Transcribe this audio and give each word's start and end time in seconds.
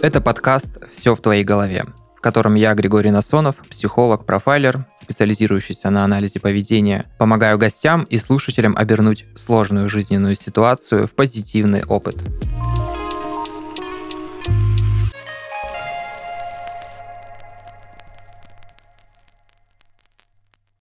Это 0.00 0.20
подкаст 0.20 0.78
«Все 0.92 1.16
в 1.16 1.20
твоей 1.20 1.42
голове», 1.42 1.84
в 2.16 2.20
котором 2.20 2.54
я, 2.54 2.72
Григорий 2.74 3.10
Насонов, 3.10 3.56
психолог, 3.68 4.26
профайлер, 4.26 4.86
специализирующийся 4.94 5.90
на 5.90 6.04
анализе 6.04 6.38
поведения, 6.38 7.06
помогаю 7.18 7.58
гостям 7.58 8.04
и 8.04 8.16
слушателям 8.18 8.76
обернуть 8.76 9.24
сложную 9.34 9.88
жизненную 9.88 10.36
ситуацию 10.36 11.08
в 11.08 11.12
позитивный 11.16 11.82
опыт. 11.82 12.16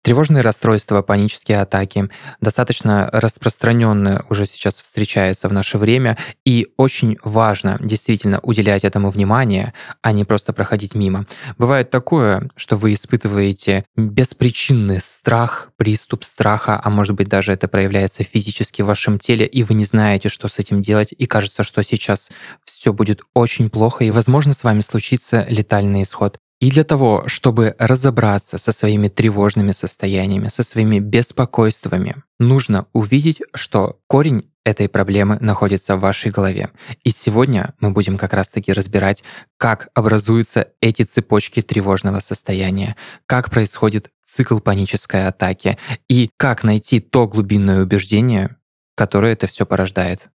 Тревожные 0.04 0.42
расстройства, 0.42 1.04
панические 1.04 1.60
атаки 1.60 2.10
достаточно 2.40 3.08
распространенно 3.14 4.26
уже 4.30 4.48
сейчас 4.48 4.82
встречаются 4.82 5.48
в 5.48 5.54
наше 5.54 5.78
время, 5.78 6.18
и 6.44 6.70
очень 6.76 7.18
важно 7.24 7.78
действительно 7.80 8.40
уделять 8.42 8.84
этому 8.84 9.12
внимание, 9.12 9.74
а 10.02 10.12
не 10.12 10.26
просто 10.26 10.54
проходить 10.54 10.96
мимо. 10.96 11.28
Бывает 11.60 11.92
такое, 11.92 12.50
что 12.56 12.78
вы 12.78 12.96
испытываете 12.96 13.86
беспричинный 13.96 15.02
страх, 15.02 15.70
приступ 15.78 16.24
страха, 16.24 16.82
а 16.84 16.90
может 16.90 17.16
быть 17.16 17.28
даже 17.28 17.52
это 17.52 17.68
проявляется 17.68 18.24
физически 18.24 18.82
в 18.82 18.88
вашем 18.88 19.20
теле, 19.20 19.46
и 19.46 19.62
вы 19.64 19.76
не 19.76 19.86
знаете, 19.86 20.30
что 20.30 20.48
с 20.48 20.58
этим 20.58 20.82
делать, 20.82 21.10
и 21.16 21.28
кажется, 21.28 21.64
что 21.64 21.84
сейчас 21.84 22.32
все 22.66 22.92
будет 22.92 23.22
очень 23.36 23.70
плохо, 23.70 24.04
и, 24.04 24.10
возможно, 24.10 24.54
с 24.54 24.64
вами 24.64 24.82
случится 24.82 25.46
летальный 25.48 26.02
исход. 26.02 26.40
И 26.62 26.70
для 26.70 26.84
того, 26.84 27.24
чтобы 27.26 27.76
разобраться 27.80 28.60
со 28.60 28.72
своими 28.72 29.08
тревожными 29.08 29.72
состояниями, 29.72 30.48
со 30.48 30.62
своими 30.62 31.00
беспокойствами, 31.00 32.18
нужно 32.40 32.86
увидеть, 32.94 33.42
что 33.56 34.00
корень 34.06 34.48
этой 34.64 34.88
проблемы 34.88 35.40
находится 35.42 35.96
в 35.96 36.02
вашей 36.02 36.30
голове. 36.30 36.70
И 37.04 37.10
сегодня 37.10 37.74
мы 37.80 37.90
будем 37.90 38.20
как 38.20 38.34
раз-таки 38.34 38.72
разбирать, 38.74 39.24
как 39.58 39.90
образуются 39.96 40.68
эти 40.82 41.02
цепочки 41.02 41.64
тревожного 41.64 42.20
состояния, 42.20 42.96
как 43.26 43.50
происходит 43.50 44.12
цикл 44.28 44.60
панической 44.60 45.26
атаки 45.26 45.80
и 46.08 46.30
как 46.38 46.64
найти 46.64 47.00
то 47.00 47.28
глубинное 47.28 47.82
убеждение, 47.82 48.56
которое 48.96 49.34
это 49.34 49.48
все 49.48 49.66
порождает. 49.66 50.30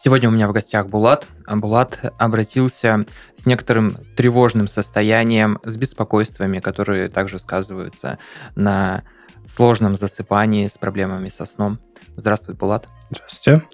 Сегодня 0.00 0.28
у 0.28 0.32
меня 0.32 0.46
в 0.46 0.52
гостях 0.52 0.86
Булат. 0.86 1.26
Булат 1.48 1.98
обратился 2.20 3.04
с 3.34 3.46
некоторым 3.46 3.96
тревожным 4.14 4.68
состоянием, 4.68 5.58
с 5.64 5.76
беспокойствами, 5.76 6.60
которые 6.60 7.08
также 7.08 7.40
сказываются 7.40 8.20
на 8.54 9.02
сложном 9.44 9.96
засыпании, 9.96 10.68
с 10.68 10.78
проблемами 10.78 11.28
со 11.30 11.46
сном. 11.46 11.80
Здравствуй, 12.14 12.54
Булат. 12.54 12.88
Здравствуйте. 13.10 13.66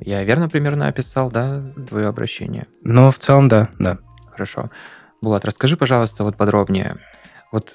Я 0.00 0.22
верно 0.22 0.50
примерно 0.50 0.86
описал, 0.86 1.30
да, 1.30 1.72
твое 1.88 2.08
обращение? 2.08 2.66
Ну, 2.82 3.10
в 3.10 3.18
целом, 3.18 3.48
да, 3.48 3.70
да. 3.78 3.96
Хорошо. 4.32 4.70
Булат, 5.22 5.46
расскажи, 5.46 5.78
пожалуйста, 5.78 6.24
вот 6.24 6.36
подробнее. 6.36 6.98
Вот 7.52 7.72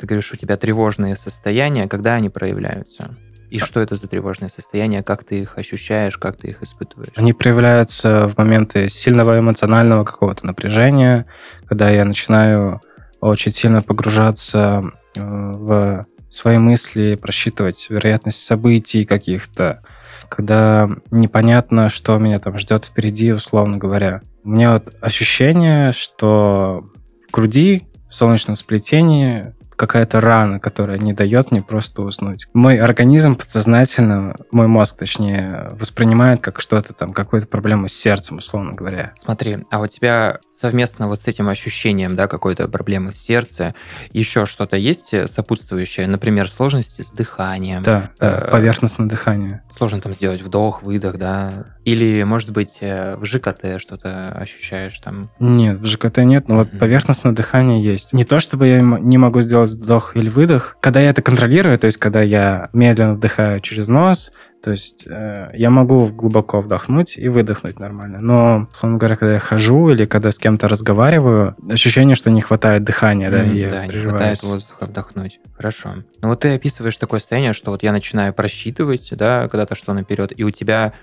ты 0.00 0.08
говоришь, 0.08 0.32
у 0.32 0.36
тебя 0.36 0.56
тревожные 0.56 1.14
состояния, 1.14 1.86
когда 1.86 2.14
они 2.14 2.30
проявляются? 2.30 3.16
И 3.54 3.58
что 3.60 3.78
это 3.78 3.94
за 3.94 4.08
тревожные 4.08 4.48
состояния, 4.48 5.04
как 5.04 5.22
ты 5.22 5.42
их 5.42 5.56
ощущаешь, 5.56 6.18
как 6.18 6.36
ты 6.36 6.48
их 6.48 6.62
испытываешь? 6.64 7.12
Они 7.14 7.32
проявляются 7.32 8.26
в 8.26 8.36
моменты 8.36 8.88
сильного 8.88 9.38
эмоционального 9.38 10.02
какого-то 10.02 10.44
напряжения, 10.44 11.26
когда 11.66 11.88
я 11.88 12.04
начинаю 12.04 12.80
очень 13.20 13.52
сильно 13.52 13.80
погружаться 13.80 14.82
э, 15.14 15.20
в 15.22 16.04
свои 16.30 16.58
мысли, 16.58 17.14
просчитывать 17.14 17.86
вероятность 17.90 18.44
событий 18.44 19.04
каких-то, 19.04 19.82
когда 20.28 20.90
непонятно, 21.12 21.90
что 21.90 22.18
меня 22.18 22.40
там 22.40 22.58
ждет 22.58 22.86
впереди, 22.86 23.32
условно 23.32 23.76
говоря. 23.76 24.22
У 24.42 24.48
меня 24.48 24.72
вот 24.72 24.92
ощущение, 25.00 25.92
что 25.92 26.90
в 27.28 27.30
груди, 27.30 27.86
в 28.08 28.14
солнечном 28.16 28.56
сплетении 28.56 29.54
какая-то 29.76 30.20
рана, 30.20 30.60
которая 30.60 30.98
не 30.98 31.12
дает 31.12 31.50
мне 31.50 31.62
просто 31.62 32.02
уснуть. 32.02 32.48
Мой 32.54 32.78
организм 32.78 33.36
подсознательно, 33.36 34.36
мой 34.50 34.68
мозг, 34.68 34.96
точнее, 34.98 35.70
воспринимает 35.72 36.40
как 36.40 36.60
что-то 36.60 36.92
там, 36.92 37.12
какую-то 37.12 37.48
проблему 37.48 37.88
с 37.88 37.92
сердцем, 37.92 38.38
условно 38.38 38.72
говоря. 38.72 39.12
Смотри, 39.16 39.58
а 39.70 39.80
у 39.80 39.86
тебя 39.86 40.38
совместно 40.50 41.08
вот 41.08 41.20
с 41.20 41.28
этим 41.28 41.48
ощущением, 41.48 42.16
да, 42.16 42.28
какой-то 42.28 42.68
проблемы 42.68 43.12
в 43.12 43.16
сердце, 43.16 43.74
еще 44.12 44.46
что-то 44.46 44.76
есть 44.76 45.14
сопутствующее? 45.30 46.06
Например, 46.06 46.50
сложности 46.50 47.02
с 47.02 47.12
дыханием? 47.12 47.82
Да, 47.82 48.10
да 48.18 48.48
поверхностное 48.50 49.08
дыхание. 49.08 49.62
Сложно 49.70 50.00
там 50.00 50.12
сделать 50.12 50.42
вдох, 50.42 50.82
выдох, 50.82 51.18
да? 51.18 51.66
Или, 51.84 52.22
может 52.22 52.50
быть, 52.50 52.78
э, 52.80 53.16
в 53.16 53.24
ЖКТ 53.24 53.78
что-то 53.80 54.30
ощущаешь 54.30 54.98
там? 54.98 55.30
Нет, 55.38 55.80
в 55.80 55.86
ЖКТ 55.86 56.18
нет, 56.18 56.48
но 56.48 56.56
вот 56.56 56.78
поверхностное 56.78 57.32
дыхание 57.32 57.82
есть. 57.82 58.12
Не 58.12 58.24
то, 58.24 58.38
чтобы 58.38 58.68
я 58.68 58.80
не 58.80 59.18
могу 59.18 59.40
сделать 59.40 59.63
делать 59.64 59.84
вдох 59.84 60.16
или 60.16 60.28
выдох. 60.28 60.76
Когда 60.80 61.00
я 61.00 61.10
это 61.10 61.22
контролирую, 61.22 61.78
то 61.78 61.86
есть 61.86 61.98
когда 61.98 62.22
я 62.22 62.68
медленно 62.72 63.14
вдыхаю 63.14 63.60
через 63.60 63.88
нос, 63.88 64.32
то 64.62 64.70
есть 64.70 65.06
э, 65.06 65.50
я 65.52 65.68
могу 65.68 66.06
глубоко 66.06 66.62
вдохнуть 66.62 67.18
и 67.18 67.28
выдохнуть 67.28 67.78
нормально. 67.78 68.20
Но, 68.20 68.66
условно 68.72 68.96
говоря, 68.96 69.16
когда 69.16 69.34
я 69.34 69.38
хожу 69.38 69.90
или 69.90 70.06
когда 70.06 70.30
с 70.30 70.38
кем-то 70.38 70.68
разговариваю, 70.68 71.54
ощущение, 71.68 72.14
что 72.14 72.30
не 72.30 72.40
хватает 72.40 72.82
дыхания, 72.82 73.30
да, 73.30 73.44
mm, 73.44 73.54
и 73.54 73.68
да, 73.68 73.86
не 73.86 74.08
хватает 74.08 74.42
воздуха 74.42 74.86
вдохнуть. 74.86 75.40
Хорошо. 75.54 75.96
Ну 76.22 76.28
вот 76.28 76.40
ты 76.40 76.54
описываешь 76.54 76.96
такое 76.96 77.20
состояние, 77.20 77.52
что 77.52 77.72
вот 77.72 77.82
я 77.82 77.92
начинаю 77.92 78.32
просчитывать, 78.32 79.10
да, 79.12 79.48
когда-то 79.48 79.74
что 79.74 79.92
наперед, 79.92 80.32
и 80.34 80.44
у 80.44 80.50
тебя 80.50 80.94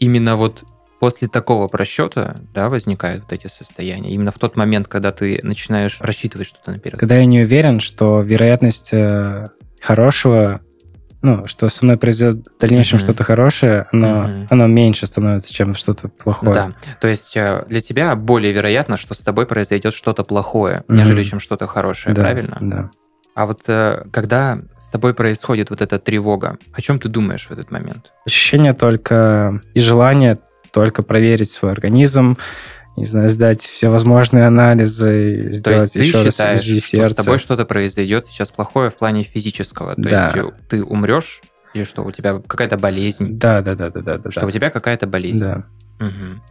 именно 0.00 0.34
вот 0.34 0.64
после 1.00 1.28
такого 1.28 1.68
просчета, 1.68 2.36
да, 2.54 2.68
возникают 2.68 3.24
вот 3.24 3.32
эти 3.32 3.46
состояния. 3.46 4.10
Именно 4.10 4.32
в 4.32 4.38
тот 4.38 4.56
момент, 4.56 4.88
когда 4.88 5.12
ты 5.12 5.40
начинаешь 5.42 5.98
рассчитывать 6.00 6.46
что-то 6.46 6.72
наперед. 6.72 6.98
Когда 6.98 7.16
я 7.16 7.26
не 7.26 7.42
уверен, 7.42 7.80
что 7.80 8.22
вероятность 8.22 8.92
э, 8.92 9.46
хорошего, 9.80 10.60
ну, 11.22 11.46
что 11.46 11.68
со 11.68 11.84
мной 11.84 11.96
произойдет 11.96 12.46
в 12.56 12.60
дальнейшем 12.60 12.98
mm-hmm. 12.98 13.02
что-то 13.02 13.24
хорошее, 13.24 13.86
но 13.92 14.24
mm-hmm. 14.24 14.46
оно 14.50 14.66
меньше 14.66 15.06
становится, 15.06 15.52
чем 15.52 15.74
что-то 15.74 16.08
плохое. 16.08 16.54
Да, 16.54 16.72
то 17.00 17.08
есть 17.08 17.36
э, 17.36 17.64
для 17.68 17.80
тебя 17.80 18.14
более 18.14 18.52
вероятно, 18.52 18.96
что 18.96 19.14
с 19.14 19.22
тобой 19.22 19.46
произойдет 19.46 19.94
что-то 19.94 20.22
плохое, 20.22 20.84
mm-hmm. 20.86 20.94
нежели 20.94 21.24
чем 21.24 21.40
что-то 21.40 21.66
хорошее, 21.66 22.14
да, 22.14 22.22
правильно? 22.22 22.56
Да. 22.60 22.90
А 23.34 23.46
вот 23.46 23.62
э, 23.66 24.04
когда 24.12 24.60
с 24.78 24.88
тобой 24.88 25.12
происходит 25.12 25.70
вот 25.70 25.82
эта 25.82 25.98
тревога, 25.98 26.58
о 26.72 26.80
чем 26.80 27.00
ты 27.00 27.08
думаешь 27.08 27.46
в 27.48 27.50
этот 27.50 27.70
момент? 27.70 28.12
Ощущение 28.26 28.74
только 28.74 29.60
и 29.74 29.80
желание 29.80 30.38
только 30.74 31.02
проверить 31.02 31.50
свой 31.50 31.70
организм, 31.72 32.36
не 32.96 33.04
знаю, 33.04 33.28
сдать 33.28 33.62
все 33.62 33.88
возможные 33.88 34.44
анализы, 34.44 35.48
сделать 35.50 35.92
То 35.92 35.98
есть 35.98 36.08
еще 36.08 36.18
ты 36.18 36.24
раз 36.24 36.34
считаешь, 36.34 36.60
УЗИ 36.60 36.78
сердца. 36.80 37.08
Что 37.08 37.22
с 37.22 37.24
тобой 37.24 37.38
что-то 37.38 37.64
произойдет 37.64 38.26
сейчас 38.26 38.50
плохое 38.50 38.90
в 38.90 38.94
плане 38.94 39.22
физического. 39.22 39.94
То 39.94 40.02
да. 40.02 40.32
есть 40.34 40.54
ты 40.68 40.84
умрешь 40.84 41.42
или 41.74 41.84
что, 41.84 42.02
у 42.04 42.12
тебя 42.12 42.40
какая-то 42.46 42.76
болезнь? 42.76 43.38
Да, 43.38 43.62
да, 43.62 43.74
да, 43.74 43.90
да, 43.90 44.00
да. 44.00 44.30
что 44.30 44.42
да. 44.42 44.46
у 44.46 44.50
тебя 44.50 44.70
какая-то 44.70 45.06
болезнь. 45.06 45.40
Да. 45.40 45.64
Угу. 46.00 46.42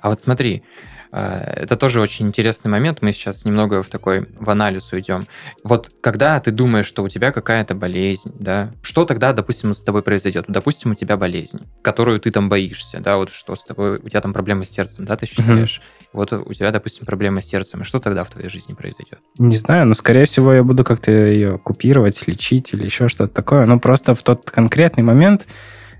А 0.00 0.08
вот 0.08 0.20
смотри, 0.20 0.64
Э, 0.64 0.95
это 1.10 1.76
тоже 1.76 2.00
очень 2.00 2.26
интересный 2.26 2.70
момент. 2.70 3.02
Мы 3.02 3.12
сейчас 3.12 3.44
немного 3.44 3.82
в 3.82 3.88
такой 3.88 4.28
в 4.38 4.50
анализ 4.50 4.92
уйдем. 4.92 5.26
Вот 5.64 5.90
когда 6.00 6.38
ты 6.40 6.50
думаешь, 6.50 6.86
что 6.86 7.02
у 7.02 7.08
тебя 7.08 7.32
какая-то 7.32 7.74
болезнь, 7.74 8.32
да, 8.38 8.72
что 8.82 9.04
тогда, 9.04 9.32
допустим, 9.32 9.74
с 9.74 9.82
тобой 9.82 10.02
произойдет? 10.02 10.44
Допустим, 10.48 10.92
у 10.92 10.94
тебя 10.94 11.16
болезнь, 11.16 11.60
которую 11.82 12.20
ты 12.20 12.30
там 12.30 12.48
боишься, 12.48 13.00
да, 13.00 13.16
вот 13.16 13.30
что 13.30 13.56
с 13.56 13.64
тобой, 13.64 13.96
у 13.96 14.08
тебя 14.08 14.20
там 14.20 14.32
проблемы 14.32 14.64
с 14.64 14.70
сердцем, 14.70 15.04
да, 15.04 15.16
ты 15.16 15.26
считаешь? 15.26 15.80
Mm-hmm. 15.80 16.08
Вот 16.12 16.32
у 16.32 16.52
тебя, 16.52 16.70
допустим, 16.70 17.04
проблемы 17.06 17.42
с 17.42 17.46
сердцем. 17.46 17.82
И 17.82 17.84
что 17.84 18.00
тогда 18.00 18.24
в 18.24 18.30
твоей 18.30 18.48
жизни 18.48 18.74
произойдет? 18.74 19.18
Не 19.38 19.56
знаю, 19.56 19.86
но, 19.86 19.94
скорее 19.94 20.24
всего, 20.24 20.52
я 20.52 20.62
буду 20.62 20.84
как-то 20.84 21.10
ее 21.10 21.58
купировать, 21.58 22.26
лечить 22.26 22.72
или 22.72 22.84
еще 22.84 23.08
что-то 23.08 23.34
такое. 23.34 23.66
Но 23.66 23.78
просто 23.78 24.14
в 24.14 24.22
тот 24.22 24.50
конкретный 24.50 25.02
момент 25.02 25.46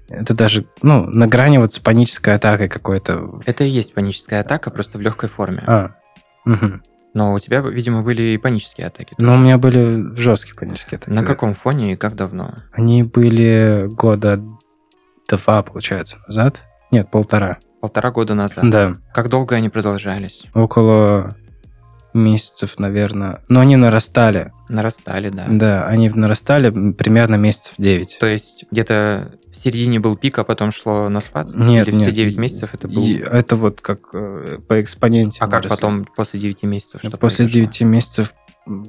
это 0.09 0.35
даже, 0.35 0.67
ну, 0.83 1.07
на 1.07 1.27
грани 1.27 1.59
вот 1.59 1.73
с 1.73 1.79
панической 1.79 2.35
атакой 2.35 2.69
какой-то. 2.69 3.41
Это 3.45 3.65
и 3.65 3.69
есть 3.69 3.95
паническая 3.95 4.41
атака, 4.41 4.71
просто 4.71 4.99
в 4.99 5.01
легкой 5.01 5.29
форме. 5.29 5.63
А, 5.67 5.97
угу. 6.45 6.81
Но 7.15 7.33
у 7.33 7.39
тебя, 7.39 7.61
видимо, 7.61 8.03
были 8.03 8.23
и 8.23 8.39
панические 8.39 8.89
атаки. 8.89 9.15
Ну, 9.19 9.35
у 9.35 9.39
меня 9.39 9.57
были 9.57 10.15
жесткие 10.17 10.55
панические 10.55 10.99
атаки. 10.99 11.15
На 11.15 11.25
каком 11.25 11.55
фоне 11.55 11.95
и 11.95 11.97
как 11.97 12.15
давно? 12.15 12.63
Они 12.73 13.03
были 13.03 13.89
года 13.91 14.43
два, 15.29 15.63
получается, 15.63 16.19
назад. 16.27 16.67
Нет, 16.91 17.11
полтора. 17.11 17.59
Полтора 17.81 18.11
года 18.11 18.35
назад? 18.35 18.69
Да. 18.69 18.97
Как 19.15 19.29
долго 19.29 19.57
они 19.57 19.71
продолжались? 19.71 20.45
Около 20.55 21.35
месяцев, 22.17 22.79
наверное. 22.79 23.43
Но 23.49 23.61
они 23.61 23.77
нарастали. 23.77 24.53
Нарастали, 24.69 25.29
да. 25.29 25.47
Да, 25.49 25.87
они 25.87 26.09
нарастали 26.09 26.93
примерно 26.93 27.37
месяцев 27.37 27.75
9. 27.79 28.19
То 28.21 28.27
есть 28.27 28.65
где-то 28.71 29.33
в 29.51 29.57
середине 29.57 30.01
был 30.01 30.17
пик, 30.17 30.39
а 30.39 30.45
потом 30.45 30.73
шло 30.73 31.09
на 31.09 31.21
спад? 31.21 31.55
Нет, 31.55 31.89
Или 31.89 31.97
нет. 31.97 32.03
все 32.03 32.13
9 32.13 32.37
месяцев 32.37 32.71
это 32.75 32.89
был... 32.89 33.05
Это 33.05 33.57
вот 33.57 33.81
как 33.81 34.01
э, 34.13 34.59
по 34.67 34.81
экспоненте. 34.81 35.39
А 35.43 35.49
как 35.49 35.69
потом 35.69 36.07
после 36.17 36.41
9 36.41 36.63
месяцев? 36.65 37.01
Что 37.01 37.17
после 37.17 37.47
произошло? 37.47 37.73
9 37.73 37.81
месяцев 37.83 38.35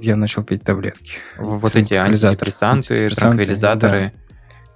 я 0.02 0.16
начал 0.16 0.44
пить 0.44 0.64
таблетки. 0.64 1.14
Вот 1.38 1.76
эти 1.76 1.94
антидепрессанты, 1.94 3.10
транквилизаторы. 3.10 4.14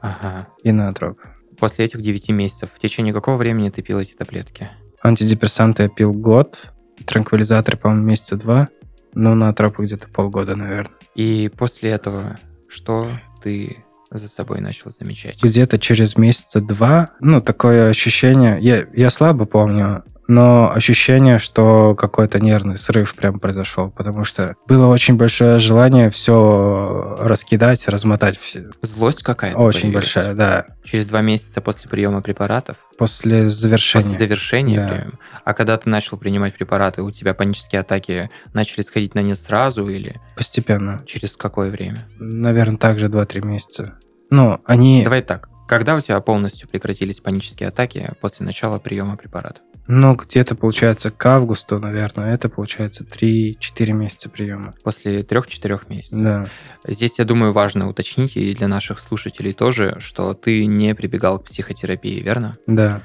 Ага. 0.02 0.48
И 0.64 0.72
наотроп. 0.72 1.20
после 1.60 1.86
этих 1.86 2.02
9 2.02 2.30
месяцев, 2.30 2.70
в 2.76 2.80
течение 2.80 3.14
какого 3.14 3.38
времени 3.38 3.70
ты 3.70 3.82
пил 3.82 4.00
эти 4.00 4.14
таблетки? 4.14 4.70
Антидепрессанты 5.04 5.84
я 5.84 5.90
пил 5.90 6.14
год, 6.14 6.74
транквилизаторы, 7.06 7.78
по-моему, 7.78 8.04
месяца 8.04 8.36
два, 8.36 8.68
ну, 9.14 9.36
на 9.36 9.54
тропы 9.54 9.84
где-то 9.84 10.08
полгода, 10.08 10.56
наверное. 10.56 10.92
И 11.16 11.52
после 11.58 11.92
этого 11.92 12.38
что 12.72 13.10
ты 13.44 13.84
за 14.10 14.30
собой 14.30 14.62
начал 14.62 14.92
замечать? 14.92 15.42
Где-то 15.44 15.78
через 15.78 16.18
месяца 16.18 16.62
два, 16.62 17.10
ну, 17.20 17.42
такое 17.42 17.90
ощущение, 17.90 18.58
я, 18.62 18.88
я 18.94 19.10
слабо 19.10 19.46
помню, 19.46 20.04
но 20.28 20.72
ощущение, 20.72 21.38
что 21.40 21.96
какой-то 21.96 22.40
нервный 22.40 22.78
срыв 22.78 23.16
прям 23.16 23.40
произошел, 23.40 23.90
потому 23.90 24.24
что 24.24 24.56
было 24.68 24.88
очень 24.88 25.16
большое 25.16 25.60
желание 25.60 26.10
все 26.10 27.18
раскидать, 27.20 27.88
размотать. 27.88 28.38
Все. 28.40 28.70
Злость 28.82 29.24
какая-то 29.24 29.58
Очень 29.60 29.82
появилась? 29.92 30.14
большая, 30.14 30.34
да. 30.36 30.66
Через 30.84 31.06
два 31.06 31.22
месяца 31.22 31.62
после 31.62 31.90
приема 31.90 32.22
препаратов? 32.22 32.78
После 32.98 33.50
завершения. 33.50 34.06
После 34.06 34.18
завершения 34.26 34.76
Да. 34.78 34.88
приема? 34.88 35.14
А 35.44 35.54
когда 35.54 35.78
ты 35.78 35.90
начал 35.90 36.18
принимать 36.18 36.56
препараты, 36.56 37.02
у 37.02 37.12
тебя 37.12 37.34
панические 37.34 37.82
атаки 37.82 38.30
начали 38.54 38.82
сходить 38.82 39.16
на 39.16 39.20
нет 39.22 39.38
сразу 39.38 39.88
или 39.88 40.20
Постепенно. 40.38 41.02
через 41.06 41.36
какое 41.36 41.72
время? 41.72 42.08
Наверное, 42.20 42.78
также 42.78 43.08
2-3 43.10 43.42
месяца. 43.46 43.96
Ну, 44.30 44.60
они... 44.66 45.04
Давай 45.04 45.22
так. 45.22 45.50
Когда 45.68 45.96
у 45.96 46.02
тебя 46.02 46.20
полностью 46.20 46.68
прекратились 46.68 47.20
панические 47.22 47.70
атаки 47.70 48.12
после 48.22 48.46
начала 48.46 48.78
приема 48.80 49.16
препаратов? 49.18 49.64
Ну, 49.88 50.16
где-то, 50.16 50.56
получается, 50.56 51.10
к 51.10 51.26
августу, 51.26 51.80
наверное, 51.80 52.34
это, 52.34 52.50
получается, 52.50 53.04
3-4 53.04 53.92
месяца 53.94 54.30
приема. 54.30 54.74
После 54.84 55.24
трех-четырех 55.24 55.90
месяцев. 55.90 56.22
Да. 56.22 56.48
Здесь, 56.86 57.20
я 57.20 57.26
думаю, 57.26 57.52
важно 57.52 57.90
уточнить 57.90 58.38
и 58.38 58.54
для 58.54 58.68
наших 58.68 59.00
слушателей 59.00 59.54
тоже, 59.54 59.98
что 60.00 60.34
ты 60.34 60.66
не 60.66 60.94
прибегал 60.96 61.40
к 61.40 61.46
психотерапии, 61.46 62.22
верно? 62.22 62.56
Да. 62.68 63.02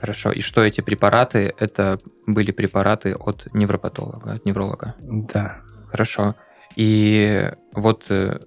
Хорошо. 0.00 0.30
И 0.32 0.40
что 0.40 0.62
эти 0.62 0.80
препараты, 0.80 1.52
это 1.58 1.98
были 2.26 2.52
препараты 2.52 3.14
от 3.14 3.48
невропатолога, 3.52 4.32
от 4.32 4.44
невролога? 4.44 4.94
Да. 5.00 5.60
Хорошо. 5.90 6.36
И 6.76 7.50
вот 7.72 8.06
э, 8.08 8.38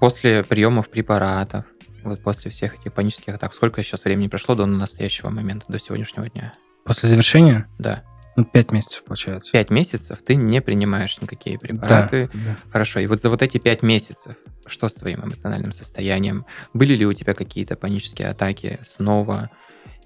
после 0.00 0.44
приемов 0.44 0.88
препаратов, 0.88 1.64
вот 2.04 2.22
после 2.22 2.50
всех 2.50 2.74
этих 2.74 2.92
панических 2.92 3.34
атак, 3.34 3.54
сколько 3.54 3.82
сейчас 3.82 4.04
времени 4.04 4.28
прошло 4.28 4.54
до 4.54 4.66
настоящего 4.66 5.30
момента, 5.30 5.66
до 5.68 5.78
сегодняшнего 5.78 6.28
дня? 6.28 6.52
После 6.84 7.08
завершения, 7.08 7.68
Да. 7.78 8.02
ну, 8.36 8.44
5 8.44 8.72
месяцев, 8.72 9.04
получается. 9.04 9.52
Пять 9.52 9.70
месяцев 9.70 10.18
ты 10.24 10.34
не 10.36 10.60
принимаешь 10.60 11.20
никакие 11.20 11.56
Да. 11.56 11.60
препараты. 11.60 12.30
да. 12.34 12.56
Хорошо. 12.70 13.00
И 13.00 13.06
вот 13.06 13.20
за 13.20 13.30
вот 13.30 13.42
эти 13.42 13.58
пять 13.58 13.82
месяцев, 13.82 14.34
что 14.66 14.88
с 14.88 14.94
твоим 14.94 15.24
эмоциональным 15.24 15.72
состоянием? 15.72 16.46
Были 16.72 16.94
ли 16.94 17.06
у 17.06 17.12
тебя 17.12 17.34
какие-то 17.34 17.76
панические 17.76 18.28
атаки 18.28 18.78
снова? 18.82 19.50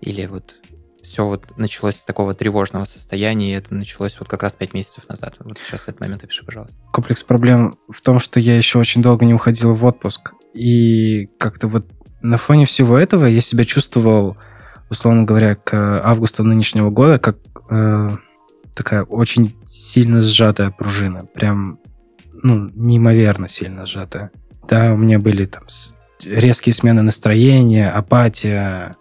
Или 0.00 0.26
вот 0.26 0.56
все 1.02 1.24
вот 1.24 1.56
началось 1.56 1.96
с 1.96 2.04
такого 2.04 2.34
тревожного 2.34 2.84
состояния, 2.84 3.52
и 3.52 3.54
это 3.56 3.72
началось 3.74 4.18
вот 4.18 4.28
как 4.28 4.42
раз 4.42 4.52
пять 4.54 4.74
месяцев 4.74 5.08
назад. 5.08 5.36
Вот 5.38 5.58
сейчас 5.58 5.84
этот 5.84 6.00
момент 6.00 6.24
опиши, 6.24 6.44
пожалуйста. 6.44 6.76
Комплекс 6.92 7.22
проблем 7.22 7.78
в 7.88 8.00
том, 8.00 8.18
что 8.18 8.40
я 8.40 8.56
еще 8.56 8.78
очень 8.80 9.02
долго 9.02 9.24
не 9.24 9.32
уходил 9.32 9.72
в 9.72 9.84
отпуск. 9.84 10.32
И 10.52 11.26
как-то 11.38 11.68
вот 11.68 11.86
на 12.22 12.38
фоне 12.38 12.64
всего 12.66 12.98
этого 12.98 13.24
я 13.26 13.40
себя 13.40 13.64
чувствовал, 13.64 14.36
условно 14.90 15.24
говоря, 15.24 15.54
к 15.54 15.74
августу 16.04 16.44
нынешнего 16.44 16.90
года, 16.90 17.18
как 17.18 17.38
э, 17.70 18.10
такая 18.74 19.02
очень 19.04 19.56
сильно 19.64 20.20
сжатая 20.20 20.70
пружина. 20.70 21.26
Прям, 21.34 21.78
ну, 22.42 22.70
неимоверно 22.74 23.48
сильно 23.48 23.86
сжатая. 23.86 24.30
Да, 24.68 24.92
у 24.92 24.96
меня 24.96 25.18
были 25.18 25.46
там 25.46 25.64
резкие 26.24 26.74
смены 26.74 27.02
настроения, 27.02 27.90
апатия, 27.90 28.94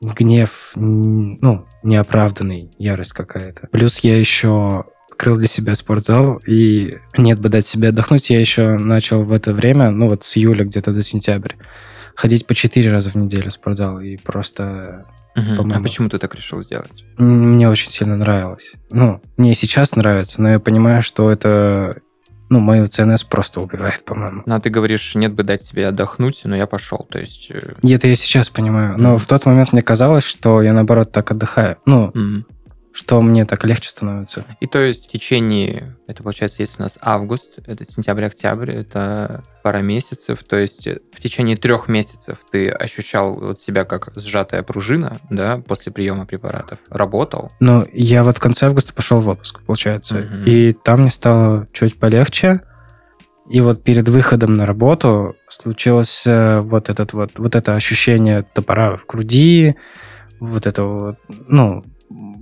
гнев, 0.00 0.72
ну, 0.74 1.66
неоправданный, 1.82 2.70
ярость 2.78 3.12
какая-то. 3.12 3.68
Плюс 3.70 3.98
я 4.00 4.18
еще 4.18 4.84
открыл 5.10 5.36
для 5.36 5.48
себя 5.48 5.74
спортзал, 5.74 6.40
и 6.46 6.98
нет 7.18 7.40
бы 7.40 7.50
дать 7.50 7.66
себе 7.66 7.88
отдохнуть, 7.88 8.30
я 8.30 8.40
еще 8.40 8.78
начал 8.78 9.22
в 9.22 9.32
это 9.32 9.52
время, 9.52 9.90
ну 9.90 10.08
вот 10.08 10.24
с 10.24 10.36
июля 10.36 10.64
где-то 10.64 10.92
до 10.92 11.02
сентября, 11.02 11.56
ходить 12.14 12.46
по 12.46 12.54
четыре 12.54 12.90
раза 12.90 13.10
в 13.10 13.16
неделю 13.16 13.50
в 13.50 13.52
спортзал, 13.52 14.00
и 14.00 14.16
просто 14.16 15.04
А 15.34 15.56
По-моему. 15.56 15.82
почему 15.82 16.08
ты 16.08 16.18
так 16.18 16.34
решил 16.34 16.62
сделать? 16.62 17.04
мне 17.18 17.68
очень 17.68 17.90
сильно 17.92 18.16
нравилось. 18.16 18.72
Ну, 18.90 19.20
мне 19.36 19.54
сейчас 19.54 19.94
нравится, 19.96 20.42
но 20.42 20.50
я 20.50 20.58
понимаю, 20.58 21.02
что 21.02 21.30
это, 21.30 22.00
ну, 22.48 22.58
мою 22.60 22.86
ЦНС 22.88 23.24
просто 23.24 23.60
убивает, 23.60 24.04
по-моему. 24.04 24.42
Ну, 24.44 24.54
а 24.54 24.58
ты 24.60 24.70
говоришь, 24.70 25.14
нет 25.14 25.32
бы 25.34 25.42
дать 25.44 25.62
себе 25.62 25.86
отдохнуть, 25.86 26.40
но 26.44 26.56
я 26.56 26.66
пошел. 26.66 27.06
То 27.10 27.18
есть... 27.18 27.50
э, 27.50 27.74
это 27.82 28.08
я 28.08 28.16
сейчас 28.16 28.50
понимаю. 28.50 28.96
Но 28.98 29.10
Мгм. 29.10 29.18
в 29.18 29.26
тот 29.26 29.46
момент 29.46 29.72
мне 29.72 29.82
казалось, 29.82 30.24
что 30.24 30.62
я, 30.62 30.72
наоборот, 30.72 31.12
так 31.12 31.30
отдыхаю. 31.30 31.76
Ну, 31.86 32.10
м. 32.14 32.46
Что 32.92 33.20
мне 33.20 33.44
так 33.44 33.64
легче 33.64 33.90
становится. 33.90 34.44
И 34.60 34.66
то 34.66 34.78
есть 34.78 35.08
в 35.08 35.12
течение, 35.12 35.96
это 36.06 36.22
получается, 36.22 36.62
если 36.62 36.78
у 36.80 36.82
нас 36.82 36.98
август, 37.00 37.58
это 37.66 37.84
сентябрь-октябрь, 37.84 38.72
это 38.72 39.44
пара 39.62 39.78
месяцев, 39.78 40.40
то 40.48 40.56
есть 40.56 40.86
в 40.86 41.20
течение 41.20 41.56
трех 41.56 41.88
месяцев 41.88 42.38
ты 42.50 42.68
ощущал 42.68 43.36
вот 43.36 43.60
себя 43.60 43.84
как 43.84 44.10
сжатая 44.16 44.62
пружина, 44.62 45.18
да, 45.30 45.58
после 45.58 45.92
приема 45.92 46.26
препаратов, 46.26 46.78
работал, 46.88 47.52
Но 47.60 47.86
я 47.92 48.24
вот 48.24 48.38
в 48.38 48.40
конце 48.40 48.66
августа 48.66 48.92
пошел 48.92 49.20
в 49.20 49.28
отпуск, 49.28 49.60
получается. 49.64 50.16
Мгм. 50.16 50.44
И 50.46 50.72
там 50.72 51.02
мне 51.02 51.10
стало 51.10 51.68
чуть 51.72 51.98
полегче. 51.98 52.62
И 53.48 53.60
вот 53.60 53.82
перед 53.82 54.08
выходом 54.08 54.54
на 54.54 54.64
работу 54.64 55.34
случилось 55.48 56.22
э, 56.24 56.60
вот, 56.60 56.88
этот 56.88 57.12
вот, 57.14 57.32
вот 57.36 57.56
это 57.56 57.74
ощущение 57.74 58.44
топора 58.44 58.96
в 58.96 59.04
груди, 59.06 59.74
вот 60.38 60.66
это 60.66 60.84
вот, 60.84 61.18
ну, 61.48 61.84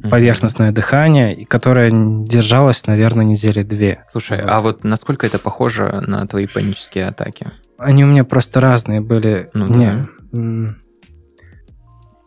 поверхностное 0.03 0.73
дыхание, 0.73 1.45
которое 1.47 1.91
держалось, 1.91 2.87
наверное, 2.87 3.25
недели 3.25 3.63
две. 3.63 4.03
Слушай, 4.11 4.41
а 4.43 4.61
вот 4.61 4.85
насколько 4.85 5.27
это 5.27 5.39
похоже 5.39 6.03
на 6.07 6.27
твои 6.27 6.47
панические 6.47 7.07
атаки? 7.07 7.53
Они 7.79 8.05
у 8.05 8.09
меня 8.09 8.25
просто 8.25 8.61
разные 8.61 9.01
были. 9.01 9.51
Ну 9.55 9.67
не, 9.67 10.09
да. 10.33 10.75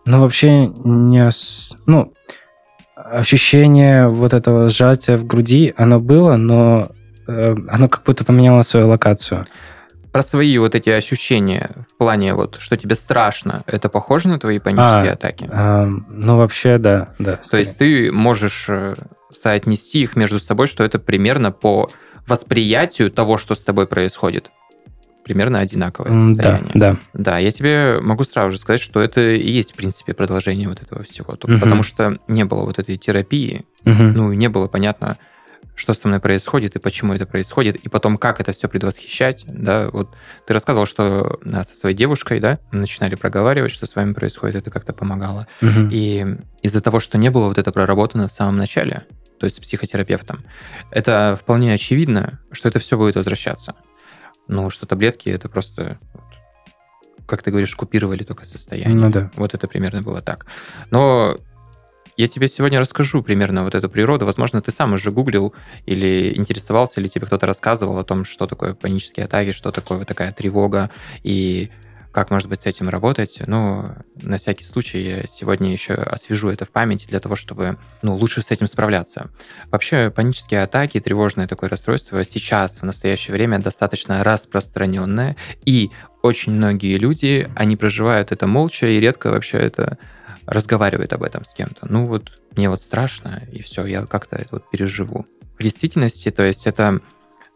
ну, 0.05 0.19
вообще 0.21 0.67
не... 0.67 1.29
Ну, 1.85 2.13
ощущение 2.95 4.07
вот 4.07 4.33
этого 4.33 4.69
сжатия 4.69 5.17
в 5.17 5.25
груди, 5.25 5.73
оно 5.75 5.99
было, 5.99 6.35
но 6.37 6.89
э, 7.27 7.55
оно 7.69 7.89
как 7.89 8.03
будто 8.05 8.23
поменяло 8.25 8.61
свою 8.61 8.87
локацию. 8.87 9.45
Про 10.11 10.23
свои 10.23 10.57
вот 10.57 10.75
эти 10.75 10.89
ощущения 10.89 11.71
в 11.89 11.97
плане 11.97 12.33
вот, 12.33 12.57
что 12.59 12.75
тебе 12.75 12.95
страшно, 12.95 13.63
это 13.65 13.87
похоже 13.87 14.27
на 14.27 14.39
твои 14.39 14.59
панические 14.59 15.11
А, 15.11 15.13
атаки? 15.13 15.49
А, 15.51 15.85
ну, 15.85 16.37
вообще, 16.37 16.77
да, 16.77 17.13
да. 17.17 17.37
То 17.37 17.55
есть 17.57 17.77
ты 17.77 18.11
можешь 18.11 18.65
э, 18.67 18.95
соотнести 19.29 20.01
их 20.01 20.17
между 20.17 20.39
собой, 20.39 20.67
что 20.67 20.83
это 20.83 20.99
примерно 20.99 21.51
по 21.53 21.91
восприятию 22.27 23.09
того, 23.09 23.37
что 23.37 23.55
с 23.55 23.61
тобой 23.61 23.87
происходит. 23.87 24.51
Примерно 25.23 25.59
одинаковое 25.59 26.11
М, 26.11 26.35
Да, 26.35 26.43
состояние. 26.43 26.71
да. 26.73 26.97
Да, 27.13 27.37
я 27.37 27.51
тебе 27.51 27.99
могу 28.01 28.25
сразу 28.25 28.51
же 28.51 28.57
сказать, 28.57 28.81
что 28.81 28.99
это 28.99 29.21
и 29.21 29.49
есть, 29.49 29.71
в 29.71 29.75
принципе, 29.75 30.13
продолжение 30.13 30.67
вот 30.67 30.81
этого 30.81 31.03
всего. 31.03 31.37
Мгм. 31.41 31.59
Потому 31.61 31.83
что 31.83 32.17
не 32.27 32.43
было 32.43 32.63
вот 32.65 32.79
этой 32.79 32.97
терапии, 32.97 33.65
Мгм. 33.85 34.09
ну, 34.09 34.31
и 34.33 34.35
не 34.35 34.49
было 34.49 34.67
понятно, 34.67 35.17
что 35.75 35.93
со 35.93 36.07
мной 36.07 36.19
происходит 36.19 36.75
и 36.75 36.79
почему 36.79 37.13
это 37.13 37.25
происходит, 37.25 37.77
и 37.77 37.89
потом 37.89 38.17
как 38.17 38.39
это 38.39 38.51
все 38.51 38.67
предвосхищать, 38.67 39.45
да, 39.47 39.89
вот 39.89 40.15
ты 40.45 40.53
рассказывал, 40.53 40.85
что 40.85 41.39
а, 41.45 41.63
со 41.63 41.75
своей 41.75 41.95
девушкой, 41.95 42.39
да, 42.39 42.59
начинали 42.71 43.15
проговаривать, 43.15 43.71
что 43.71 43.85
с 43.85 43.95
вами 43.95 44.13
происходит, 44.13 44.57
это 44.57 44.71
как-то 44.71 44.93
помогало. 44.93 45.47
Мгм. 45.61 45.89
И 45.91 46.25
из-за 46.61 46.81
того, 46.81 46.99
что 46.99 47.17
не 47.17 47.29
было 47.29 47.47
вот 47.47 47.57
это 47.57 47.71
проработано 47.71 48.27
в 48.27 48.31
самом 48.31 48.57
начале, 48.57 49.05
то 49.39 49.45
есть 49.45 49.57
с 49.57 49.59
психотерапевтом, 49.59 50.45
это 50.91 51.37
вполне 51.41 51.73
очевидно, 51.73 52.39
что 52.51 52.69
это 52.69 52.79
все 52.79 52.97
будет 52.97 53.15
возвращаться. 53.15 53.75
Ну, 54.47 54.69
что 54.69 54.85
таблетки 54.85 55.29
это 55.29 55.49
просто, 55.49 55.97
как 57.25 57.41
ты 57.41 57.49
говоришь, 57.49 57.75
купировали 57.75 58.23
только 58.23 58.45
состояние. 58.45 58.95
Ну 58.95 59.09
да. 59.09 59.31
Вот 59.35 59.53
это 59.53 59.67
примерно 59.67 60.01
было 60.01 60.21
так. 60.21 60.45
Но 60.91 61.37
я 62.17 62.27
тебе 62.27 62.47
сегодня 62.47 62.79
расскажу 62.79 63.23
примерно 63.23 63.63
вот 63.63 63.75
эту 63.75 63.89
природу. 63.89 64.25
Возможно, 64.25 64.61
ты 64.61 64.71
сам 64.71 64.93
уже 64.93 65.11
гуглил 65.11 65.53
или 65.85 66.37
интересовался, 66.37 66.99
или 66.99 67.07
тебе 67.07 67.27
кто-то 67.27 67.47
рассказывал 67.47 67.97
о 67.97 68.03
том, 68.03 68.25
что 68.25 68.47
такое 68.47 68.73
панические 68.73 69.25
атаки, 69.25 69.51
что 69.51 69.71
такое 69.71 69.99
вот 69.99 70.07
такая 70.07 70.31
тревога 70.31 70.91
и 71.23 71.71
как, 72.11 72.29
может 72.29 72.49
быть, 72.49 72.61
с 72.61 72.65
этим 72.65 72.89
работать. 72.89 73.41
Но 73.47 73.95
на 74.15 74.37
всякий 74.37 74.65
случай 74.65 74.99
я 74.99 75.27
сегодня 75.27 75.71
еще 75.71 75.93
освежу 75.93 76.49
это 76.49 76.65
в 76.65 76.69
памяти 76.69 77.07
для 77.07 77.19
того, 77.19 77.35
чтобы 77.35 77.77
ну, 78.01 78.15
лучше 78.15 78.41
с 78.41 78.51
этим 78.51 78.67
справляться. 78.67 79.29
Вообще, 79.71 80.11
панические 80.11 80.63
атаки, 80.63 80.99
тревожное 80.99 81.47
такое 81.47 81.69
расстройство 81.69 82.23
сейчас, 82.25 82.81
в 82.81 82.83
настоящее 82.83 83.33
время, 83.33 83.59
достаточно 83.59 84.23
распространенное, 84.23 85.35
и 85.65 85.91
очень 86.21 86.51
многие 86.51 86.97
люди, 86.97 87.49
они 87.55 87.77
проживают 87.77 88.31
это 88.31 88.45
молча 88.45 88.87
и 88.87 88.99
редко 88.99 89.31
вообще 89.31 89.57
это 89.57 89.97
разговаривают 90.51 91.13
об 91.13 91.23
этом 91.23 91.45
с 91.45 91.53
кем-то. 91.53 91.87
Ну 91.89 92.05
вот, 92.05 92.31
мне 92.55 92.69
вот 92.69 92.83
страшно, 92.83 93.41
и 93.51 93.61
все, 93.63 93.85
я 93.85 94.05
как-то 94.05 94.35
это 94.35 94.49
вот 94.51 94.69
переживу. 94.69 95.25
В 95.57 95.63
действительности, 95.63 96.29
то 96.29 96.43
есть 96.43 96.67
это 96.67 96.99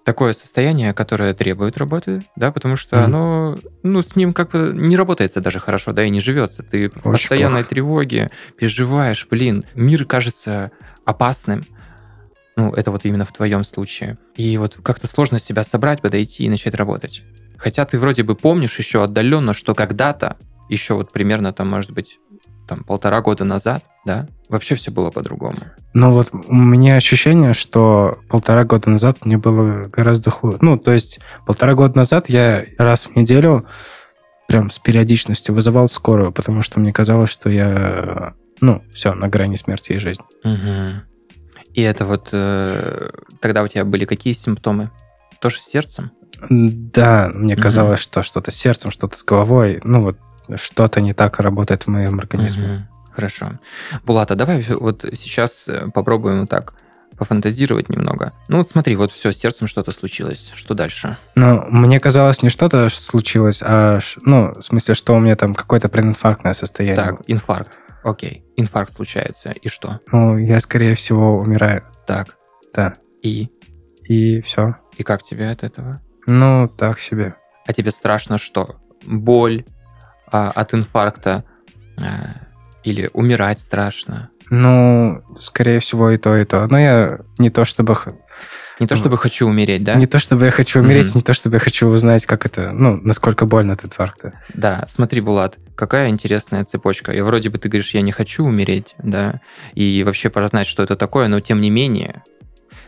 такое 0.06 0.34
состояние, 0.34 0.94
которое 0.94 1.34
требует 1.34 1.78
работы, 1.78 2.24
да, 2.36 2.52
потому 2.52 2.76
что 2.78 2.96
Мгм. 2.98 3.06
оно, 3.06 3.58
ну, 3.84 4.02
с 4.02 4.16
ним 4.16 4.34
как 4.34 4.52
бы 4.52 4.72
не 4.74 4.96
работается 4.96 5.42
даже 5.42 5.60
хорошо, 5.60 5.92
да, 5.92 6.06
и 6.06 6.10
не 6.10 6.22
живется. 6.22 6.64
Ты 6.64 6.90
в 6.90 6.98
Очень 7.08 7.12
постоянной 7.12 7.62
плохо. 7.64 7.70
тревоге 7.70 8.32
переживаешь, 8.58 9.28
блин, 9.30 9.66
мир 9.74 10.06
кажется 10.06 10.72
опасным. 11.06 11.66
Ну, 12.56 12.72
это 12.74 12.92
вот 12.92 13.04
именно 13.04 13.26
в 13.26 13.34
твоем 13.34 13.66
случае. 13.66 14.18
И 14.36 14.58
вот 14.58 14.78
как-то 14.82 15.08
сложно 15.08 15.40
себя 15.40 15.64
собрать, 15.66 16.02
подойти 16.02 16.46
и 16.46 16.50
начать 16.50 16.76
работать. 16.76 17.24
Хотя 17.58 17.84
ты 17.84 18.00
вроде 18.00 18.24
бы 18.24 18.36
помнишь 18.36 18.78
еще 18.80 19.04
отдаленно, 19.04 19.54
что 19.54 19.76
когда-то, 19.76 20.38
еще 20.70 20.94
вот 20.94 21.12
примерно 21.12 21.52
там, 21.52 21.68
может 21.70 21.92
быть, 21.92 22.18
там 22.68 22.84
полтора 22.84 23.22
года 23.22 23.44
назад, 23.44 23.84
да, 24.06 24.28
вообще 24.50 24.76
все 24.76 24.92
было 24.92 25.12
по-другому. 25.12 25.58
Ну 25.94 26.12
вот 26.12 26.30
у 26.34 26.54
меня 26.56 26.96
ощущение, 26.96 27.54
что 27.54 28.20
полтора 28.30 28.64
года 28.66 28.90
назад 28.90 29.26
мне 29.26 29.38
было 29.38 29.84
гораздо 29.86 30.30
хуже. 30.30 30.58
Ну, 30.62 30.78
то 30.78 30.92
есть 30.92 31.20
полтора 31.46 31.74
года 31.74 31.98
назад 31.98 32.30
я 32.30 32.66
раз 32.78 33.08
в 33.08 33.16
неделю 33.16 33.66
прям 34.48 34.70
с 34.70 34.80
периодичностью 34.80 35.56
вызывал 35.56 35.88
скорую, 35.88 36.32
потому 36.32 36.62
что 36.62 36.80
мне 36.80 36.92
казалось, 36.92 37.32
что 37.32 37.50
я, 37.50 38.34
ну, 38.62 38.84
все, 38.94 39.14
на 39.14 39.28
грани 39.28 39.56
смерти 39.56 39.94
и 39.94 39.98
жизни. 39.98 40.26
Мгм. 40.44 41.02
И 41.74 41.82
это 41.82 42.06
вот 42.06 42.30
э, 42.32 43.10
тогда 43.42 43.64
у 43.64 43.68
тебя 43.68 43.84
были 43.86 44.06
какие 44.06 44.34
симптомы? 44.34 44.92
Тоже 45.42 45.62
с 45.62 45.66
сердцем? 45.66 46.12
Да, 46.50 47.30
мне 47.34 47.54
Мгм. 47.54 47.62
казалось, 47.64 48.00
что 48.00 48.22
что-то 48.24 48.52
с 48.52 48.56
сердцем, 48.56 48.92
что-то 48.92 49.18
с 49.18 49.24
головой, 49.24 49.80
ну 49.84 50.02
вот 50.02 50.18
что-то 50.56 51.02
не 51.02 51.14
так 51.14 51.40
работает 51.40 51.84
в 51.84 51.88
моем 51.90 52.20
организме. 52.20 52.68
Мгм. 52.68 52.88
Хорошо. 53.14 53.60
Булата, 54.06 54.36
давай 54.36 54.66
вот 54.70 55.06
сейчас 55.14 55.68
э, 55.70 55.90
попробуем 55.94 56.42
вот 56.42 56.50
так 56.50 56.74
пофантазировать 57.18 57.88
немного. 57.90 58.34
Ну 58.50 58.58
вот 58.58 58.68
смотри, 58.68 58.96
вот 58.98 59.12
все, 59.12 59.32
с 59.32 59.38
сердцем 59.38 59.68
что-то 59.68 59.92
случилось. 59.92 60.52
Что 60.54 60.74
дальше? 60.74 61.18
Но 61.36 61.66
мне 61.70 62.00
казалось, 62.02 62.44
не 62.44 62.50
что-то 62.50 62.90
случилось, 62.90 63.64
а, 63.66 64.00
ну, 64.24 64.54
в 64.54 64.62
смысле, 64.62 64.96
что 64.96 65.14
у 65.16 65.20
меня 65.22 65.38
там 65.38 65.54
какое-то 65.56 65.88
прединфарктное 65.88 66.54
состояние. 66.54 66.98
Так, 67.04 67.22
инфаркт. 67.28 67.72
Окей, 68.04 68.44
инфаркт 68.58 68.94
случается. 68.94 69.52
И 69.52 69.70
что? 69.70 70.02
Ну, 70.12 70.38
я, 70.38 70.60
скорее 70.60 70.96
всего, 70.96 71.38
умираю. 71.40 71.84
Так, 72.06 72.36
Да. 72.74 72.94
и? 73.24 73.50
И 74.04 74.42
все. 74.42 74.76
И 74.98 75.04
как 75.04 75.24
тебе 75.24 75.50
от 75.50 75.64
этого? 75.64 76.02
Ну, 76.28 76.68
так 76.68 77.00
себе. 77.00 77.36
А 77.66 77.72
тебе 77.74 77.92
страшно 77.92 78.38
что? 78.38 78.76
Боль 79.06 79.64
а, 80.32 80.52
от 80.52 80.74
инфаркта? 80.74 81.44
А, 81.98 82.36
или 82.84 83.10
умирать 83.14 83.60
страшно? 83.60 84.30
Ну, 84.50 85.24
скорее 85.40 85.80
всего, 85.80 86.12
и 86.12 86.18
то, 86.18 86.38
и 86.38 86.46
то. 86.46 86.68
Но 86.68 86.80
я 86.80 87.20
не 87.40 87.50
то 87.50 87.66
чтобы... 87.66 87.96
Не 88.80 88.88
то 88.88 88.96
чтобы 88.98 89.18
хочу 89.18 89.48
умереть, 89.48 89.84
да? 89.86 89.96
Не 89.96 90.06
то 90.06 90.20
чтобы 90.20 90.46
я 90.46 90.52
хочу 90.52 90.82
умереть, 90.82 91.08
Мгм. 91.08 91.16
не 91.20 91.22
то 91.22 91.34
чтобы 91.34 91.56
я 91.56 91.60
хочу 91.60 91.88
узнать, 91.88 92.26
как 92.26 92.46
это, 92.46 92.74
ну, 92.74 92.98
насколько 92.98 93.46
больно 93.46 93.72
от 93.72 93.86
инфаркта. 93.86 94.34
Да, 94.54 94.84
смотри, 94.90 95.22
Булат, 95.22 95.58
какая 95.76 96.10
интересная 96.10 96.66
цепочка. 96.66 97.14
И 97.14 97.22
вроде 97.22 97.50
бы 97.50 97.58
ты 97.58 97.70
говоришь, 97.70 97.94
я 97.94 98.02
не 98.02 98.12
хочу 98.12 98.44
умереть, 98.44 98.94
да, 99.02 99.40
и 99.74 100.04
вообще 100.06 100.30
пора 100.30 100.48
знать, 100.48 100.68
что 100.68 100.84
это 100.84 100.98
такое, 100.98 101.30
но 101.30 101.40
тем 101.40 101.62
не 101.62 101.70
менее, 101.70 102.24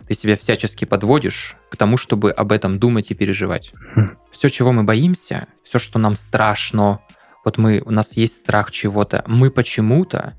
ты 0.10 0.13
себя 0.13 0.36
всячески 0.36 0.84
подводишь 0.84 1.56
к 1.72 1.77
тому, 1.77 1.96
чтобы 1.96 2.32
об 2.32 2.51
этом 2.51 2.79
думать 2.79 3.12
и 3.12 3.15
переживать. 3.15 3.72
Хм. 3.96 4.17
Все, 4.32 4.50
чего 4.50 4.74
мы 4.74 4.84
боимся, 4.84 5.48
все, 5.63 5.79
что 5.79 6.00
нам 6.00 6.17
страшно, 6.17 7.00
вот 7.48 7.58
мы, 7.58 7.82
у 7.86 7.92
нас 7.92 8.18
есть 8.18 8.34
страх 8.34 8.72
чего-то, 8.72 9.24
мы 9.25 9.50
почему-то 9.50 10.34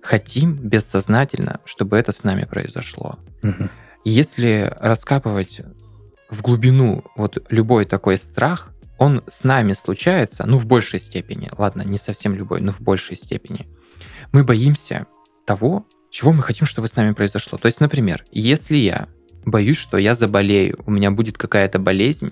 хотим 0.00 0.54
бессознательно, 0.54 1.60
чтобы 1.66 1.98
это 1.98 2.12
с 2.12 2.24
нами 2.24 2.44
произошло. 2.44 3.18
Мгм. 3.42 3.70
Если 4.06 4.72
раскапывать 4.78 5.60
в 6.30 6.40
глубину 6.40 7.04
вот 7.14 7.46
любой 7.50 7.84
такой 7.84 8.16
страх, 8.16 8.70
он 8.96 9.22
с 9.28 9.44
нами 9.44 9.74
случается, 9.74 10.46
ну, 10.46 10.56
в 10.56 10.64
большей 10.64 10.98
степени, 10.98 11.50
ладно, 11.58 11.82
не 11.82 11.98
совсем 11.98 12.34
любой, 12.34 12.62
но 12.62 12.72
в 12.72 12.80
большей 12.80 13.18
степени. 13.18 13.68
Мы 14.32 14.42
боимся 14.42 15.06
того, 15.44 15.86
чего 16.10 16.32
мы 16.32 16.42
хотим, 16.42 16.66
чтобы 16.66 16.88
с 16.88 16.96
нами 16.96 17.12
произошло. 17.12 17.58
То 17.58 17.66
есть, 17.66 17.82
например, 17.82 18.24
если 18.32 18.78
я 18.78 19.08
боюсь, 19.44 19.76
что 19.76 19.98
я 19.98 20.14
заболею, 20.14 20.78
у 20.86 20.90
меня 20.90 21.10
будет 21.10 21.36
какая-то 21.36 21.78
болезнь, 21.78 22.30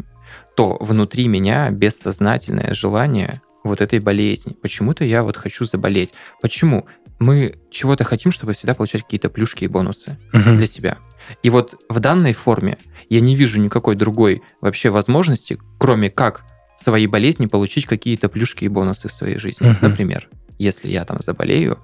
то 0.57 0.79
внутри 0.81 1.29
меня 1.29 1.71
бессознательное 1.71 2.73
желание 2.73 3.43
вот 3.68 3.80
этой 3.80 4.00
болезни. 4.00 4.54
Почему-то 4.60 5.04
я 5.04 5.22
вот 5.22 5.37
хочу 5.37 5.64
заболеть. 5.64 6.12
Почему? 6.42 6.87
Мы 7.20 7.58
чего-то 7.70 8.04
хотим, 8.04 8.30
чтобы 8.32 8.52
всегда 8.52 8.75
получать 8.75 9.02
какие-то 9.02 9.28
плюшки 9.30 9.64
и 9.64 9.68
бонусы 9.68 10.18
Мгм. 10.32 10.56
для 10.56 10.66
себя. 10.66 10.98
И 11.42 11.50
вот 11.50 11.75
в 11.88 12.00
данной 12.00 12.32
форме 12.32 12.78
я 13.08 13.20
не 13.20 13.37
вижу 13.37 13.60
никакой 13.60 13.96
другой 13.96 14.42
вообще 14.60 14.90
возможности, 14.90 15.58
кроме 15.78 16.10
как 16.10 16.44
своей 16.76 17.06
болезни 17.06 17.46
получить 17.46 17.87
какие-то 17.87 18.28
плюшки 18.28 18.64
и 18.64 18.68
бонусы 18.68 19.08
в 19.08 19.12
своей 19.12 19.38
жизни. 19.38 19.68
Мгм. 19.68 19.78
Например, 19.82 20.28
если 20.58 20.88
я 20.88 21.04
там 21.04 21.18
заболею, 21.20 21.78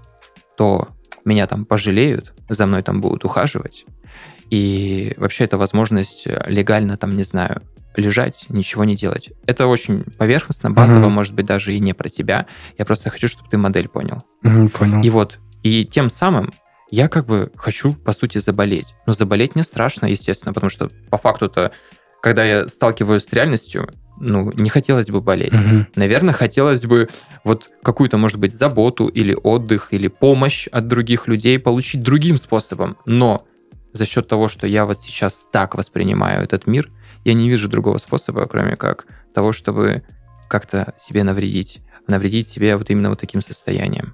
то 0.56 0.88
меня 1.24 1.46
там 1.46 1.64
пожалеют, 1.64 2.32
за 2.48 2.66
мной 2.66 2.82
там 2.82 3.00
будут 3.00 3.24
ухаживать. 3.24 3.86
И 4.54 5.14
вообще 5.16 5.44
это 5.44 5.58
возможность 5.58 6.28
э, 6.28 6.44
легально 6.46 6.96
там, 6.96 7.16
не 7.16 7.24
знаю, 7.24 7.60
лежать, 7.96 8.44
ничего 8.48 8.84
не 8.84 8.94
делать. 8.94 9.30
Это 9.46 9.66
очень 9.66 10.04
поверхностно, 10.16 10.70
базово, 10.70 11.00
Мгм. 11.06 11.12
может 11.12 11.34
быть, 11.34 11.44
даже 11.46 11.74
и 11.74 11.80
не 11.80 11.92
про 11.92 12.08
тебя. 12.08 12.46
Я 12.78 12.84
просто 12.84 13.10
хочу, 13.10 13.26
чтобы 13.26 13.48
ты 13.50 13.58
модель 13.58 13.88
понял. 13.88 14.22
Мгм, 14.42 14.68
Понял. 14.68 15.02
И 15.02 15.10
вот, 15.10 15.40
и 15.64 15.84
тем 15.84 16.08
самым 16.08 16.52
я 16.92 17.08
как 17.08 17.26
бы 17.26 17.50
хочу, 17.56 17.94
по 17.94 18.12
сути, 18.12 18.38
заболеть. 18.38 18.94
Но 19.08 19.12
заболеть 19.12 19.56
не 19.56 19.64
страшно, 19.64 20.06
естественно, 20.06 20.52
потому 20.52 20.70
что 20.70 20.88
по 21.10 21.18
факту-то, 21.18 21.72
когда 22.22 22.44
я 22.44 22.68
сталкиваюсь 22.68 23.24
с 23.24 23.32
реальностью, 23.32 23.88
ну, 24.20 24.52
не 24.52 24.70
хотелось 24.70 25.10
бы 25.10 25.20
болеть. 25.20 25.52
Мгм. 25.52 25.88
Наверное, 25.96 26.32
хотелось 26.32 26.86
бы 26.86 27.08
вот 27.42 27.68
какую-то, 27.82 28.18
может 28.18 28.38
быть, 28.38 28.54
заботу 28.54 29.08
или 29.08 29.34
отдых, 29.34 29.88
или 29.92 30.06
помощь 30.06 30.68
от 30.68 30.86
других 30.86 31.26
людей 31.26 31.58
получить 31.58 32.02
другим 32.02 32.36
способом. 32.36 32.96
Но 33.06 33.44
за 33.94 34.04
счет 34.06 34.28
того, 34.28 34.48
что 34.48 34.66
я 34.66 34.84
вот 34.84 35.00
сейчас 35.00 35.46
так 35.50 35.76
воспринимаю 35.76 36.42
этот 36.42 36.66
мир, 36.66 36.90
я 37.24 37.32
не 37.32 37.48
вижу 37.48 37.68
другого 37.68 37.96
способа, 37.98 38.44
кроме 38.46 38.76
как 38.76 39.06
того, 39.32 39.52
чтобы 39.52 40.02
как-то 40.48 40.92
себе 40.98 41.22
навредить. 41.22 41.80
Навредить 42.06 42.48
себе 42.48 42.76
вот 42.76 42.90
именно 42.90 43.08
вот 43.08 43.20
таким 43.20 43.40
состоянием. 43.40 44.12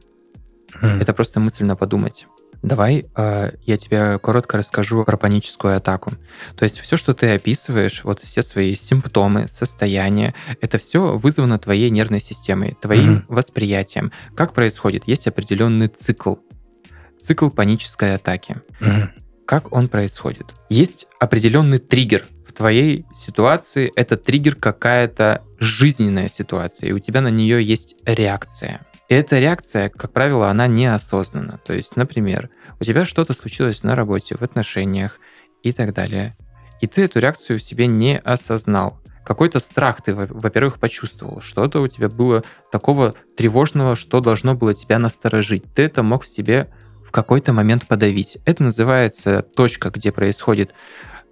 Мгм. 0.74 0.98
Это 1.00 1.12
просто 1.12 1.40
мысленно 1.40 1.74
подумать. 1.74 2.26
Давай 2.62 3.06
э, 3.16 3.52
я 3.62 3.76
тебе 3.78 4.18
коротко 4.18 4.58
расскажу 4.58 5.02
про 5.04 5.16
паническую 5.16 5.74
атаку. 5.76 6.12
То 6.56 6.64
есть 6.64 6.78
все, 6.80 6.98
что 6.98 7.14
ты 7.14 7.30
описываешь, 7.34 8.04
вот 8.04 8.20
все 8.20 8.42
свои 8.42 8.76
симптомы, 8.76 9.48
состояния, 9.48 10.34
это 10.60 10.76
все 10.78 11.16
вызвано 11.16 11.58
твоей 11.58 11.88
нервной 11.88 12.20
системой, 12.20 12.76
твоим 12.80 13.12
Мгм. 13.12 13.24
восприятием. 13.28 14.12
Как 14.36 14.52
происходит? 14.52 15.04
Есть 15.08 15.26
определенный 15.26 15.88
цикл. 15.88 16.34
Цикл 17.18 17.48
панической 17.48 18.14
атаки. 18.14 18.56
Мгм. 18.78 19.10
Как 19.50 19.72
он 19.72 19.88
происходит? 19.88 20.54
Есть 20.68 21.08
определенный 21.18 21.78
триггер 21.78 22.24
в 22.46 22.52
твоей 22.52 23.04
ситуации. 23.12 23.90
Это 23.96 24.16
триггер 24.16 24.54
какая-то 24.54 25.42
жизненная 25.58 26.28
ситуация, 26.28 26.90
и 26.90 26.92
у 26.92 27.00
тебя 27.00 27.20
на 27.20 27.32
нее 27.32 27.60
есть 27.60 27.96
реакция. 28.06 28.86
И 29.08 29.14
эта 29.14 29.40
реакция, 29.40 29.88
как 29.88 30.12
правило, 30.12 30.50
она 30.50 30.68
неосознанна. 30.68 31.58
То 31.66 31.72
есть, 31.72 31.96
например, 31.96 32.48
у 32.78 32.84
тебя 32.84 33.04
что-то 33.04 33.32
случилось 33.32 33.82
на 33.82 33.96
работе, 33.96 34.36
в 34.36 34.42
отношениях 34.42 35.18
и 35.64 35.72
так 35.72 35.94
далее. 35.94 36.36
И 36.80 36.86
ты 36.86 37.02
эту 37.02 37.18
реакцию 37.18 37.58
в 37.58 37.62
себе 37.64 37.88
не 37.88 38.20
осознал. 38.20 39.00
Какой-то 39.24 39.58
страх 39.58 40.00
ты, 40.00 40.14
во- 40.14 40.28
во-первых, 40.28 40.78
почувствовал. 40.78 41.40
Что-то 41.40 41.82
у 41.82 41.88
тебя 41.88 42.08
было 42.08 42.44
такого 42.70 43.16
тревожного, 43.36 43.96
что 43.96 44.20
должно 44.20 44.54
было 44.54 44.74
тебя 44.74 45.00
насторожить. 45.00 45.64
Ты 45.74 45.82
это 45.82 46.04
мог 46.04 46.22
в 46.22 46.28
себе 46.28 46.70
в 47.10 47.12
какой-то 47.12 47.52
момент 47.52 47.88
подавить. 47.88 48.38
Это 48.44 48.62
называется 48.62 49.42
точка, 49.42 49.90
где 49.90 50.12
происходит 50.12 50.72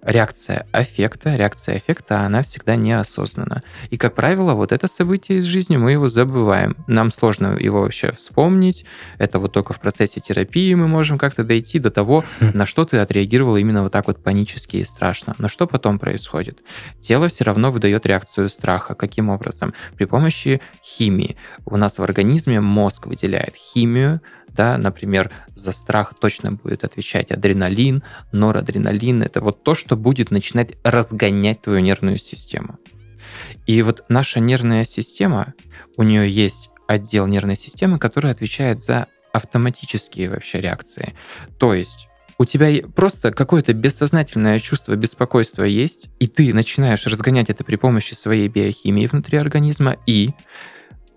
реакция 0.01 0.65
аффекта. 0.73 1.37
Реакция 1.37 1.77
аффекта, 1.77 2.21
она 2.21 2.43
всегда 2.43 2.75
неосознанна. 2.75 3.63
И, 3.89 3.97
как 3.97 4.13
правило, 4.13 4.53
вот 4.55 4.73
это 4.73 4.87
событие 4.87 5.39
из 5.39 5.45
жизни, 5.45 5.77
мы 5.77 5.93
его 5.93 6.09
забываем. 6.09 6.75
Нам 6.87 7.11
сложно 7.11 7.57
его 7.57 7.81
вообще 7.81 8.11
вспомнить. 8.11 8.85
Это 9.19 9.39
вот 9.39 9.53
только 9.53 9.73
в 9.73 9.79
процессе 9.79 10.19
терапии 10.19 10.73
мы 10.73 10.89
можем 10.89 11.17
как-то 11.17 11.45
дойти 11.45 11.79
до 11.79 11.91
того, 11.91 12.25
Хм. 12.41 12.51
на 12.53 12.65
что 12.65 12.83
ты 12.83 12.97
отреагировал 12.97 13.55
именно 13.55 13.83
вот 13.83 13.93
так 13.93 14.07
вот 14.07 14.21
панически 14.21 14.77
и 14.77 14.83
страшно. 14.83 15.33
Но 15.37 15.47
что 15.47 15.65
потом 15.65 15.97
происходит? 15.97 16.59
Тело 16.99 17.29
все 17.29 17.45
равно 17.45 17.71
выдает 17.71 18.05
реакцию 18.05 18.49
страха. 18.49 18.95
Каким 18.95 19.29
образом? 19.29 19.73
При 19.95 20.05
помощи 20.05 20.59
химии. 20.83 21.37
У 21.65 21.77
нас 21.77 21.99
в 21.99 22.03
организме 22.03 22.59
мозг 22.59 23.05
выделяет 23.05 23.55
химию, 23.55 24.21
да, 24.55 24.77
например, 24.77 25.31
за 25.53 25.71
страх 25.71 26.13
точно 26.19 26.51
будет 26.51 26.83
отвечать 26.83 27.31
адреналин, 27.31 28.03
норадреналин. 28.31 29.23
Это 29.23 29.41
вот 29.41 29.63
то, 29.63 29.75
что 29.75 29.95
будет 29.95 30.31
начинать 30.31 30.77
разгонять 30.83 31.61
твою 31.61 31.79
нервную 31.79 32.17
систему. 32.17 32.77
И 33.65 33.81
вот 33.81 34.03
наша 34.09 34.39
нервная 34.39 34.85
система, 34.85 35.53
у 35.97 36.03
нее 36.03 36.29
есть 36.29 36.69
отдел 36.87 37.27
нервной 37.27 37.55
системы, 37.55 37.99
который 37.99 38.31
отвечает 38.31 38.79
за 38.79 39.07
автоматические 39.31 40.29
вообще 40.29 40.59
реакции. 40.59 41.13
То 41.59 41.73
есть 41.73 42.07
у 42.39 42.45
тебя 42.45 42.81
просто 42.95 43.31
какое-то 43.31 43.73
бессознательное 43.73 44.59
чувство 44.59 44.95
беспокойства 44.95 45.63
есть, 45.63 46.09
и 46.19 46.27
ты 46.27 46.53
начинаешь 46.53 47.05
разгонять 47.05 47.49
это 47.49 47.63
при 47.63 47.75
помощи 47.75 48.13
своей 48.13 48.47
биохимии 48.47 49.07
внутри 49.07 49.37
организма, 49.37 49.97
и 50.07 50.31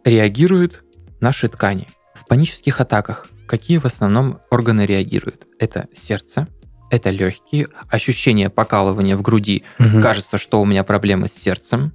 реагируют 0.04 0.82
наши 1.20 1.48
ткани. 1.48 1.86
В 2.32 2.34
панических 2.34 2.80
атаках 2.80 3.26
какие 3.46 3.76
в 3.76 3.84
основном 3.84 4.40
органы 4.48 4.86
реагируют? 4.86 5.46
Это 5.58 5.88
сердце, 5.92 6.48
это 6.90 7.10
легкие, 7.10 7.68
ощущение 7.90 8.48
покалывания 8.48 9.18
в 9.18 9.20
груди, 9.20 9.64
угу. 9.78 10.00
кажется, 10.00 10.38
что 10.38 10.62
у 10.62 10.64
меня 10.64 10.82
проблемы 10.82 11.28
с 11.28 11.34
сердцем, 11.34 11.92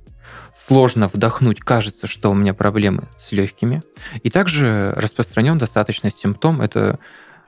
сложно 0.54 1.10
вдохнуть, 1.12 1.62
кажется, 1.62 2.06
что 2.06 2.30
у 2.30 2.36
меня 2.36 2.54
проблемы 2.54 3.08
с 3.16 3.32
легкими. 3.32 3.82
И 4.22 4.30
также 4.30 4.94
распространен 4.96 5.58
достаточно 5.58 6.12
симптом, 6.12 6.62
это 6.62 7.00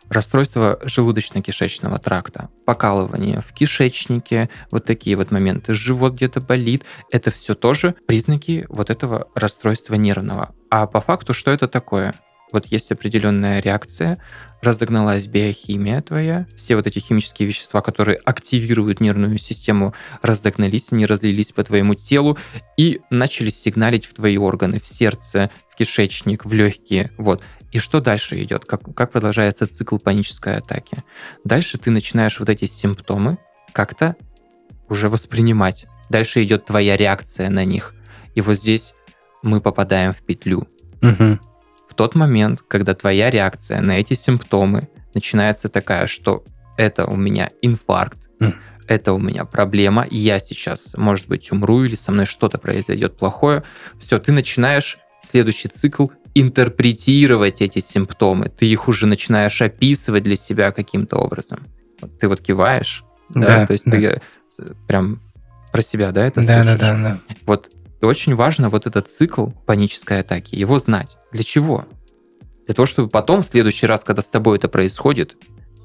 расстройство 0.09 0.79
желудочно-кишечного 0.83 1.99
тракта, 1.99 2.49
покалывание 2.65 3.43
в 3.47 3.53
кишечнике, 3.53 4.49
вот 4.71 4.85
такие 4.85 5.15
вот 5.15 5.29
моменты, 5.29 5.75
живот 5.75 6.13
где-то 6.13 6.41
болит, 6.41 6.85
это 7.11 7.29
все 7.29 7.53
тоже 7.53 7.93
признаки 8.07 8.65
вот 8.67 8.89
этого 8.89 9.27
расстройства 9.35 9.93
нервного. 9.93 10.55
А 10.71 10.87
по 10.87 11.01
факту 11.01 11.35
что 11.35 11.51
это 11.51 11.67
такое? 11.67 12.15
Вот 12.51 12.65
есть 12.65 12.91
определенная 12.91 13.61
реакция, 13.61 14.17
разогналась 14.61 15.27
биохимия 15.27 16.01
твоя, 16.01 16.47
все 16.55 16.75
вот 16.75 16.87
эти 16.87 16.99
химические 16.99 17.47
вещества, 17.47 17.81
которые 17.81 18.17
активируют 18.17 18.99
нервную 18.99 19.37
систему, 19.37 19.93
разогнались, 20.21 20.91
не 20.91 21.05
разлились 21.05 21.51
по 21.51 21.63
твоему 21.63 21.93
телу 21.95 22.37
и 22.77 23.01
начали 23.09 23.49
сигналить 23.49 24.05
в 24.05 24.13
твои 24.13 24.37
органы, 24.37 24.79
в 24.79 24.87
сердце, 24.87 25.51
в 25.69 25.75
кишечник, 25.75 26.45
в 26.45 26.53
легкие. 26.53 27.11
Вот. 27.17 27.41
И 27.71 27.79
что 27.79 28.01
дальше 28.01 28.41
идет? 28.41 28.65
Как, 28.65 28.81
как 28.95 29.11
продолжается 29.11 29.67
цикл 29.67 29.97
панической 29.97 30.57
атаки? 30.57 31.03
Дальше 31.43 31.77
ты 31.77 31.91
начинаешь 31.91 32.39
вот 32.39 32.49
эти 32.49 32.65
симптомы 32.65 33.37
как-то 33.73 34.15
уже 34.89 35.07
воспринимать. 35.07 35.85
Дальше 36.09 36.43
идет 36.43 36.65
твоя 36.65 36.97
реакция 36.97 37.49
на 37.49 37.63
них. 37.63 37.93
И 38.33 38.41
вот 38.41 38.55
здесь 38.55 38.95
мы 39.43 39.61
попадаем 39.61 40.13
в 40.13 40.21
петлю. 40.23 40.67
Угу 41.01 41.39
тот 41.99 42.15
момент, 42.15 42.61
когда 42.65 42.93
твоя 42.95 43.29
реакция 43.29 43.81
на 43.81 43.99
эти 43.99 44.13
симптомы 44.13 44.87
начинается 45.13 45.67
такая, 45.67 46.07
что 46.07 46.45
это 46.77 47.05
у 47.05 47.17
меня 47.17 47.49
инфаркт, 47.61 48.29
mm. 48.39 48.53
это 48.87 49.11
у 49.11 49.19
меня 49.19 49.43
проблема, 49.43 50.07
я 50.09 50.39
сейчас, 50.39 50.95
может 50.95 51.27
быть, 51.27 51.51
умру 51.51 51.83
или 51.83 51.95
со 51.95 52.13
мной 52.13 52.25
что-то 52.25 52.57
произойдет 52.57 53.17
плохое, 53.17 53.63
все, 53.99 54.17
ты 54.17 54.31
начинаешь 54.31 54.97
следующий 55.21 55.67
цикл 55.67 56.07
интерпретировать 56.35 57.61
эти 57.61 57.79
симптомы, 57.79 58.47
ты 58.47 58.65
их 58.67 58.87
уже 58.87 59.05
начинаешь 59.05 59.61
описывать 59.61 60.23
для 60.23 60.37
себя 60.37 60.71
каким-то 60.71 61.17
образом. 61.17 61.67
Ты 62.21 62.29
вот 62.29 62.39
киваешь, 62.39 63.03
да, 63.27 63.41
да 63.41 63.67
то 63.67 63.73
есть 63.73 63.83
да. 63.83 63.91
ты 63.97 64.21
прям 64.87 65.19
про 65.73 65.81
себя, 65.81 66.13
да, 66.13 66.25
это 66.25 66.39
да, 66.47 66.63
слышишь? 66.63 66.79
Да, 66.79 66.93
да, 66.93 66.97
да. 66.97 67.19
Вот 67.45 67.69
очень 68.07 68.35
важно 68.35 68.69
вот 68.69 68.87
этот 68.87 69.09
цикл 69.09 69.47
панической 69.65 70.19
атаки, 70.19 70.55
его 70.55 70.79
знать. 70.79 71.17
Для 71.31 71.43
чего? 71.43 71.85
Для 72.65 72.75
того, 72.75 72.85
чтобы 72.85 73.09
потом, 73.09 73.41
в 73.41 73.45
следующий 73.45 73.87
раз, 73.87 74.03
когда 74.03 74.21
с 74.21 74.29
тобой 74.29 74.57
это 74.57 74.69
происходит, 74.69 75.35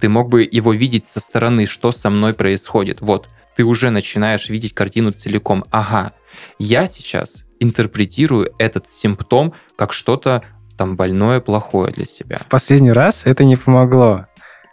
ты 0.01 0.09
мог 0.09 0.29
бы 0.29 0.49
его 0.51 0.73
видеть 0.73 1.07
со 1.07 1.21
стороны, 1.21 1.67
что 1.67 1.93
со 1.93 2.11
мной 2.11 2.35
происходит. 2.35 3.01
Вот, 3.01 3.29
ты 3.57 3.65
уже 3.65 3.91
начинаешь 3.91 4.49
видеть 4.49 4.75
картину 4.75 5.13
целиком. 5.13 5.65
Ага, 5.71 6.13
я 6.59 6.87
сейчас 6.87 7.47
интерпретирую 7.61 8.53
этот 8.59 8.91
симптом 8.91 9.55
как 9.77 9.93
что-то 9.93 10.43
там 10.77 10.97
больное, 10.97 11.41
плохое 11.41 11.93
для 11.93 12.05
себя. 12.05 12.37
В 12.39 12.49
последний 12.49 12.93
раз 12.93 13.27
это 13.27 13.45
не 13.45 13.57
помогло. 13.57 14.27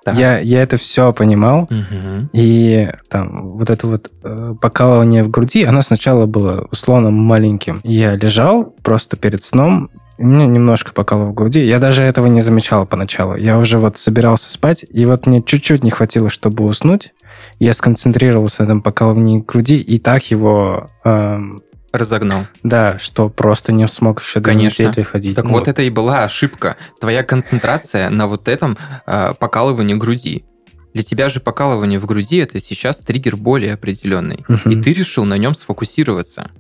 Да. 0.04 0.14
Я, 0.14 0.40
я 0.40 0.64
это 0.64 0.78
все 0.78 1.14
понимал, 1.14 1.64
угу. 1.64 2.30
и 2.34 2.90
там 3.08 3.52
вот 3.52 3.70
это 3.70 3.86
вот 3.86 4.12
э, 4.24 4.56
покалывание 4.60 5.24
в 5.24 5.30
груди, 5.30 5.64
оно 5.64 5.82
сначала 5.82 6.26
было 6.26 6.68
условно 6.72 7.12
маленьким. 7.12 7.82
Я 7.84 8.16
лежал 8.16 8.74
просто 8.82 9.16
перед 9.16 9.44
сном, 9.44 9.92
и 10.18 10.24
мне 10.24 10.48
немножко 10.48 10.92
покалывало 10.92 11.32
в 11.32 11.36
груди. 11.36 11.64
Я 11.64 11.80
даже 11.80 12.04
этого 12.04 12.26
не 12.28 12.42
замечал 12.42 12.88
поначалу. 12.88 13.36
Я 13.36 13.60
уже 13.60 13.78
вот 13.78 13.98
собирался 13.98 14.52
спать, 14.52 14.86
и 14.90 15.06
вот 15.06 15.28
мне 15.28 15.44
чуть-чуть 15.44 15.84
не 15.84 15.92
хватило, 15.92 16.30
чтобы 16.30 16.64
уснуть. 16.66 17.14
Я 17.60 17.74
сконцентрировался 17.74 18.64
на 18.64 18.68
этом 18.68 18.82
покалывании 18.82 19.44
груди, 19.46 19.80
и 19.80 20.00
так 20.00 20.24
его 20.32 20.90
эм, 21.04 21.62
разогнал. 21.92 22.48
Да, 22.64 22.98
что 23.00 23.30
просто 23.30 23.74
не 23.74 23.88
смог 23.88 24.22
еще 24.22 24.40
до 24.40 24.54
недели 24.54 25.04
ходить. 25.04 25.36
Так 25.36 25.46
ну, 25.46 25.52
вот 25.52 25.68
это 25.68 25.82
и 25.82 25.90
была 25.90 26.24
ошибка. 26.24 26.78
Твоя 27.00 27.24
концентрация 27.24 28.10
на 28.10 28.28
вот 28.28 28.48
этом 28.48 28.78
э, 29.06 29.34
покалывании 29.40 29.96
груди. 29.96 30.46
Для 30.94 31.04
тебя 31.04 31.30
же 31.30 31.40
покалывание 31.40 32.00
в 32.00 32.06
груди 32.06 32.38
это 32.38 32.60
сейчас 32.60 33.00
триггер 33.00 33.36
более 33.36 33.74
определенный. 33.74 34.46
Угу. 34.48 34.70
И 34.70 34.82
ты 34.82 34.94
решил 34.94 35.24
на 35.26 35.38
нем 35.38 35.54
сфокусироваться. 35.54 36.52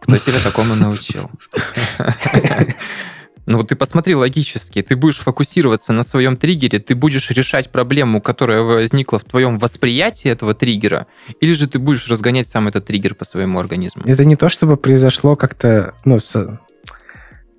Кто 0.00 0.16
тебя 0.16 0.38
такому 0.42 0.74
научил? 0.74 1.30
Ну 3.48 3.56
вот 3.56 3.68
ты 3.68 3.76
посмотри 3.76 4.14
логически, 4.14 4.82
ты 4.82 4.94
будешь 4.94 5.20
фокусироваться 5.20 5.94
на 5.94 6.02
своем 6.02 6.36
триггере, 6.36 6.80
ты 6.80 6.94
будешь 6.94 7.30
решать 7.30 7.70
проблему, 7.70 8.20
которая 8.20 8.60
возникла 8.60 9.18
в 9.18 9.24
твоем 9.24 9.56
восприятии 9.58 10.30
этого 10.30 10.52
триггера, 10.52 11.06
или 11.40 11.54
же 11.54 11.66
ты 11.66 11.78
будешь 11.78 12.06
разгонять 12.08 12.46
сам 12.46 12.68
этот 12.68 12.84
триггер 12.84 13.14
по 13.14 13.24
своему 13.24 13.58
организму? 13.58 14.02
Это 14.04 14.26
не 14.26 14.36
то, 14.36 14.50
чтобы 14.50 14.76
произошло 14.76 15.34
как-то, 15.34 15.94
ну, 16.04 16.18
с... 16.18 16.60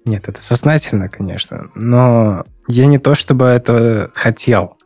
нет, 0.06 0.30
это 0.30 0.44
сознательно, 0.44 1.10
конечно, 1.10 1.72
но 1.74 2.46
я 2.68 2.86
не 2.86 3.00
то, 3.00 3.16
чтобы 3.16 3.46
это 3.48 4.12
хотел, 4.14 4.78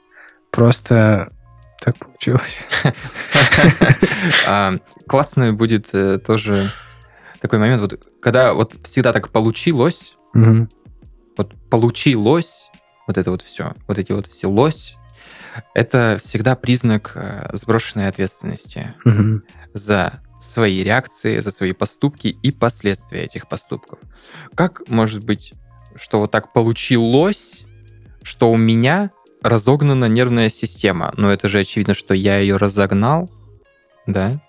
просто 0.51 1.33
так 1.81 1.97
получилось. 1.97 2.65
А, 4.47 4.75
классно 5.05 5.51
будет 5.51 5.89
э, 5.93 6.17
тоже 6.17 6.71
такой 7.41 7.59
момент, 7.59 7.81
вот 7.81 7.99
когда 8.21 8.53
вот 8.53 8.77
всегда 8.83 9.11
так 9.11 9.27
получилось, 9.29 10.15
вот 11.37 11.53
получилось, 11.69 12.69
вот 13.07 13.17
это 13.17 13.31
вот 13.31 13.41
все, 13.41 13.73
вот 13.87 13.97
эти 13.97 14.11
вот 14.11 14.27
все 14.27 14.47
лось, 14.47 14.95
это 15.73 16.17
всегда 16.19 16.55
признак 16.55 17.11
э, 17.15 17.49
сброшенной 17.53 18.07
ответственности 18.07 18.95
угу. 19.05 19.41
за 19.73 20.21
свои 20.39 20.83
реакции, 20.83 21.39
за 21.39 21.51
свои 21.51 21.73
поступки 21.73 22.27
и 22.27 22.51
последствия 22.51 23.23
этих 23.23 23.47
поступков. 23.47 23.99
Как 24.55 24.87
может 24.89 25.23
быть, 25.23 25.53
что 25.95 26.19
вот 26.19 26.31
так 26.31 26.53
получилось, 26.53 27.65
что 28.23 28.51
у 28.51 28.57
меня 28.57 29.11
разогнана 29.41 30.05
нервная 30.05 30.49
система? 30.49 31.13
Но 31.17 31.31
это 31.31 31.47
же 31.49 31.59
очевидно, 31.59 31.93
что 31.93 32.13
я 32.13 32.39
ее 32.39 32.57
разогнал, 32.57 33.29
да? 34.05 34.41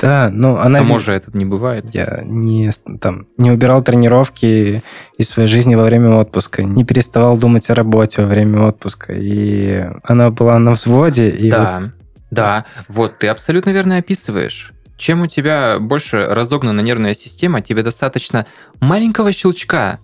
Да, 0.00 0.30
но 0.32 0.58
она... 0.58 0.78
Само 0.78 0.98
же 0.98 1.12
этот 1.12 1.34
не 1.34 1.44
бывает. 1.44 1.86
Я 1.92 2.22
не, 2.24 2.70
там, 3.00 3.26
не 3.36 3.50
убирал 3.50 3.82
тренировки 3.82 4.82
из 5.18 5.28
своей 5.28 5.48
жизни 5.48 5.74
во 5.74 5.84
время 5.84 6.16
отпуска, 6.16 6.62
не 6.62 6.84
переставал 6.84 7.36
думать 7.36 7.68
о 7.70 7.74
работе 7.74 8.22
во 8.22 8.28
время 8.28 8.68
отпуска, 8.68 9.12
и 9.12 9.84
она 10.02 10.30
была 10.30 10.58
на 10.58 10.72
взводе. 10.72 11.30
И 11.30 11.50
да, 11.50 11.80
вот... 11.80 11.90
да, 12.30 12.64
вот 12.88 13.18
ты 13.18 13.28
абсолютно 13.28 13.70
верно 13.70 13.98
описываешь. 13.98 14.72
Чем 14.96 15.22
у 15.22 15.26
тебя 15.26 15.78
больше 15.80 16.24
разогнана 16.24 16.80
нервная 16.80 17.14
система, 17.14 17.60
тебе 17.60 17.82
достаточно 17.82 18.46
маленького 18.80 19.32
щелчка, 19.32 19.98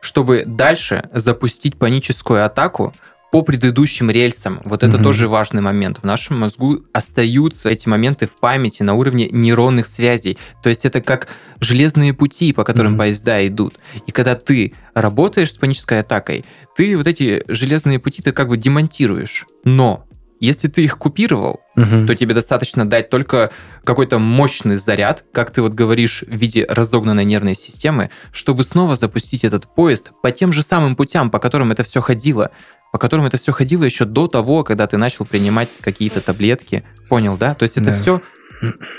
чтобы 0.00 0.44
дальше 0.46 1.08
запустить 1.12 1.78
паническую 1.78 2.44
атаку, 2.44 2.94
по 3.32 3.42
предыдущим 3.42 4.10
рельсам. 4.10 4.60
Вот 4.64 4.82
это 4.82 4.96
mm-hmm. 4.96 5.02
тоже 5.02 5.28
важный 5.28 5.62
момент. 5.62 5.98
В 5.98 6.04
нашем 6.04 6.38
мозгу 6.38 6.84
остаются 6.92 7.68
эти 7.68 7.88
моменты 7.88 8.26
в 8.26 8.38
памяти 8.38 8.82
на 8.82 8.94
уровне 8.94 9.28
нейронных 9.30 9.86
связей. 9.86 10.38
То 10.62 10.68
есть 10.68 10.84
это 10.84 11.00
как 11.00 11.28
железные 11.60 12.14
пути, 12.14 12.52
по 12.52 12.64
которым 12.64 12.94
mm-hmm. 12.94 12.98
поезда 12.98 13.46
идут. 13.46 13.74
И 14.06 14.12
когда 14.12 14.34
ты 14.34 14.74
работаешь 14.94 15.52
с 15.52 15.56
панической 15.56 16.00
атакой, 16.00 16.44
ты 16.76 16.96
вот 16.96 17.06
эти 17.06 17.42
железные 17.48 17.98
пути 17.98 18.22
ты 18.22 18.32
как 18.32 18.48
бы 18.48 18.56
демонтируешь. 18.56 19.46
Но 19.64 20.06
если 20.40 20.68
ты 20.68 20.84
их 20.84 20.98
купировал, 20.98 21.60
угу. 21.76 22.06
то 22.06 22.14
тебе 22.14 22.34
достаточно 22.34 22.84
дать 22.84 23.08
только 23.08 23.50
какой-то 23.84 24.18
мощный 24.18 24.76
заряд, 24.76 25.24
как 25.32 25.50
ты 25.50 25.62
вот 25.62 25.72
говоришь, 25.72 26.24
в 26.26 26.34
виде 26.34 26.66
разогнанной 26.68 27.24
нервной 27.24 27.54
системы, 27.54 28.10
чтобы 28.32 28.64
снова 28.64 28.96
запустить 28.96 29.44
этот 29.44 29.74
поезд 29.74 30.10
по 30.22 30.30
тем 30.30 30.52
же 30.52 30.62
самым 30.62 30.94
путям, 30.94 31.30
по 31.30 31.38
которым 31.38 31.72
это 31.72 31.84
все 31.84 32.02
ходило 32.02 32.50
по 32.96 32.98
которым 32.98 33.26
это 33.26 33.36
все 33.36 33.52
ходило 33.52 33.84
еще 33.84 34.06
до 34.06 34.26
того, 34.26 34.64
когда 34.64 34.86
ты 34.86 34.96
начал 34.96 35.26
принимать 35.26 35.68
какие-то 35.82 36.22
таблетки. 36.22 36.82
Понял, 37.10 37.36
да? 37.36 37.54
То 37.54 37.64
есть 37.64 37.76
это 37.76 37.90
да. 37.90 37.94
все 37.94 38.22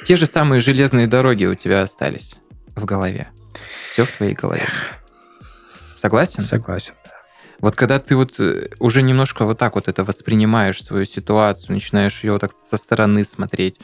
те 0.05 0.17
же 0.17 0.27
самые 0.27 0.62
железные 0.62 1.07
дороги 1.07 1.45
у 1.45 1.55
тебя 1.55 1.81
остались 1.81 2.38
в 2.75 2.86
голове. 2.86 3.29
Все 3.83 4.05
в 4.05 4.12
твоей 4.12 4.36
голове. 4.36 4.67
Согласен? 5.95 6.43
Согласен. 6.43 6.93
Вот 7.60 7.75
когда 7.75 7.97
ты 7.97 8.15
вот 8.15 8.39
э, 8.39 8.69
уже 8.77 9.01
немножко 9.01 9.45
вот 9.45 9.57
так 9.57 9.73
вот 9.73 9.88
это 9.88 10.03
воспринимаешь 10.03 10.83
свою 10.83 11.05
ситуацию, 11.05 11.73
начинаешь 11.73 12.23
ее 12.23 12.38
так 12.38 12.51
со 12.60 12.77
стороны 12.77 13.23
смотреть, 13.23 13.79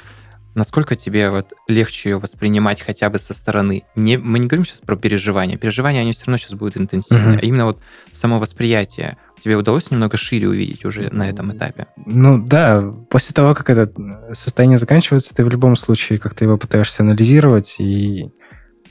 насколько 0.55 0.95
тебе 0.95 1.31
вот 1.31 1.53
легче 1.67 2.11
ее 2.11 2.19
воспринимать 2.19 2.81
хотя 2.81 3.09
бы 3.09 3.19
со 3.19 3.33
стороны? 3.33 3.83
Не, 3.95 4.17
мы 4.17 4.39
не 4.39 4.47
говорим 4.47 4.65
сейчас 4.65 4.81
про 4.81 4.95
переживания. 4.95 5.57
Переживания, 5.57 6.01
они 6.01 6.13
все 6.13 6.25
равно 6.25 6.37
сейчас 6.37 6.53
будут 6.53 6.77
интенсивны. 6.77 7.33
Mm-hmm. 7.33 7.39
А 7.41 7.45
именно 7.45 7.65
вот 7.65 7.79
само 8.11 8.39
восприятие. 8.39 9.17
Тебе 9.39 9.57
удалось 9.57 9.91
немного 9.91 10.15
шире 10.15 10.47
увидеть 10.47 10.85
уже 10.85 11.09
на 11.11 11.29
этом 11.29 11.51
этапе? 11.51 11.87
Ну 12.05 12.41
да, 12.41 12.81
после 13.09 13.33
того, 13.33 13.53
как 13.53 13.69
это 13.69 13.91
состояние 14.33 14.77
заканчивается, 14.77 15.35
ты 15.35 15.43
в 15.43 15.49
любом 15.49 15.75
случае 15.75 16.19
как-то 16.19 16.45
его 16.45 16.57
пытаешься 16.57 17.03
анализировать 17.03 17.75
и, 17.79 18.31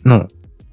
ну, 0.05 0.29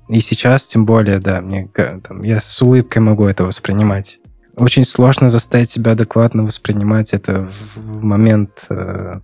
и 0.10 0.20
сейчас, 0.22 0.66
тем 0.68 0.86
более, 0.86 1.20
да, 1.20 1.40
мне 1.40 1.70
там, 2.04 2.24
я 2.24 2.40
с 2.40 2.62
улыбкой 2.62 3.00
могу 3.00 3.26
это 3.26 3.46
воспринимать. 3.46 4.20
Очень 4.56 4.84
сложно 4.84 5.30
заставить 5.30 5.70
себя 5.70 5.94
адекватно 5.94 6.44
воспринимать 6.44 7.14
это 7.14 7.50
в 7.76 8.04
момент 8.04 8.66
э, 8.70 9.22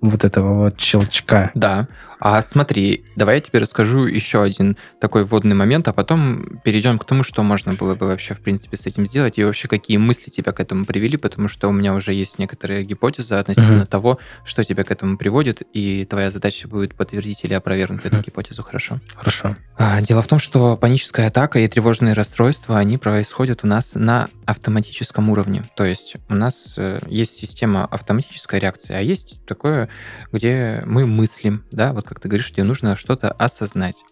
вот 0.00 0.24
этого 0.24 0.64
вот 0.64 0.80
щелчка. 0.80 1.50
Да. 1.54 1.88
А 2.18 2.42
смотри, 2.42 3.04
давай 3.14 3.36
я 3.36 3.40
тебе 3.40 3.58
расскажу 3.58 4.06
еще 4.06 4.42
один 4.42 4.76
такой 5.00 5.24
вводный 5.24 5.54
момент, 5.54 5.86
а 5.88 5.92
потом 5.92 6.60
перейдем 6.64 6.98
к 6.98 7.04
тому, 7.04 7.22
что 7.22 7.42
можно 7.42 7.74
было 7.74 7.94
бы 7.94 8.06
вообще, 8.06 8.34
в 8.34 8.40
принципе, 8.40 8.76
с 8.76 8.86
этим 8.86 9.06
сделать, 9.06 9.38
и 9.38 9.44
вообще 9.44 9.68
какие 9.68 9.98
мысли 9.98 10.30
тебя 10.30 10.52
к 10.52 10.60
этому 10.60 10.86
привели, 10.86 11.16
потому 11.16 11.48
что 11.48 11.68
у 11.68 11.72
меня 11.72 11.94
уже 11.94 12.14
есть 12.14 12.38
некоторые 12.38 12.84
гипотезы 12.84 13.34
относительно 13.34 13.82
uh-huh. 13.82 13.86
того, 13.86 14.18
что 14.44 14.64
тебя 14.64 14.84
к 14.84 14.90
этому 14.90 15.18
приводит, 15.18 15.62
и 15.72 16.06
твоя 16.06 16.30
задача 16.30 16.68
будет 16.68 16.94
подтвердить 16.94 17.44
или 17.44 17.52
опровергнуть 17.52 18.04
uh-huh. 18.04 18.18
эту 18.18 18.22
гипотезу, 18.22 18.62
хорошо? 18.62 19.00
Хорошо. 19.14 19.56
А, 19.76 20.00
дело 20.00 20.22
в 20.22 20.26
том, 20.26 20.38
что 20.38 20.76
паническая 20.76 21.28
атака 21.28 21.58
и 21.58 21.68
тревожные 21.68 22.14
расстройства, 22.14 22.78
они 22.78 22.96
происходят 22.96 23.60
у 23.62 23.66
нас 23.66 23.94
на 23.94 24.28
автоматическом 24.46 25.28
уровне. 25.30 25.64
То 25.76 25.84
есть 25.84 26.16
у 26.28 26.34
нас 26.34 26.74
э, 26.78 27.00
есть 27.08 27.34
система 27.34 27.84
автоматической 27.84 28.60
реакции, 28.60 28.94
а 28.94 29.00
есть 29.00 29.44
такое, 29.46 29.88
где 30.32 30.82
мы 30.86 31.06
мыслим, 31.06 31.64
да, 31.72 31.92
вот 31.92 32.06
как 32.06 32.20
ты 32.20 32.28
говоришь, 32.28 32.52
тебе 32.52 32.62
нужно 32.62 32.96
что-то 32.96 33.30
осознать. 33.32 34.04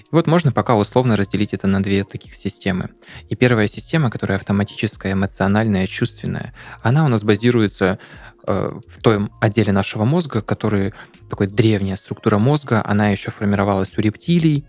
И 0.00 0.08
вот 0.10 0.26
можно 0.26 0.52
пока 0.52 0.74
условно 0.74 1.16
разделить 1.16 1.52
это 1.52 1.66
на 1.66 1.82
две 1.82 2.04
таких 2.04 2.34
системы. 2.34 2.90
И 3.28 3.36
первая 3.36 3.68
система, 3.68 4.10
которая 4.10 4.38
автоматическая, 4.38 5.12
эмоциональная, 5.12 5.86
чувственная, 5.86 6.54
она 6.82 7.04
у 7.04 7.08
нас 7.08 7.22
базируется 7.22 7.98
э, 8.46 8.80
в 8.86 9.02
том 9.02 9.30
отделе 9.40 9.72
нашего 9.72 10.04
мозга, 10.04 10.42
который 10.42 10.92
такой 11.30 11.46
древняя 11.46 11.96
структура 11.96 12.38
мозга, 12.38 12.82
она 12.84 13.10
еще 13.10 13.30
формировалась 13.30 13.96
у 13.96 14.00
рептилий, 14.00 14.66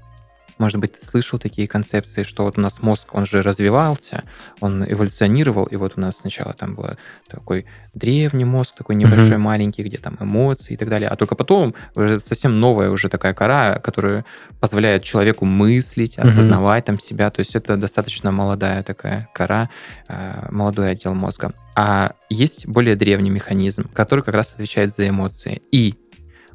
может 0.60 0.80
быть, 0.80 0.94
ты 0.94 1.06
слышал 1.06 1.40
такие 1.40 1.68
концепции, 1.68 2.24
что 2.24 2.44
вот 2.44 2.58
у 2.58 2.62
нас 2.62 2.82
мозг, 2.82 3.10
он 3.14 3.26
же 3.26 3.42
развивался, 3.42 4.24
он 4.60 4.84
эволюционировал, 4.84 5.66
и 5.66 5.76
вот 5.78 5.94
у 5.96 6.02
нас 6.02 6.18
сначала 6.18 6.54
там 6.54 6.76
был 6.76 6.90
такой 7.28 7.66
древний 7.94 8.46
мозг, 8.46 8.76
такой 8.76 8.96
небольшой, 8.96 9.32
mm-hmm. 9.32 9.38
маленький, 9.38 9.84
где 9.84 9.98
там 9.98 10.18
эмоции 10.20 10.74
и 10.74 10.78
так 10.78 10.90
далее, 10.90 11.10
а 11.10 11.16
только 11.16 11.36
потом 11.36 11.74
уже 11.96 12.20
совсем 12.20 12.60
новая 12.60 12.92
уже 12.92 13.10
такая 13.10 13.34
кора, 13.34 13.80
которая 13.80 14.26
позволяет 14.60 15.04
человеку 15.04 15.46
мыслить, 15.46 16.18
осознавать 16.18 16.84
mm-hmm. 16.84 16.88
там 16.88 17.00
себя, 17.00 17.30
то 17.32 17.40
есть 17.40 17.56
это 17.56 17.78
достаточно 17.78 18.32
молодая 18.32 18.84
такая 18.84 19.30
кора, 19.34 19.70
э, 20.08 20.48
молодой 20.52 20.92
отдел 20.92 21.16
мозга. 21.16 21.54
А 21.76 22.12
есть 22.30 22.68
более 22.68 22.96
древний 22.98 23.30
механизм, 23.30 23.90
который 23.94 24.24
как 24.24 24.36
раз 24.36 24.54
отвечает 24.54 24.94
за 24.94 25.08
эмоции. 25.08 25.62
И 25.72 25.96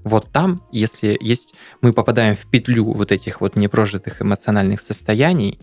вот 0.05 0.31
там, 0.31 0.62
если 0.71 1.17
есть, 1.21 1.55
мы 1.81 1.93
попадаем 1.93 2.37
в 2.37 2.47
петлю 2.47 2.93
вот 2.93 3.11
этих 3.11 3.40
вот 3.40 3.57
непрожитых 3.57 4.21
эмоциональных 4.21 4.81
состояний, 4.83 5.59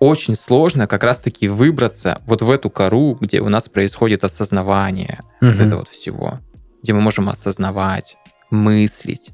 очень 0.00 0.34
сложно 0.34 0.86
как 0.86 1.04
раз-таки 1.04 1.48
выбраться 1.48 2.22
вот 2.26 2.42
в 2.42 2.50
эту 2.50 2.70
кору, 2.70 3.16
где 3.20 3.40
у 3.40 3.48
нас 3.48 3.68
происходит 3.68 4.24
осознавание 4.24 5.20
угу. 5.40 5.52
вот 5.52 5.60
этого 5.60 5.78
вот 5.80 5.88
всего, 5.88 6.40
где 6.82 6.94
мы 6.94 7.00
можем 7.00 7.28
осознавать, 7.28 8.16
мыслить. 8.50 9.30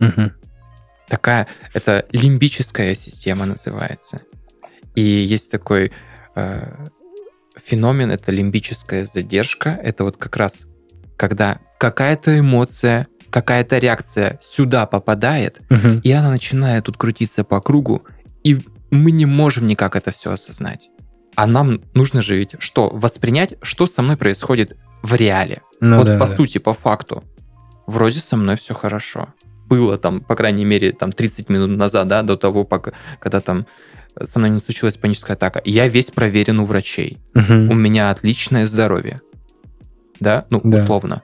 Угу. 0.00 0.32
Такая, 1.08 1.46
это 1.74 2.06
лимбическая 2.10 2.94
система 2.94 3.44
называется. 3.44 4.22
И 4.94 5.02
есть 5.02 5.50
такой 5.50 5.92
э, 6.34 6.86
феномен, 7.64 8.10
это 8.10 8.32
лимбическая 8.32 9.04
задержка. 9.04 9.78
Это 9.82 10.04
вот 10.04 10.16
как 10.16 10.36
раз, 10.36 10.66
когда 11.16 11.58
какая-то 11.78 12.38
эмоция 12.38 13.06
какая-то 13.30 13.78
реакция 13.78 14.38
сюда 14.42 14.86
попадает, 14.86 15.60
угу. 15.70 16.00
и 16.02 16.10
она 16.12 16.30
начинает 16.30 16.84
тут 16.84 16.96
крутиться 16.96 17.44
по 17.44 17.60
кругу, 17.60 18.04
и 18.44 18.60
мы 18.90 19.10
не 19.10 19.26
можем 19.26 19.66
никак 19.66 19.96
это 19.96 20.10
все 20.10 20.32
осознать. 20.32 20.90
А 21.36 21.46
нам 21.46 21.82
нужно 21.94 22.22
же 22.22 22.36
ведь 22.36 22.56
что? 22.58 22.90
Воспринять, 22.90 23.54
что 23.62 23.86
со 23.86 24.02
мной 24.02 24.16
происходит 24.16 24.76
в 25.02 25.14
реале. 25.14 25.62
Ну, 25.80 25.98
вот 25.98 26.06
да, 26.06 26.14
по 26.18 26.26
да. 26.26 26.34
сути, 26.34 26.58
по 26.58 26.74
факту. 26.74 27.22
Вроде 27.86 28.18
со 28.18 28.36
мной 28.36 28.56
все 28.56 28.74
хорошо. 28.74 29.28
Было 29.66 29.98
там, 29.98 30.20
по 30.20 30.34
крайней 30.34 30.64
мере, 30.64 30.92
там 30.92 31.12
30 31.12 31.48
минут 31.48 31.76
назад, 31.76 32.08
да, 32.08 32.22
до 32.22 32.36
того, 32.36 32.64
пока, 32.64 32.92
когда 33.20 33.40
там 33.40 33.66
со 34.20 34.38
мной 34.38 34.50
не 34.50 34.58
случилась 34.58 34.96
паническая 34.96 35.36
атака. 35.36 35.62
Я 35.64 35.86
весь 35.86 36.10
проверен 36.10 36.58
у 36.58 36.64
врачей. 36.64 37.18
Угу. 37.34 37.52
У 37.52 37.74
меня 37.74 38.10
отличное 38.10 38.66
здоровье. 38.66 39.20
Да, 40.18 40.46
ну, 40.50 40.60
да. 40.64 40.78
условно. 40.78 41.22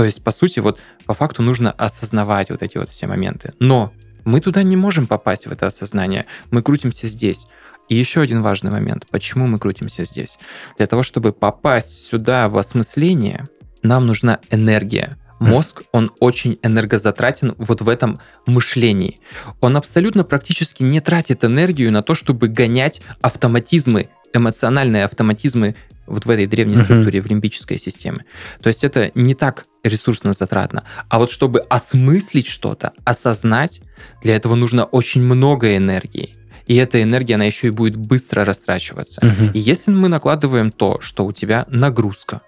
То 0.00 0.06
есть, 0.06 0.24
по 0.24 0.30
сути, 0.30 0.60
вот 0.60 0.80
по 1.04 1.12
факту 1.12 1.42
нужно 1.42 1.72
осознавать 1.72 2.48
вот 2.48 2.62
эти 2.62 2.78
вот 2.78 2.88
все 2.88 3.06
моменты. 3.06 3.52
Но 3.58 3.92
мы 4.24 4.40
туда 4.40 4.62
не 4.62 4.74
можем 4.74 5.06
попасть 5.06 5.46
в 5.46 5.52
это 5.52 5.66
осознание. 5.66 6.24
Мы 6.50 6.62
крутимся 6.62 7.06
здесь. 7.06 7.48
И 7.90 7.96
еще 7.96 8.22
один 8.22 8.40
важный 8.40 8.70
момент. 8.70 9.04
Почему 9.10 9.46
мы 9.46 9.58
крутимся 9.58 10.06
здесь? 10.06 10.38
Для 10.78 10.86
того, 10.86 11.02
чтобы 11.02 11.34
попасть 11.34 12.06
сюда 12.06 12.48
в 12.48 12.56
осмысление, 12.56 13.46
нам 13.82 14.06
нужна 14.06 14.38
энергия. 14.50 15.18
Мозг, 15.38 15.82
он 15.92 16.12
очень 16.18 16.58
энергозатратен 16.62 17.54
вот 17.58 17.82
в 17.82 17.88
этом 17.90 18.20
мышлении. 18.46 19.20
Он 19.60 19.76
абсолютно 19.76 20.24
практически 20.24 20.82
не 20.82 21.00
тратит 21.00 21.44
энергию 21.44 21.92
на 21.92 22.02
то, 22.02 22.14
чтобы 22.14 22.48
гонять 22.48 23.02
автоматизмы, 23.20 24.08
эмоциональные 24.32 25.04
автоматизмы 25.04 25.76
вот 26.06 26.26
в 26.26 26.30
этой 26.30 26.46
древней 26.46 26.76
uh-huh. 26.76 26.84
структуре, 26.84 27.20
в 27.20 27.26
лимбической 27.26 27.78
системе. 27.78 28.24
То 28.62 28.68
есть 28.68 28.84
это 28.84 29.10
не 29.14 29.34
так 29.34 29.66
ресурсно 29.82 30.32
затратно. 30.32 30.84
А 31.08 31.18
вот 31.18 31.30
чтобы 31.30 31.60
осмыслить 31.60 32.46
что-то, 32.46 32.92
осознать, 33.04 33.80
для 34.22 34.36
этого 34.36 34.54
нужно 34.54 34.84
очень 34.84 35.22
много 35.22 35.76
энергии. 35.76 36.34
И 36.66 36.76
эта 36.76 37.02
энергия, 37.02 37.34
она 37.34 37.44
еще 37.44 37.68
и 37.68 37.70
будет 37.70 37.96
быстро 37.96 38.44
растрачиваться. 38.44 39.20
Uh-huh. 39.20 39.52
И 39.52 39.58
если 39.58 39.90
мы 39.90 40.08
накладываем 40.08 40.70
то, 40.70 41.00
что 41.00 41.26
у 41.26 41.32
тебя 41.32 41.66
нагрузка, 41.68 42.42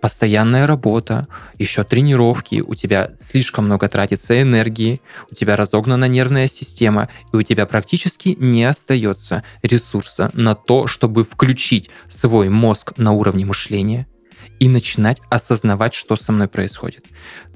постоянная 0.00 0.66
работа, 0.66 1.26
еще 1.58 1.84
тренировки, 1.84 2.62
у 2.66 2.74
тебя 2.74 3.10
слишком 3.16 3.66
много 3.66 3.88
тратится 3.88 4.40
энергии, 4.40 5.00
у 5.30 5.34
тебя 5.34 5.56
разогнана 5.56 6.06
нервная 6.06 6.46
система, 6.46 7.08
и 7.32 7.36
у 7.36 7.42
тебя 7.42 7.66
практически 7.66 8.36
не 8.38 8.64
остается 8.64 9.42
ресурса 9.62 10.30
на 10.34 10.54
то, 10.54 10.86
чтобы 10.86 11.24
включить 11.24 11.90
свой 12.08 12.48
мозг 12.48 12.92
на 12.96 13.12
уровне 13.12 13.44
мышления 13.44 14.06
и 14.60 14.68
начинать 14.68 15.20
осознавать, 15.30 15.94
что 15.94 16.16
со 16.16 16.32
мной 16.32 16.48
происходит. 16.48 17.06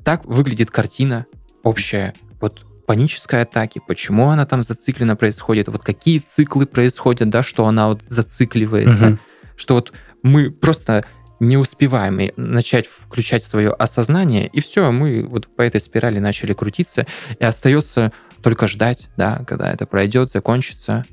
Так 0.05 0.25
выглядит 0.25 0.71
картина 0.71 1.27
общая. 1.63 2.15
Вот 2.41 2.65
панической 2.87 3.43
атаки, 3.43 3.81
почему 3.87 4.31
она 4.31 4.47
там 4.47 4.63
зациклена 4.63 5.17
происходит, 5.17 5.69
вот 5.69 5.83
какие 5.83 6.19
циклы 6.19 6.67
происходят, 6.67 7.31
да, 7.31 7.43
что 7.43 7.67
она 7.67 7.89
вот 7.89 8.03
зацикливается, 8.05 9.07
угу. 9.07 9.19
что 9.57 9.75
вот 9.75 9.93
мы 10.23 10.51
просто 10.51 11.05
не 11.43 11.57
успеваем 11.57 12.21
начать 12.37 12.87
включать 12.87 13.43
свое 13.43 13.73
осознание, 13.73 14.47
и 14.47 14.61
все, 14.61 14.93
мы 14.93 15.27
вот 15.27 15.49
по 15.55 15.63
этой 15.63 15.81
спирали 15.81 16.21
начали 16.21 16.53
крутиться, 16.53 17.05
и 17.39 17.45
остается 17.45 18.13
только 18.43 18.69
ждать, 18.69 19.09
да, 19.17 19.45
когда 19.47 19.73
это 19.73 19.85
пройдет, 19.85 20.31
закончится, 20.31 21.05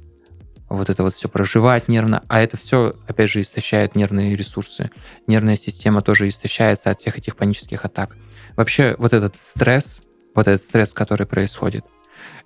вот 0.70 0.88
это 0.92 1.02
вот 1.02 1.16
все 1.16 1.28
проживать 1.30 1.88
нервно, 1.88 2.24
а 2.28 2.42
это 2.42 2.58
все, 2.58 2.96
опять 3.08 3.32
же, 3.32 3.42
истощает 3.42 3.96
нервные 3.96 4.36
ресурсы. 4.36 4.92
Нервная 5.26 5.58
система 5.58 6.04
тоже 6.04 6.30
истощается 6.30 6.92
от 6.92 7.00
всех 7.00 7.18
этих 7.18 7.36
панических 7.36 7.84
атак. 7.84 8.16
Вообще, 8.56 8.96
вот 9.00 9.14
этот 9.14 9.42
стресс, 9.42 10.04
вот 10.36 10.48
этот 10.48 10.64
стресс, 10.64 10.94
который 10.94 11.26
происходит, 11.26 11.86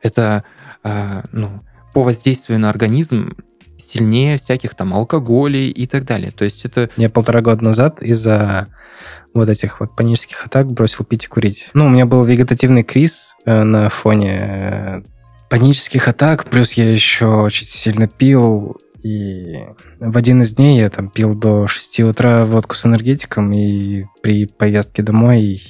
это, 0.01 0.45
э, 0.85 1.23
ну, 1.33 1.61
по 1.93 2.03
воздействию 2.03 2.59
на 2.59 2.69
организм 2.69 3.35
сильнее 3.77 4.37
всяких 4.37 4.75
там 4.75 4.93
алкоголей 4.93 5.69
и 5.69 5.85
так 5.85 6.05
далее. 6.05 6.31
То 6.31 6.45
есть 6.45 6.65
это... 6.65 6.89
Я 6.97 7.09
полтора 7.09 7.41
года 7.41 7.63
назад 7.63 8.01
из-за 8.01 8.67
вот 9.33 9.49
этих 9.49 9.79
вот 9.79 9.95
панических 9.95 10.45
атак 10.45 10.71
бросил 10.71 11.05
пить 11.05 11.25
и 11.25 11.27
курить. 11.27 11.69
Ну, 11.73 11.85
у 11.85 11.89
меня 11.89 12.05
был 12.05 12.23
вегетативный 12.23 12.83
криз 12.83 13.35
э, 13.45 13.63
на 13.63 13.89
фоне 13.89 14.39
э, 14.39 15.01
панических 15.49 16.07
атак, 16.07 16.45
плюс 16.45 16.73
я 16.73 16.91
еще 16.91 17.27
очень 17.27 17.65
сильно 17.65 18.07
пил, 18.07 18.77
и 19.03 19.65
в 19.99 20.17
один 20.17 20.41
из 20.41 20.53
дней 20.55 20.79
я 20.79 20.89
там 20.89 21.09
пил 21.09 21.35
до 21.35 21.67
6 21.67 22.01
утра 22.01 22.45
водку 22.45 22.75
с 22.75 22.85
энергетиком, 22.85 23.51
и 23.51 24.05
при 24.21 24.45
поездке 24.45 25.03
домой 25.03 25.61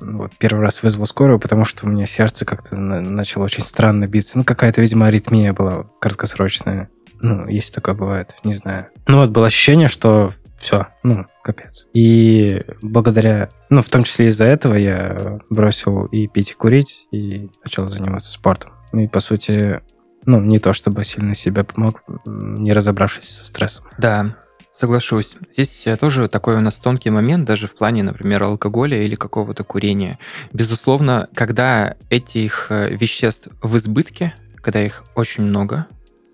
вот, 0.00 0.32
первый 0.38 0.60
раз 0.60 0.82
вызвал 0.82 1.06
скорую, 1.06 1.38
потому 1.38 1.64
что 1.64 1.86
у 1.86 1.90
меня 1.90 2.06
сердце 2.06 2.44
как-то 2.44 2.76
начало 2.76 3.44
очень 3.44 3.62
странно 3.62 4.06
биться. 4.06 4.38
Ну, 4.38 4.44
какая-то, 4.44 4.80
видимо, 4.80 5.06
аритмия 5.06 5.52
была 5.52 5.86
краткосрочная. 6.00 6.88
Ну, 7.20 7.48
если 7.48 7.72
такое 7.72 7.94
бывает, 7.94 8.36
не 8.44 8.54
знаю. 8.54 8.88
Ну 9.06 9.18
вот 9.18 9.30
было 9.30 9.46
ощущение, 9.46 9.88
что 9.88 10.32
все, 10.58 10.88
ну, 11.02 11.26
капец. 11.42 11.86
И 11.94 12.62
благодаря, 12.82 13.48
ну, 13.70 13.80
в 13.82 13.88
том 13.88 14.04
числе 14.04 14.26
из-за 14.26 14.44
этого 14.44 14.74
я 14.74 15.38
бросил 15.50 16.06
и 16.06 16.26
пить, 16.26 16.50
и 16.50 16.54
курить, 16.54 17.06
и 17.12 17.48
начал 17.64 17.88
заниматься 17.88 18.30
спортом. 18.30 18.72
И, 18.92 19.06
по 19.06 19.20
сути, 19.20 19.80
ну, 20.26 20.40
не 20.40 20.58
то 20.58 20.72
чтобы 20.72 21.04
сильно 21.04 21.34
себе 21.34 21.64
помог, 21.64 22.02
не 22.26 22.72
разобравшись 22.72 23.28
со 23.28 23.44
стрессом. 23.44 23.86
Да, 23.98 24.36
Соглашусь. 24.70 25.36
Здесь 25.50 25.86
э, 25.86 25.96
тоже 25.96 26.28
такой 26.28 26.54
у 26.54 26.60
нас 26.60 26.78
тонкий 26.78 27.10
момент, 27.10 27.46
даже 27.46 27.66
в 27.66 27.74
плане, 27.74 28.02
например, 28.02 28.42
алкоголя 28.42 29.02
или 29.02 29.14
какого-то 29.14 29.64
курения. 29.64 30.18
Безусловно, 30.52 31.28
когда 31.34 31.96
этих 32.10 32.66
э, 32.68 32.90
веществ 32.90 33.48
в 33.62 33.76
избытке, 33.78 34.34
когда 34.56 34.82
их 34.82 35.04
очень 35.14 35.44
много, 35.44 35.86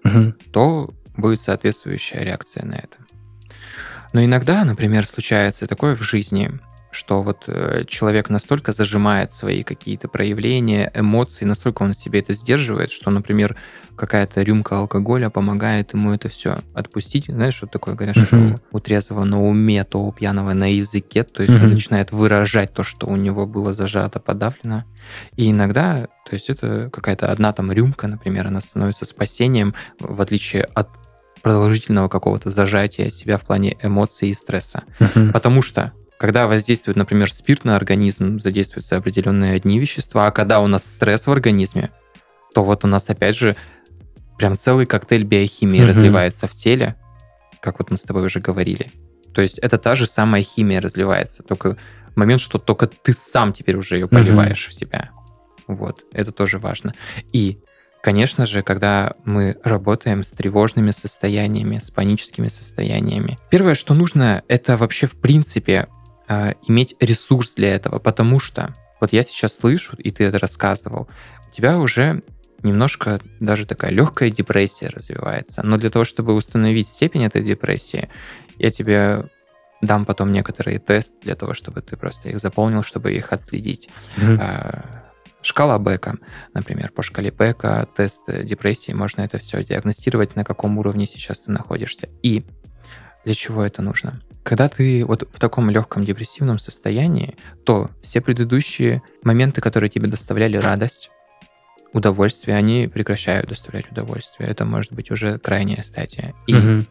угу. 0.05 0.35
то 0.53 0.95
будет 1.17 1.41
соответствующая 1.41 2.21
реакция 2.21 2.65
на 2.65 2.75
это. 2.75 2.99
Но 4.13 4.25
иногда, 4.25 4.65
например, 4.65 5.07
случается 5.07 5.67
такое 5.67 5.97
в 5.97 6.03
жизни, 6.03 6.51
что 6.95 7.23
вот 7.23 7.45
э, 7.49 7.85
человек 7.87 8.31
настолько 8.31 8.73
зажимает 8.73 9.33
свои 9.33 9.63
какие-то 9.63 10.09
проявления, 10.09 10.91
эмоции, 10.95 11.45
настолько 11.45 11.83
он 11.83 11.93
себе 11.93 12.21
это 12.21 12.35
сдерживает, 12.35 12.91
что, 12.91 13.11
например, 13.11 13.57
какая-то 13.97 14.43
рюмка 14.43 14.79
алкоголя 14.79 15.29
помогает 15.31 15.93
ему 15.93 16.13
это 16.13 16.29
все 16.29 16.59
отпустить. 16.73 17.27
Знаешь, 17.27 17.55
что 17.55 17.67
такое 17.67 17.95
говорят, 17.95 18.17
uh-huh. 18.17 18.55
что 18.57 18.63
у 18.71 18.81
трезвого 18.81 19.25
на 19.25 19.43
уме, 19.43 19.83
то 19.85 20.05
у 20.05 20.13
пьяного 20.13 20.53
на 20.53 20.73
языке, 20.73 21.25
то 21.25 21.43
есть 21.43 21.55
uh-huh. 21.55 21.65
он 21.65 21.71
начинает 21.71 22.13
выражать 22.13 22.73
то, 22.73 22.83
что 22.83 23.07
у 23.07 23.17
него 23.17 23.47
было 23.47 23.75
зажато, 23.75 24.21
подавлено. 24.21 24.85
И 25.37 25.51
иногда, 25.51 26.09
то 26.29 26.35
есть 26.35 26.49
это 26.49 26.91
какая-то 26.93 27.31
одна 27.31 27.53
там 27.53 27.73
рюмка, 27.73 28.07
например, 28.07 28.47
она 28.47 28.61
становится 28.61 29.05
спасением, 29.05 29.75
в 29.99 30.21
отличие 30.21 30.65
от 30.65 30.89
продолжительного 31.43 32.09
какого-то 32.09 32.51
зажатия 32.51 33.11
себя 33.11 33.37
в 33.37 33.43
плане 33.43 33.77
эмоций 33.83 34.31
и 34.31 34.35
стресса. 34.35 34.85
Uh-huh. 34.99 35.33
Потому 35.33 35.61
что 35.61 35.93
когда 36.25 36.47
воздействует, 36.47 36.97
например, 36.97 37.31
спирт 37.31 37.67
на 37.67 37.77
организм, 37.77 38.41
задействуются 38.41 38.97
определенные 38.97 39.57
одни 39.57 39.79
вещества, 39.79 40.27
а 40.27 40.31
когда 40.31 40.61
у 40.61 40.67
нас 40.67 40.83
стресс 40.83 41.27
в 41.27 41.31
организме, 41.31 41.91
то 42.55 42.65
вот 42.65 42.83
у 42.83 42.89
нас 42.89 43.11
опять 43.11 43.37
же 43.37 43.57
прям 44.39 44.57
целый 44.57 44.87
коктейль 44.87 45.25
биохимии 45.25 45.83
mm-hmm. 45.83 45.87
разливается 45.87 46.49
в 46.49 46.53
теле, 46.53 46.95
как 47.61 47.79
вот 47.79 47.91
мы 47.91 47.99
с 47.99 48.05
тобой 48.05 48.25
уже 48.25 48.41
говорили. 48.41 48.91
То 49.35 49.43
есть 49.43 49.59
это 49.59 49.77
та 49.77 49.97
же 49.97 50.07
самая 50.07 50.43
химия 50.43 50.81
разливается, 50.81 51.43
только 51.43 51.77
момент, 52.17 52.41
что 52.41 52.59
только 52.59 52.87
ты 52.87 53.13
сам 53.13 53.53
теперь 53.53 53.77
уже 53.77 53.97
ее 53.97 54.09
поливаешь 54.09 54.67
mm-hmm. 54.67 54.71
в 54.71 54.75
себя. 54.75 55.11
Вот, 55.67 56.05
это 56.11 56.33
тоже 56.33 56.59
важно. 56.59 56.95
И, 57.35 57.59
конечно 58.03 58.47
же, 58.47 58.63
когда 58.63 59.13
мы 59.27 59.59
работаем 59.63 60.23
с 60.23 60.31
тревожными 60.31 60.91
состояниями, 60.91 61.77
с 61.77 61.91
паническими 61.91 62.47
состояниями, 62.47 63.39
первое, 63.51 63.75
что 63.75 63.93
нужно, 63.93 64.43
это 64.49 64.79
вообще 64.79 65.07
в 65.07 65.21
принципе 65.21 65.87
э, 66.29 66.53
иметь 66.67 66.97
ресурс 67.01 67.55
для 67.55 67.75
этого, 67.75 67.99
потому 67.99 68.39
что 68.39 68.75
вот 69.01 69.13
я 69.13 69.23
сейчас 69.23 69.55
слышу, 69.55 69.97
и 69.97 70.11
ты 70.11 70.25
это 70.25 70.39
рассказывал, 70.39 71.09
у 71.49 71.51
тебя 71.51 71.79
уже 71.79 72.23
немножко 72.63 73.21
даже 73.41 73.67
такая 73.67 73.91
легкая 73.91 74.31
депрессия 74.31 74.89
развивается. 74.89 75.63
Но 75.63 75.77
для 75.77 75.91
того, 75.91 76.05
чтобы 76.05 76.35
установить 76.35 76.89
степень 76.89 77.25
этой 77.25 77.43
депрессии, 77.43 78.09
я 78.59 78.71
тебе 78.71 79.29
дам 79.83 80.07
потом 80.07 80.33
некоторые 80.33 80.79
тесты 80.79 81.21
для 81.23 81.35
того, 81.35 81.55
чтобы 81.55 81.83
ты 81.83 81.97
просто 81.97 82.31
их 82.31 82.39
заполнил, 82.39 82.83
чтобы 82.83 83.13
их 83.13 83.33
отследить. 83.33 83.91
Mm-hmm. 84.17 84.87
Шкала 85.43 85.79
Бека, 85.79 86.17
например, 86.55 86.91
по 86.91 87.03
шкале 87.03 87.31
Бека 87.31 87.87
тест 87.95 88.23
депрессии, 88.45 88.93
можно 88.93 89.21
это 89.21 89.39
все 89.39 89.63
диагностировать, 89.63 90.37
на 90.37 90.45
каком 90.45 90.79
уровне 90.79 91.07
сейчас 91.07 91.43
ты 91.43 91.51
находишься. 91.51 92.09
И 92.23 92.47
для 93.27 93.35
чего 93.35 93.63
это 93.63 93.83
нужно? 93.83 94.23
Когда 94.45 94.69
ты 94.69 95.07
вот 95.07 95.27
в 95.33 95.41
таком 95.41 95.71
легком 95.71 96.05
депрессивном 96.05 96.59
состоянии, 96.59 97.35
то 97.65 97.91
все 98.03 98.21
предыдущие 98.21 99.03
моменты, 99.23 99.63
которые 99.63 99.89
тебе 99.89 100.07
доставляли 100.07 100.59
радость, 100.59 101.11
удовольствие, 101.95 102.57
они 102.57 102.87
прекращают 102.87 103.49
доставлять 103.49 103.91
удовольствие. 103.91 104.49
Это 104.51 104.67
может 104.67 104.93
быть 104.93 105.11
уже 105.11 105.39
крайняя 105.39 105.83
стадия. 105.83 106.35
И 106.47 106.55
угу. 106.55 106.85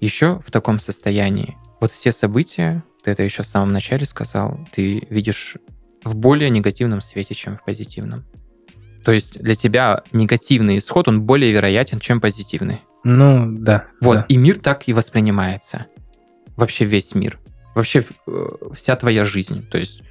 еще 0.00 0.40
в 0.46 0.50
таком 0.50 0.78
состоянии 0.78 1.56
вот 1.80 1.92
все 1.92 2.12
события, 2.12 2.84
ты 3.02 3.12
это 3.12 3.22
еще 3.22 3.42
в 3.42 3.46
самом 3.46 3.72
начале 3.72 4.04
сказал, 4.04 4.60
ты 4.74 5.06
видишь 5.08 5.56
в 6.04 6.14
более 6.14 6.50
негативном 6.50 7.00
свете, 7.00 7.34
чем 7.34 7.56
в 7.56 7.64
позитивном. 7.64 8.26
То 9.02 9.12
есть 9.12 9.42
для 9.42 9.54
тебя 9.54 10.02
негативный 10.12 10.78
исход, 10.78 11.08
он 11.08 11.22
более 11.22 11.52
вероятен, 11.52 12.00
чем 12.00 12.20
позитивный. 12.20 12.82
Ну, 13.02 13.42
да. 13.46 13.86
Вот, 14.00 14.18
да. 14.18 14.24
и 14.28 14.36
мир 14.36 14.58
так 14.58 14.88
и 14.88 14.92
воспринимается 14.92 15.86
вообще 16.56 16.84
весь 16.84 17.14
мир, 17.14 17.38
вообще 17.74 18.04
э, 18.26 18.46
вся 18.74 18.96
твоя 18.96 19.24
жизнь. 19.24 19.66
То 19.68 19.78
есть 19.78 20.02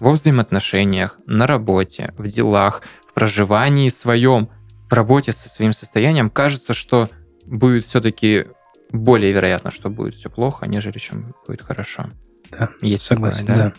во 0.00 0.12
взаимоотношениях, 0.12 1.18
на 1.26 1.46
работе, 1.46 2.14
в 2.16 2.26
делах, 2.26 2.82
в 3.08 3.12
проживании 3.12 3.88
своем, 3.88 4.48
в 4.88 4.92
работе 4.92 5.32
со 5.32 5.48
своим 5.48 5.72
состоянием, 5.72 6.30
кажется, 6.30 6.74
что 6.74 7.10
будет 7.44 7.84
все-таки 7.84 8.46
более 8.90 9.32
вероятно, 9.32 9.70
что 9.70 9.90
будет 9.90 10.14
все 10.14 10.30
плохо, 10.30 10.66
нежели 10.66 10.98
чем 10.98 11.34
будет 11.46 11.62
хорошо. 11.62 12.10
Да, 12.50 12.70
Есть 12.80 13.04
согласен, 13.04 13.46
такое, 13.46 13.56
да? 13.56 13.70
да. 13.70 13.74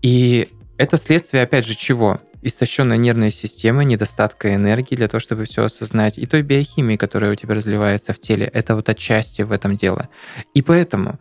И 0.00 0.48
это 0.78 0.96
следствие, 0.98 1.42
опять 1.42 1.66
же, 1.66 1.74
чего? 1.74 2.20
Истощенной 2.46 2.98
нервной 2.98 3.30
системы, 3.30 3.86
недостатка 3.86 4.54
энергии 4.54 4.96
для 4.96 5.08
того, 5.08 5.18
чтобы 5.18 5.44
все 5.44 5.64
осознать, 5.64 6.18
и 6.18 6.26
той 6.26 6.42
биохимии, 6.42 6.96
которая 6.96 7.32
у 7.32 7.34
тебя 7.34 7.54
разливается 7.54 8.12
в 8.12 8.18
теле. 8.18 8.44
Это 8.52 8.76
вот 8.76 8.90
отчасти 8.90 9.40
в 9.42 9.50
этом 9.50 9.76
дело. 9.76 10.10
И 10.52 10.60
поэтому, 10.60 11.18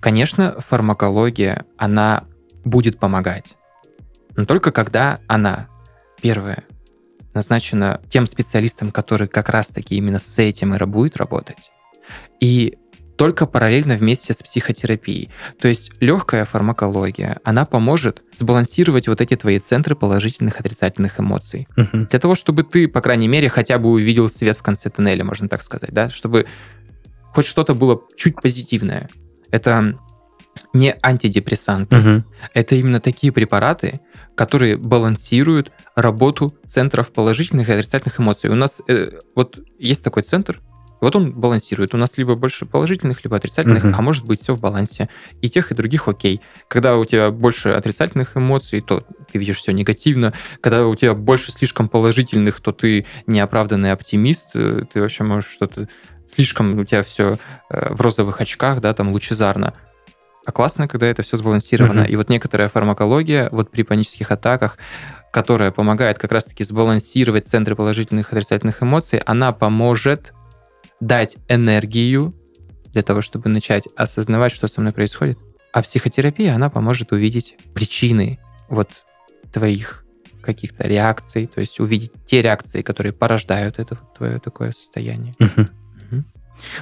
конечно, 0.00 0.58
фармакология, 0.66 1.66
она 1.76 2.24
будет 2.64 2.98
помогать. 2.98 3.56
Но 4.36 4.46
только 4.46 4.72
когда 4.72 5.20
она, 5.26 5.68
первое, 6.22 6.64
назначена 7.34 8.00
тем 8.08 8.26
специалистам, 8.26 8.90
который 8.90 9.28
как 9.28 9.50
раз-таки 9.50 9.96
именно 9.96 10.18
с 10.18 10.38
этим 10.38 10.74
и 10.74 10.84
будет 10.86 11.18
работать. 11.18 11.70
И 12.40 12.78
только 13.16 13.46
параллельно 13.46 13.96
вместе 13.96 14.32
с 14.32 14.42
психотерапией. 14.42 15.30
То 15.60 15.68
есть 15.68 15.92
легкая 16.00 16.44
фармакология, 16.44 17.38
она 17.44 17.64
поможет 17.64 18.22
сбалансировать 18.32 19.08
вот 19.08 19.20
эти 19.20 19.36
твои 19.36 19.58
центры 19.58 19.94
положительных, 19.94 20.58
отрицательных 20.60 21.20
эмоций. 21.20 21.68
Угу. 21.76 22.06
Для 22.10 22.18
того, 22.18 22.34
чтобы 22.34 22.64
ты, 22.64 22.88
по 22.88 23.00
крайней 23.00 23.28
мере, 23.28 23.48
хотя 23.48 23.78
бы 23.78 23.90
увидел 23.90 24.28
свет 24.28 24.58
в 24.58 24.62
конце 24.62 24.90
тоннеля, 24.90 25.24
можно 25.24 25.48
так 25.48 25.62
сказать, 25.62 25.92
да, 25.92 26.10
чтобы 26.10 26.46
хоть 27.32 27.46
что-то 27.46 27.74
было 27.74 28.00
чуть 28.16 28.36
позитивное. 28.40 29.08
Это 29.50 29.98
не 30.72 30.94
антидепрессанты. 31.02 31.98
Угу. 31.98 32.24
Это 32.54 32.74
именно 32.74 33.00
такие 33.00 33.32
препараты, 33.32 34.00
которые 34.34 34.76
балансируют 34.76 35.72
работу 35.94 36.54
центров 36.64 37.12
положительных 37.12 37.68
и 37.68 37.72
отрицательных 37.72 38.20
эмоций. 38.20 38.50
У 38.50 38.54
нас 38.54 38.82
э, 38.88 39.20
вот 39.34 39.58
есть 39.78 40.02
такой 40.04 40.22
центр, 40.22 40.60
вот 41.04 41.16
он 41.16 41.32
балансирует. 41.32 41.94
У 41.94 41.96
нас 41.96 42.18
либо 42.18 42.34
больше 42.34 42.66
положительных, 42.66 43.24
либо 43.24 43.36
отрицательных, 43.36 43.84
угу. 43.84 43.94
а 43.96 44.02
может 44.02 44.24
быть 44.24 44.40
все 44.40 44.54
в 44.54 44.60
балансе. 44.60 45.08
И 45.40 45.48
тех, 45.48 45.70
и 45.70 45.74
других 45.74 46.08
окей. 46.08 46.40
Когда 46.68 46.96
у 46.96 47.04
тебя 47.04 47.30
больше 47.30 47.70
отрицательных 47.70 48.36
эмоций, 48.36 48.80
то 48.80 49.04
ты 49.30 49.38
видишь 49.38 49.58
все 49.58 49.72
негативно. 49.72 50.32
Когда 50.60 50.86
у 50.86 50.94
тебя 50.94 51.14
больше 51.14 51.52
слишком 51.52 51.88
положительных, 51.88 52.60
то 52.60 52.72
ты 52.72 53.06
неоправданный 53.26 53.92
оптимист. 53.92 54.48
Э, 54.54 54.82
ты 54.92 55.00
вообще 55.00 55.24
можешь 55.24 55.50
что-то 55.50 55.88
слишком 56.26 56.78
у 56.78 56.84
тебя 56.84 57.02
все 57.02 57.38
э, 57.70 57.92
в 57.92 58.00
розовых 58.00 58.40
очках, 58.40 58.80
да, 58.80 58.94
там 58.94 59.12
лучезарно. 59.12 59.74
А 60.46 60.52
классно, 60.52 60.88
когда 60.88 61.06
это 61.06 61.22
все 61.22 61.36
сбалансировано. 61.36 62.00
Mm-hmm. 62.00 62.10
И 62.10 62.16
вот 62.16 62.28
некоторая 62.28 62.68
фармакология 62.68 63.48
вот 63.50 63.70
при 63.70 63.82
панических 63.82 64.30
атаках, 64.30 64.76
которая 65.32 65.70
помогает 65.70 66.18
как 66.18 66.32
раз-таки 66.32 66.64
сбалансировать 66.64 67.46
центры 67.46 67.74
положительных 67.74 68.30
и 68.30 68.36
отрицательных 68.36 68.82
эмоций, 68.82 69.20
она 69.20 69.52
поможет 69.52 70.32
дать 71.00 71.36
энергию 71.48 72.34
для 72.92 73.02
того, 73.02 73.20
чтобы 73.20 73.48
начать 73.48 73.84
осознавать, 73.96 74.52
что 74.52 74.68
со 74.68 74.80
мной 74.80 74.92
происходит. 74.92 75.38
А 75.72 75.82
психотерапия, 75.82 76.54
она 76.54 76.70
поможет 76.70 77.12
увидеть 77.12 77.56
причины 77.74 78.38
вот 78.68 78.90
твоих 79.52 80.04
каких-то 80.40 80.86
реакций, 80.86 81.46
то 81.46 81.60
есть 81.60 81.80
увидеть 81.80 82.12
те 82.24 82.42
реакции, 82.42 82.82
которые 82.82 83.12
порождают 83.12 83.78
это 83.78 83.98
твое 84.16 84.38
такое 84.38 84.72
состояние. 84.72 85.34
Uh-huh. 85.40 85.68
Угу. 86.10 86.24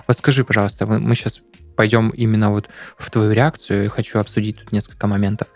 Вот 0.06 0.16
скажи, 0.16 0.44
пожалуйста, 0.44 0.86
мы, 0.86 0.98
мы 1.00 1.14
сейчас 1.14 1.40
пойдем 1.76 2.10
именно 2.10 2.50
вот 2.50 2.68
в 2.98 3.10
твою 3.10 3.32
реакцию, 3.32 3.84
и 3.84 3.88
хочу 3.88 4.18
обсудить 4.18 4.58
тут 4.58 4.72
несколько 4.72 5.06
моментов. 5.06 5.48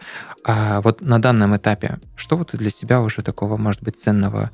А 0.45 0.81
вот 0.81 1.01
на 1.01 1.21
данном 1.21 1.57
этапе, 1.57 1.99
что 2.15 2.37
вот 2.37 2.53
ты 2.53 2.57
для 2.57 2.71
себя 2.71 3.03
уже 3.03 3.23
такого, 3.23 3.57
может 3.57 3.83
быть, 3.83 3.99
ценного 3.99 4.51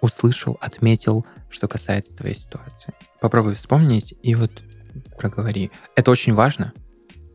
услышал, 0.00 0.56
отметил, 0.60 1.26
что 1.50 1.68
касается 1.68 2.16
твоей 2.16 2.34
ситуации? 2.34 2.94
Попробуй 3.20 3.54
вспомнить 3.54 4.14
и 4.22 4.34
вот 4.34 4.50
проговори. 5.18 5.70
Это 5.96 6.10
очень 6.10 6.34
важно, 6.34 6.72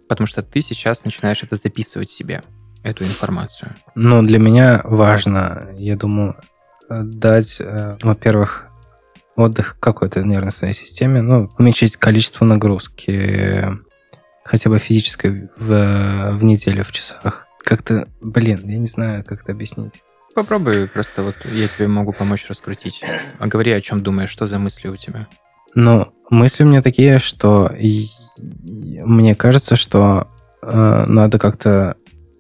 потому 0.09 0.27
что 0.27 0.41
ты 0.41 0.61
сейчас 0.61 1.05
начинаешь 1.05 1.43
это 1.43 1.55
записывать 1.55 2.09
себе, 2.09 2.41
эту 2.83 3.03
информацию. 3.03 3.75
Ну, 3.95 4.23
для 4.23 4.39
меня 4.39 4.81
важно, 4.83 5.69
я 5.77 5.95
думаю, 5.95 6.35
дать, 6.89 7.57
э, 7.59 7.97
во-первых, 8.01 8.67
отдых 9.35 9.77
какой-то 9.79 10.23
нервной 10.23 10.51
системе, 10.51 11.21
ну, 11.21 11.49
уменьшить 11.57 11.97
количество 11.97 12.45
нагрузки, 12.45 13.67
хотя 14.43 14.69
бы 14.69 14.79
физической 14.79 15.49
в, 15.57 16.37
в 16.37 16.43
неделю 16.43 16.83
в 16.83 16.91
часах. 16.91 17.47
Как-то, 17.63 18.07
блин, 18.21 18.61
я 18.63 18.77
не 18.77 18.85
знаю, 18.85 19.23
как 19.25 19.41
это 19.41 19.51
объяснить. 19.51 20.03
Попробуй 20.35 20.89
просто 20.89 21.23
вот 21.23 21.35
я 21.45 21.69
тебе 21.69 21.87
могу 21.87 22.11
помочь 22.11 22.45
раскрутить. 22.49 23.01
А 23.39 23.47
говори, 23.47 23.71
о 23.71 23.79
чем 23.79 24.03
думаешь, 24.03 24.29
что 24.29 24.47
за 24.47 24.59
мысли 24.59 24.89
у 24.89 24.97
тебя? 24.97 25.27
Ну, 25.73 26.13
мысли 26.29 26.63
у 26.63 26.67
меня 26.67 26.81
такие, 26.81 27.19
что 27.19 27.71
мне 28.37 29.33
кажется, 29.35 29.77
что 29.77 30.27
э, 30.61 31.05
надо 31.07 31.39
как-то 31.39 31.95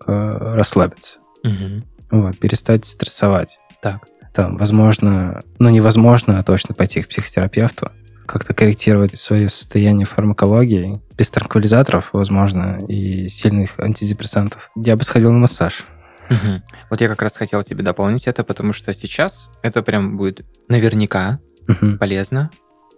э, 0.05 0.11
расслабиться. 0.55 1.19
Угу. 1.45 2.21
Вот, 2.21 2.37
перестать 2.37 2.85
стрессовать. 2.85 3.59
Так. 3.81 4.05
Там, 4.33 4.57
возможно, 4.57 5.41
ну 5.59 5.69
невозможно, 5.69 6.37
а 6.37 6.43
точно 6.43 6.75
пойти 6.75 7.01
к 7.01 7.07
психотерапевту, 7.07 7.91
как-то 8.25 8.53
корректировать 8.53 9.17
свое 9.17 9.47
состояние 9.47 10.05
фармакологии 10.05 11.01
без 11.17 11.31
транквилизаторов, 11.31 12.09
возможно, 12.11 12.79
и 12.89 13.29
сильных 13.29 13.79
антидепрессантов. 13.79 14.69
Я 14.75 14.97
бы 14.97 15.03
сходил 15.03 15.31
на 15.31 15.39
массаж. 15.39 15.85
Угу. 16.29 16.63
Вот 16.89 17.01
я 17.01 17.07
как 17.07 17.21
раз 17.21 17.37
хотел 17.37 17.63
тебе 17.63 17.83
дополнить 17.83 18.27
это, 18.27 18.43
потому 18.43 18.73
что 18.73 18.93
сейчас 18.93 19.51
это 19.63 19.83
прям 19.83 20.17
будет 20.17 20.45
наверняка 20.67 21.39
Угу. 21.67 21.97
полезно. 21.97 22.51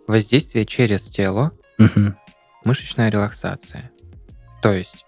Воздействие 0.07 0.65
через 0.65 1.07
тело, 1.09 1.51
Угу. 1.79 2.15
мышечная 2.65 3.09
релаксация. 3.09 3.91
То 4.61 4.73
есть, 4.73 5.05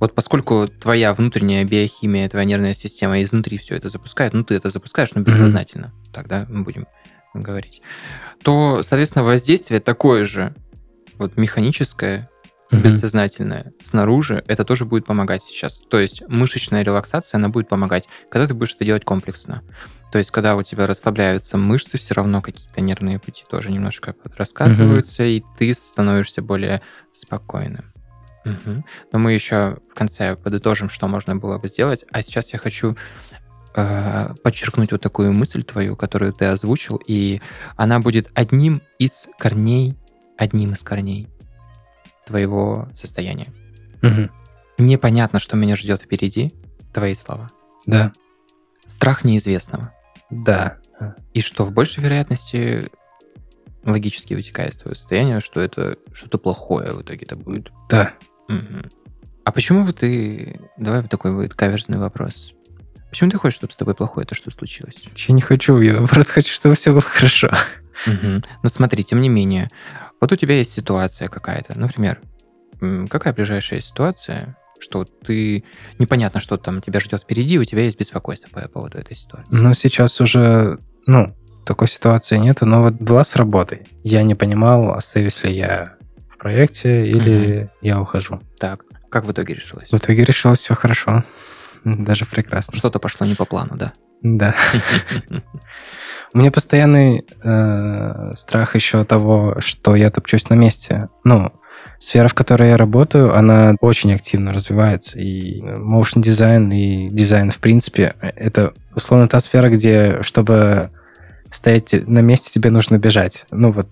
вот 0.00 0.14
поскольку 0.14 0.68
твоя 0.68 1.14
внутренняя 1.14 1.64
биохимия, 1.64 2.28
твоя 2.28 2.44
нервная 2.44 2.74
система 2.74 3.22
изнутри 3.22 3.58
все 3.58 3.76
это 3.76 3.88
запускает, 3.88 4.32
ну 4.32 4.44
ты 4.44 4.54
это 4.54 4.70
запускаешь, 4.70 5.12
но 5.14 5.22
бессознательно, 5.22 5.92
тогда 6.12 6.46
мы 6.48 6.62
будем 6.64 6.86
говорить, 7.34 7.82
то, 8.42 8.82
соответственно, 8.82 9.24
воздействие 9.24 9.80
такое 9.80 10.24
же, 10.24 10.54
вот 11.18 11.36
механическое, 11.36 12.28
Мгм. 12.70 12.82
бессознательное 12.82 13.72
снаружи, 13.80 14.44
это 14.46 14.64
тоже 14.64 14.84
будет 14.84 15.06
помогать 15.06 15.42
сейчас. 15.42 15.78
То 15.78 15.98
есть 15.98 16.22
мышечная 16.28 16.82
релаксация, 16.82 17.38
она 17.38 17.48
будет 17.48 17.68
помогать, 17.68 18.06
когда 18.30 18.46
ты 18.46 18.54
будешь 18.54 18.74
это 18.74 18.84
делать 18.84 19.04
комплексно. 19.04 19.62
То 20.12 20.18
есть, 20.18 20.30
когда 20.30 20.56
у 20.56 20.62
тебя 20.62 20.86
расслабляются 20.86 21.58
мышцы, 21.58 21.98
все 21.98 22.14
равно 22.14 22.40
какие-то 22.40 22.80
нервные 22.80 23.18
пути 23.18 23.44
тоже 23.48 23.70
немножко 23.70 24.14
раскатываются, 24.36 25.24
и 25.24 25.42
ты 25.58 25.72
становишься 25.74 26.40
более 26.40 26.80
спокойным. 27.12 27.92
Мгм. 28.44 28.84
Но 29.12 29.18
мы 29.18 29.32
еще 29.32 29.78
в 29.90 29.94
конце 29.94 30.36
подытожим, 30.36 30.88
что 30.88 31.08
можно 31.08 31.36
было 31.36 31.58
бы 31.58 31.68
сделать. 31.68 32.04
А 32.10 32.22
сейчас 32.22 32.52
я 32.54 32.58
хочу 32.58 32.96
э, 33.74 34.34
подчеркнуть 34.42 34.92
вот 34.92 35.02
такую 35.02 35.32
мысль 35.32 35.62
твою, 35.62 35.96
которую 35.96 36.32
ты 36.32 36.46
озвучил, 36.46 37.00
и 37.06 37.42
она 37.76 38.00
будет 38.00 38.30
одним 38.34 38.80
из 38.98 39.28
корней, 39.38 39.96
одним 40.38 40.72
из 40.72 40.82
корней 40.82 41.28
твоего 42.28 42.88
состояния. 42.94 43.48
Мгм. 44.02 44.30
Непонятно, 44.78 45.40
что 45.40 45.56
меня 45.56 45.74
ждет 45.74 46.02
впереди, 46.02 46.52
твои 46.94 47.14
слова. 47.14 47.50
Да. 47.86 48.12
Страх 48.86 49.24
неизвестного. 49.24 49.92
Да. 50.30 50.78
И 51.34 51.40
что 51.40 51.64
в 51.64 51.72
большей 51.72 52.02
вероятности 52.02 52.88
логически 53.84 54.34
вытекает 54.34 54.72
из 54.72 54.76
твоего 54.78 54.94
состояния, 54.94 55.40
что 55.40 55.60
это 55.60 55.96
что-то 56.12 56.38
плохое 56.38 56.92
в 56.92 57.02
итоге 57.02 57.24
это 57.24 57.36
будет. 57.36 57.72
Да. 57.88 58.14
Мгм. 58.48 58.88
А 59.44 59.52
почему 59.52 59.84
бы 59.84 59.92
ты... 59.92 60.60
Давай 60.76 61.00
вот 61.00 61.10
такой 61.10 61.32
будет 61.32 61.54
каверзный 61.54 61.98
вопрос. 61.98 62.52
Почему 63.08 63.30
ты 63.30 63.38
хочешь, 63.38 63.56
чтобы 63.56 63.72
с 63.72 63.76
тобой 63.76 63.94
плохое 63.94 64.24
это 64.24 64.34
что 64.34 64.50
случилось? 64.50 65.02
Я 65.16 65.34
не 65.34 65.40
хочу, 65.40 65.80
я 65.80 65.94
наоборот 65.94 66.28
хочу, 66.28 66.52
чтобы 66.52 66.74
все 66.74 66.92
было 66.92 67.00
хорошо. 67.00 67.50
Мгм. 68.06 68.44
Ну 68.62 68.68
смотри, 68.68 69.04
тем 69.04 69.20
не 69.20 69.28
менее, 69.28 69.68
вот 70.20 70.32
у 70.32 70.36
тебя 70.36 70.56
есть 70.56 70.72
ситуация 70.72 71.28
какая-то, 71.28 71.78
например, 71.78 72.20
какая 73.08 73.32
ближайшая 73.32 73.80
ситуация, 73.80 74.56
что 74.80 75.04
ты 75.04 75.64
непонятно, 75.98 76.40
что 76.40 76.56
там 76.56 76.80
тебя 76.80 77.00
ждет 77.00 77.22
впереди, 77.22 77.58
у 77.58 77.64
тебя 77.64 77.82
есть 77.82 77.98
беспокойство 77.98 78.48
по 78.48 78.68
поводу 78.68 78.98
этой 78.98 79.16
ситуации. 79.16 79.56
Но 79.56 79.72
сейчас 79.72 80.20
уже, 80.20 80.78
ну, 81.06 81.34
такой 81.64 81.88
ситуации 81.88 82.36
нету, 82.36 82.64
но 82.66 82.82
вот 82.82 82.94
была 82.94 83.24
с 83.24 83.36
работой. 83.36 83.86
Я 84.04 84.22
не 84.22 84.34
понимал, 84.34 84.94
остаюсь 84.94 85.42
ли 85.44 85.54
я 85.54 85.96
в 86.30 86.38
проекте 86.38 87.06
или 87.06 87.70
я 87.82 88.00
ухожу. 88.00 88.40
Так, 88.58 88.84
как 89.10 89.24
в 89.24 89.32
итоге 89.32 89.54
решилось? 89.54 89.90
В 89.90 89.96
итоге 89.96 90.22
решилось 90.24 90.60
все 90.60 90.74
хорошо. 90.74 91.24
Даже 91.84 92.26
прекрасно. 92.26 92.76
Что-то 92.76 92.98
пошло 92.98 93.26
не 93.26 93.34
по 93.34 93.44
плану, 93.44 93.76
да? 93.76 93.92
Да. 94.22 94.54
У 96.34 96.38
меня 96.38 96.50
постоянный 96.50 97.24
э, 97.42 98.32
страх 98.34 98.74
еще 98.74 99.04
того, 99.04 99.56
что 99.60 99.96
я 99.96 100.10
топчусь 100.10 100.48
на 100.50 100.54
месте. 100.54 101.08
Ну, 101.24 101.52
сфера, 101.98 102.28
в 102.28 102.34
которой 102.34 102.70
я 102.70 102.76
работаю, 102.76 103.34
она 103.34 103.74
очень 103.80 104.12
активно 104.12 104.52
развивается. 104.52 105.18
И 105.18 105.60
motion 105.62 106.20
дизайн, 106.20 106.70
и 106.70 107.08
дизайн 107.08 107.50
в 107.50 107.58
принципе, 107.58 108.14
это 108.20 108.74
условно 108.94 109.28
та 109.28 109.40
сфера, 109.40 109.70
где, 109.70 110.22
чтобы 110.22 110.90
стоять 111.50 111.94
на 112.06 112.20
месте, 112.20 112.50
тебе 112.52 112.70
нужно 112.70 112.98
бежать. 112.98 113.46
Ну 113.50 113.72
вот, 113.72 113.88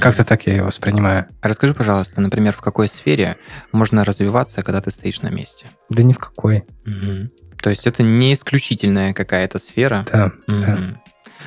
как-то 0.00 0.24
так 0.24 0.46
я 0.46 0.54
ее 0.54 0.62
воспринимаю. 0.62 1.26
Расскажи, 1.42 1.74
пожалуйста, 1.74 2.20
например, 2.20 2.52
в 2.52 2.60
какой 2.60 2.88
сфере 2.88 3.36
можно 3.72 4.04
развиваться, 4.04 4.62
когда 4.62 4.80
ты 4.80 4.90
стоишь 4.90 5.22
на 5.22 5.28
месте? 5.28 5.66
Да 5.90 6.02
ни 6.02 6.12
в 6.12 6.18
какой. 6.18 6.64
Мгм. 6.84 7.30
То 7.60 7.70
есть 7.70 7.86
это 7.86 8.02
не 8.02 8.34
исключительная 8.34 9.12
какая-то 9.12 9.58
сфера. 9.58 10.04
Да. 10.12 10.32
да. 10.46 10.78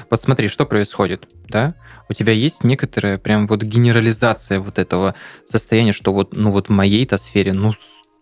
Вот 0.10 0.22
смотри, 0.22 0.48
что 0.48 0.66
происходит, 0.66 1.28
да? 1.48 1.76
У 2.10 2.14
тебя 2.14 2.32
есть 2.32 2.64
некоторая 2.64 3.18
прям 3.18 3.48
вот 3.48 3.64
генерализация 3.64 4.60
вот 4.60 4.80
этого 4.80 5.16
состояния, 5.44 5.94
что 5.94 6.14
вот, 6.14 6.36
ну 6.36 6.52
вот 6.52 6.68
в 6.68 6.72
моей-то 6.72 7.18
сфере, 7.18 7.54
ну 7.54 7.74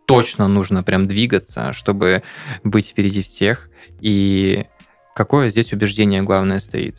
точно 0.05 0.47
нужно 0.47 0.83
прям 0.83 1.07
двигаться, 1.07 1.73
чтобы 1.73 2.23
быть 2.63 2.89
впереди 2.89 3.21
всех. 3.21 3.69
И 4.01 4.65
какое 5.15 5.49
здесь 5.49 5.73
убеждение 5.73 6.21
главное 6.21 6.59
стоит? 6.59 6.95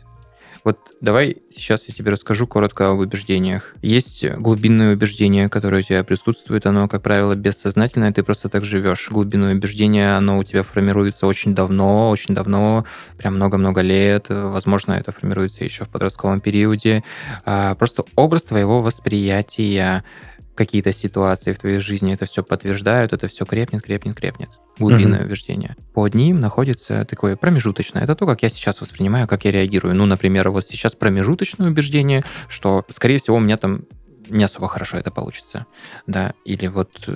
Вот 0.67 0.79
давай 0.99 1.37
сейчас 1.49 1.87
я 1.87 1.93
тебе 1.93 2.11
расскажу 2.11 2.45
коротко 2.45 2.91
об 2.91 2.99
убеждениях. 2.99 3.73
Есть 3.81 4.29
глубинное 4.29 4.95
убеждение, 4.95 5.47
которое 5.47 5.77
у 5.77 5.81
тебя 5.81 6.03
присутствует, 6.03 6.65
оно, 6.65 6.89
как 6.89 7.03
правило, 7.03 7.35
бессознательное, 7.35 8.11
ты 8.11 8.21
просто 8.21 8.49
так 8.49 8.65
живешь. 8.65 9.07
Глубинное 9.09 9.55
убеждение, 9.55 10.17
оно 10.17 10.37
у 10.37 10.43
тебя 10.43 10.63
формируется 10.63 11.25
очень 11.25 11.55
давно, 11.55 12.09
очень 12.09 12.35
давно, 12.35 12.83
прям 13.17 13.35
много-много 13.35 13.79
лет. 13.79 14.25
Возможно, 14.27 14.91
это 14.91 15.13
формируется 15.13 15.63
еще 15.63 15.85
в 15.85 15.89
подростковом 15.89 16.41
периоде. 16.41 17.01
А, 17.45 17.73
Просто 17.75 18.03
образ 18.17 18.43
твоего 18.43 18.81
восприятия 18.81 20.03
какие-то 20.57 20.91
ситуации 20.91 21.53
в 21.53 21.59
твоей 21.59 21.79
жизни 21.79 22.13
это 22.13 22.25
все 22.25 22.43
подтверждают, 22.43 23.13
это 23.13 23.27
все 23.29 23.45
крепнет, 23.45 23.83
крепнет, 23.83 24.15
крепнет. 24.15 24.49
Глубинное 24.77 25.25
убеждение. 25.25 25.75
Под 25.93 26.13
ним 26.13 26.39
находится 26.39 27.05
такое 27.05 27.35
промежуточное. 27.35 28.03
Это 28.03 28.15
то, 28.15 28.27
как 28.27 28.43
я 28.43 28.49
сейчас 28.49 28.81
воспринимаю, 28.81 29.27
как 29.27 29.45
я 29.45 29.51
реагирую. 29.51 29.95
Ну, 29.95 30.05
например, 30.05 30.49
вот 30.49 30.67
сейчас 30.67 30.93
промежуточное 30.93 31.69
убеждение, 31.69 32.23
что, 32.47 32.85
скорее 32.89 33.17
всего, 33.19 33.37
у 33.37 33.39
меня 33.39 33.57
там 33.57 33.85
не 34.29 34.43
особо 34.43 34.67
хорошо 34.67 34.97
это 34.97 35.09
получится. 35.09 35.65
Да, 36.05 36.33
или 36.45 36.67
вот 36.67 37.09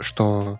что 0.00 0.58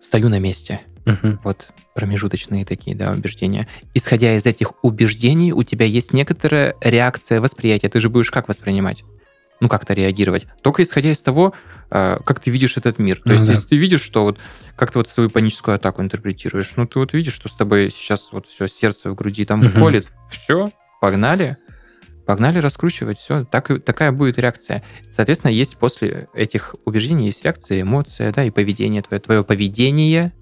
стою 0.00 0.28
на 0.28 0.40
месте. 0.40 0.80
Мгм. 1.04 1.40
Вот 1.44 1.68
промежуточные 1.94 2.64
такие, 2.64 2.96
да, 2.96 3.12
убеждения. 3.12 3.68
Исходя 3.94 4.36
из 4.36 4.46
этих 4.46 4.72
убеждений, 4.82 5.52
у 5.52 5.62
тебя 5.62 5.84
есть 5.84 6.12
некоторая 6.12 6.76
реакция 6.80 7.40
восприятия. 7.40 7.88
Ты 7.88 8.00
же 8.00 8.08
будешь 8.08 8.30
как 8.30 8.48
воспринимать? 8.48 9.04
Ну, 9.62 9.68
как-то 9.68 9.94
реагировать. 9.94 10.48
Только 10.60 10.82
исходя 10.82 11.12
из 11.12 11.22
того, 11.22 11.54
э, 11.88 12.18
как 12.24 12.40
ты 12.40 12.50
видишь 12.50 12.76
этот 12.76 12.98
мир. 12.98 13.18
То 13.18 13.22
Ну 13.26 13.32
есть, 13.34 13.46
да. 13.46 13.52
если 13.52 13.68
ты 13.68 13.76
видишь, 13.76 14.02
что 14.02 14.24
вот 14.24 14.40
как 14.74 14.90
ты 14.90 14.98
вот 14.98 15.08
свою 15.08 15.30
паническую 15.30 15.76
атаку 15.76 16.02
интерпретируешь, 16.02 16.72
ну, 16.74 16.84
ты 16.84 16.98
вот 16.98 17.12
видишь, 17.12 17.32
что 17.34 17.48
с 17.48 17.54
тобой 17.54 17.90
сейчас 17.90 18.30
вот 18.32 18.48
все 18.48 18.66
сердце 18.66 19.10
в 19.10 19.14
груди 19.14 19.44
там 19.44 19.60
Мгм. 19.60 19.72
колет, 19.80 20.06
все, 20.32 20.68
погнали, 21.00 21.56
погнали 22.26 22.58
раскручивать, 22.58 23.18
все, 23.20 23.44
так, 23.44 23.70
такая 23.84 24.10
будет 24.10 24.36
реакция. 24.36 24.82
Соответственно, 25.12 25.52
есть 25.52 25.76
после 25.76 26.26
этих 26.34 26.74
убеждений 26.84 27.26
есть 27.26 27.44
реакция, 27.44 27.82
эмоция, 27.82 28.32
да, 28.32 28.42
и 28.42 28.50
поведение 28.50 29.00
твое. 29.02 29.20
Твое 29.20 29.44
поведение, 29.44 30.32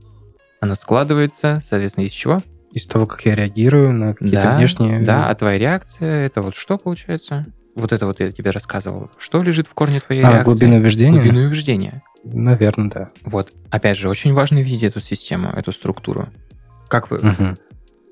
оно 0.63 0.75
складывается, 0.77 1.61
соответственно, 1.63 2.07
из 2.07 2.13
чего? 2.13 2.41
Из 2.73 2.87
того, 2.87 3.05
как 3.05 3.27
я 3.27 3.35
реагирую 3.35 3.93
на 3.93 4.15
какие-то 4.15 4.43
Да, 4.43 4.57
внешние... 4.57 5.01
да, 5.03 5.29
а 5.29 5.35
твоя 5.35 5.59
реакция, 5.59 6.25
это 6.25 6.41
вот 6.41 6.55
что 6.57 6.79
получается? 6.79 7.45
Вот 7.75 7.93
это 7.93 8.07
вот 8.07 8.21
я 8.21 8.33
тебе 8.33 8.51
рассказывал. 8.51 9.11
Что 9.19 9.43
лежит 9.43 9.67
в 9.69 9.75
корне 9.75 10.01
твоей 10.01 10.23
А, 10.25 10.31
реакции? 10.33 10.45
глубинное 10.45 10.79
убеждение? 10.81 11.15
Глубинное 11.21 11.47
убеждение. 11.47 12.03
Наверное, 12.25 12.91
да. 12.91 13.11
Вот, 13.25 13.53
опять 13.71 13.97
же, 13.97 14.09
очень 14.09 14.33
важно 14.33 14.59
видеть 14.59 14.83
эту 14.83 15.01
систему, 15.01 15.49
эту 15.51 15.73
структуру. 15.73 16.29
Как 16.89 17.11
вы, 17.11 17.19
Мгм. 17.21 17.57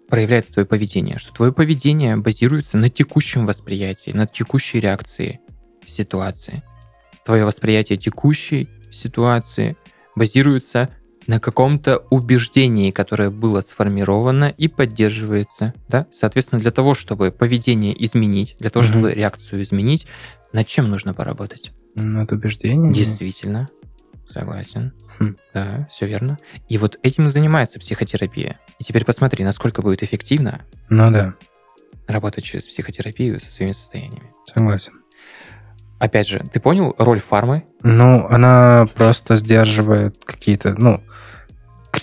проявляется 0.08 0.52
твое 0.54 0.66
поведение? 0.66 1.18
Что 1.18 1.32
твое 1.34 1.52
поведение 1.52 2.16
базируется 2.16 2.78
на 2.78 2.88
текущем 2.88 3.46
восприятии, 3.46 4.12
на 4.12 4.26
текущей 4.26 4.80
реакции 4.80 5.40
ситуации. 5.84 6.62
Твое 7.24 7.44
восприятие 7.44 7.98
текущей 7.98 8.68
ситуации 8.90 9.76
базируется 10.16 10.88
на 11.28 11.38
каком-то 11.38 11.98
убеждении, 12.10 12.90
которое 12.90 13.28
было 13.30 13.60
сформировано 13.60 14.46
и 14.46 14.66
поддерживается. 14.66 15.74
Да? 15.86 16.06
Соответственно, 16.10 16.60
для 16.60 16.70
того, 16.70 16.94
чтобы 16.94 17.30
поведение 17.30 17.94
изменить, 18.04 18.56
для 18.58 18.70
того, 18.70 18.82
чтобы 18.82 19.12
реакцию 19.12 19.62
изменить, 19.62 20.06
над 20.54 20.66
чем 20.66 20.88
нужно 20.90 21.12
поработать? 21.12 21.72
Над 21.94 22.32
убеждением. 22.32 22.92
Действительно. 22.92 23.68
Согласен. 24.24 24.92
Хм. 25.18 25.36
Да, 25.52 25.86
все 25.90 26.06
верно. 26.06 26.38
И 26.68 26.78
вот 26.78 26.98
этим 27.02 27.26
и 27.26 27.28
занимается 27.28 27.78
психотерапия. 27.78 28.58
И 28.78 28.84
теперь 28.84 29.04
посмотри, 29.04 29.44
насколько 29.44 29.82
будет 29.82 30.02
эффективно 30.02 30.62
Ну 30.88 31.10
да, 31.10 31.34
работать 32.06 32.44
через 32.44 32.66
психотерапию 32.66 33.38
со 33.38 33.52
своими 33.52 33.72
состояниями. 33.72 34.32
согласен. 34.54 34.94
Опять 35.98 36.28
же, 36.28 36.42
ты 36.52 36.60
понял 36.60 36.94
роль 36.96 37.20
фармы? 37.20 37.64
Ну, 37.82 38.26
она 38.28 38.86
просто 38.94 39.36
сдерживает 39.36 40.24
какие-то, 40.24 40.72
ну, 40.74 41.02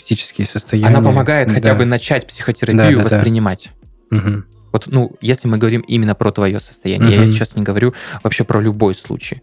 критические 0.05 0.45
состояния. 0.45 0.87
Она 0.95 1.01
помогает 1.01 1.49
хотя 1.51 1.71
Да. 1.73 1.75
бы 1.75 1.85
начать 1.85 2.27
психотерапию 2.27 2.97
Да, 2.97 3.03
да, 3.03 3.09
да. 3.09 3.15
воспринимать. 3.15 3.71
Мгм. 4.11 4.45
Вот, 4.71 4.87
ну, 4.87 5.15
если 5.21 5.47
мы 5.47 5.57
говорим 5.57 5.81
именно 5.81 6.15
про 6.15 6.31
твое 6.31 6.59
состояние, 6.59 7.15
я 7.15 7.21
Мгм. 7.21 7.29
сейчас 7.29 7.55
не 7.55 7.63
говорю 7.63 7.93
вообще 8.23 8.43
про 8.43 8.59
любой 8.61 8.93
случай. 8.95 9.41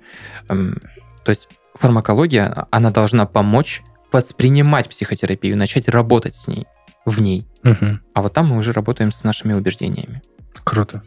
Эм, 0.48 0.80
То 1.24 1.30
есть 1.30 1.48
фармакология, 1.76 2.66
она 2.72 2.90
должна 2.90 3.26
помочь 3.26 3.82
воспринимать 4.10 4.88
психотерапию, 4.88 5.56
начать 5.56 5.88
работать 5.88 6.34
с 6.34 6.48
ней, 6.48 6.66
в 7.06 7.22
ней. 7.22 7.46
Мгм. 7.62 8.00
А 8.14 8.22
вот 8.22 8.32
там 8.34 8.48
мы 8.48 8.56
уже 8.58 8.72
работаем 8.72 9.12
с 9.12 9.22
нашими 9.22 9.52
убеждениями. 9.52 10.20
Круто. 10.64 11.02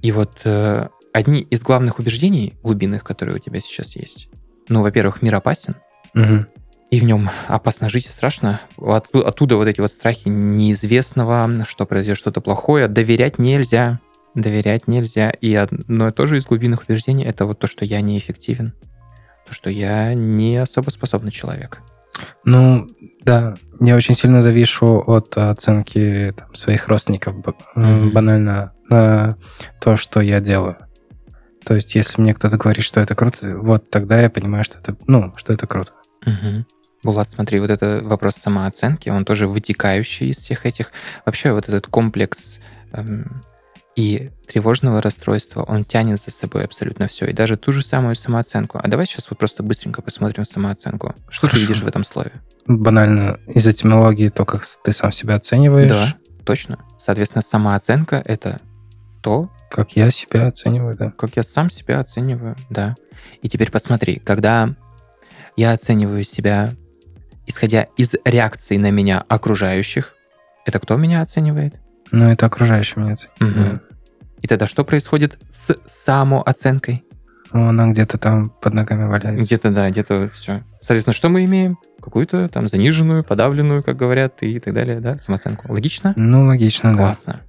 И 0.00 0.12
вот 0.12 0.40
э, 0.44 0.88
одни 1.12 1.42
из 1.42 1.62
главных 1.62 1.98
убеждений 1.98 2.54
глубинных, 2.62 3.04
которые 3.04 3.36
у 3.36 3.38
тебя 3.38 3.60
сейчас 3.60 3.96
есть, 3.96 4.30
ну, 4.70 4.80
во-первых, 4.82 5.20
мир 5.22 5.34
опасен, 5.34 5.74
Мгм. 6.14 6.46
И 6.90 7.00
в 7.00 7.04
нем 7.04 7.30
опасно 7.48 7.88
жить 7.88 8.06
и 8.06 8.10
страшно. 8.10 8.60
Отту- 8.76 9.22
Оттуда 9.22 9.56
вот 9.56 9.68
эти 9.68 9.80
вот 9.80 9.92
страхи 9.92 10.28
неизвестного, 10.28 11.64
что 11.66 11.86
произойдет 11.86 12.18
что-то 12.18 12.40
плохое. 12.40 12.88
Доверять 12.88 13.38
нельзя. 13.38 14.00
Доверять 14.34 14.88
нельзя. 14.88 15.30
И 15.30 15.54
одно 15.54 16.10
тоже 16.12 16.38
из 16.38 16.46
глубинных 16.46 16.82
убеждений 16.88 17.24
это 17.24 17.46
вот 17.46 17.58
то, 17.58 17.66
что 17.66 17.84
я 17.84 18.00
неэффективен. 18.00 18.74
То, 19.46 19.54
что 19.54 19.70
я 19.70 20.14
не 20.14 20.56
особо 20.56 20.90
способный 20.90 21.30
человек. 21.32 21.78
Ну, 22.44 22.86
да, 23.22 23.54
я 23.80 23.96
очень 23.96 24.14
сильно 24.14 24.42
завишу 24.42 24.98
от 25.06 25.36
оценки 25.36 26.34
там, 26.36 26.54
своих 26.54 26.88
родственников 26.88 27.34
Мгм. 27.76 28.10
банально 28.10 28.72
на 28.88 29.36
то, 29.80 29.96
что 29.96 30.20
я 30.20 30.40
делаю. 30.40 30.76
То 31.64 31.74
есть, 31.76 31.94
если 31.94 32.20
мне 32.20 32.34
кто-то 32.34 32.56
говорит, 32.56 32.84
что 32.84 33.00
это 33.00 33.14
круто, 33.14 33.56
вот 33.56 33.90
тогда 33.90 34.20
я 34.20 34.28
понимаю, 34.30 34.64
что 34.64 34.78
это, 34.78 34.96
ну, 35.06 35.32
что 35.36 35.52
это 35.52 35.66
круто. 35.66 35.92
Мгм. 36.26 36.66
Булат, 37.02 37.30
смотри, 37.30 37.60
вот 37.60 37.70
это 37.70 38.00
вопрос 38.02 38.34
самооценки, 38.36 39.08
он 39.08 39.24
тоже 39.24 39.46
вытекающий 39.46 40.28
из 40.30 40.36
всех 40.36 40.66
этих. 40.66 40.92
Вообще 41.24 41.52
вот 41.52 41.68
этот 41.68 41.86
комплекс 41.86 42.60
эм, 42.92 43.42
и 43.96 44.30
тревожного 44.46 45.00
расстройства, 45.00 45.62
он 45.62 45.84
тянет 45.84 46.20
за 46.20 46.30
собой 46.30 46.64
абсолютно 46.64 47.08
все. 47.08 47.26
И 47.26 47.32
даже 47.32 47.56
ту 47.56 47.72
же 47.72 47.82
самую 47.82 48.14
самооценку. 48.14 48.78
А 48.82 48.88
давай 48.88 49.06
сейчас 49.06 49.30
вот 49.30 49.38
просто 49.38 49.62
быстренько 49.62 50.02
посмотрим 50.02 50.44
самооценку. 50.44 51.14
Что 51.28 51.46
ты 51.46 51.52
Хорошо. 51.52 51.66
видишь 51.66 51.82
в 51.82 51.86
этом 51.86 52.04
слове? 52.04 52.32
Банально 52.66 53.40
из 53.46 53.66
этимологии 53.66 54.28
то, 54.28 54.44
как 54.44 54.64
ты 54.84 54.92
сам 54.92 55.12
себя 55.12 55.36
оцениваешь, 55.36 55.90
Да, 55.90 56.14
точно. 56.44 56.78
Соответственно, 56.98 57.42
самооценка— 57.42 58.22
это 58.24 58.60
то, 59.22 59.50
как 59.70 59.96
я 59.96 60.10
себя 60.10 60.46
оцениваю, 60.46 60.96
да. 60.96 61.10
как 61.10 61.36
я 61.36 61.42
сам 61.42 61.70
себя 61.70 62.00
оцениваю, 62.00 62.56
да. 62.70 62.94
И 63.42 63.48
теперь 63.48 63.70
посмотри, 63.70 64.18
когда 64.18 64.74
я 65.56 65.72
оцениваю 65.72 66.24
себя, 66.24 66.74
исходя 67.50 67.86
из 67.96 68.14
реакции 68.24 68.76
на 68.76 68.90
меня 68.90 69.22
окружающих, 69.28 70.14
это 70.64 70.78
кто 70.78 70.96
меня 70.96 71.20
оценивает? 71.20 71.74
Но 72.10 72.32
это 72.32 72.46
окружающие 72.46 73.02
меня 73.02 73.12
оценивают. 73.12 73.40
Мгм. 73.40 73.80
И 74.40 74.46
тогда 74.46 74.66
что 74.66 74.84
происходит 74.84 75.38
с 75.50 75.76
самооценкой? 75.86 77.04
Ну, 77.52 77.68
Она 77.68 77.88
где-то 77.88 78.16
там 78.16 78.50
под 78.50 78.74
ногами 78.74 79.04
валяется. 79.04 79.44
Где-то, 79.44 79.70
да, 79.70 79.90
где-то 79.90 80.30
все. 80.32 80.62
Соответственно, 80.80 81.14
что 81.14 81.28
мы 81.28 81.44
имеем? 81.44 81.78
Какую-то 82.00 82.48
там 82.48 82.68
заниженную, 82.68 83.24
подавленную, 83.24 83.82
как 83.82 83.96
говорят, 83.96 84.42
и 84.42 84.58
так 84.60 84.72
далее, 84.72 85.00
да, 85.00 85.18
самооценку. 85.18 85.70
Логично? 85.70 86.14
Ну, 86.16 86.46
логично, 86.46 86.92
да. 86.92 86.98
Классно. 86.98 87.40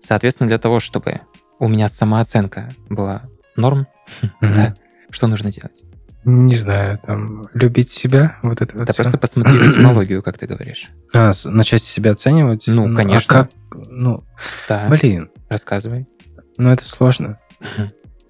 Соответственно, 0.00 0.48
для 0.48 0.58
того, 0.58 0.78
чтобы 0.80 1.22
у 1.58 1.68
меня 1.68 1.88
самооценка 1.88 2.68
была 2.88 3.22
норм, 3.56 3.86
да, 4.40 4.74
что 5.10 5.26
нужно 5.26 5.50
делать? 5.50 5.82
Не 6.24 6.54
знаю, 6.54 6.98
там, 6.98 7.46
любить 7.52 7.90
себя, 7.90 8.36
вот 8.42 8.60
это 8.60 8.76
вот 8.76 8.86
Да 8.86 8.92
всё. 8.92 9.02
просто 9.02 9.18
посмотри 9.18 9.54
этимологию, 9.70 10.22
как 10.22 10.38
ты 10.38 10.46
говоришь. 10.46 10.90
А, 11.14 11.32
начать 11.44 11.82
себя 11.82 12.12
оценивать? 12.12 12.64
Ну, 12.68 12.92
а 12.92 12.96
конечно. 12.96 13.28
как? 13.28 13.50
Ну, 13.88 14.22
Да, 14.68 14.86
блин, 14.88 15.30
рассказывай. 15.48 16.06
ну 16.58 16.70
это 16.70 16.86
сложно. 16.86 17.38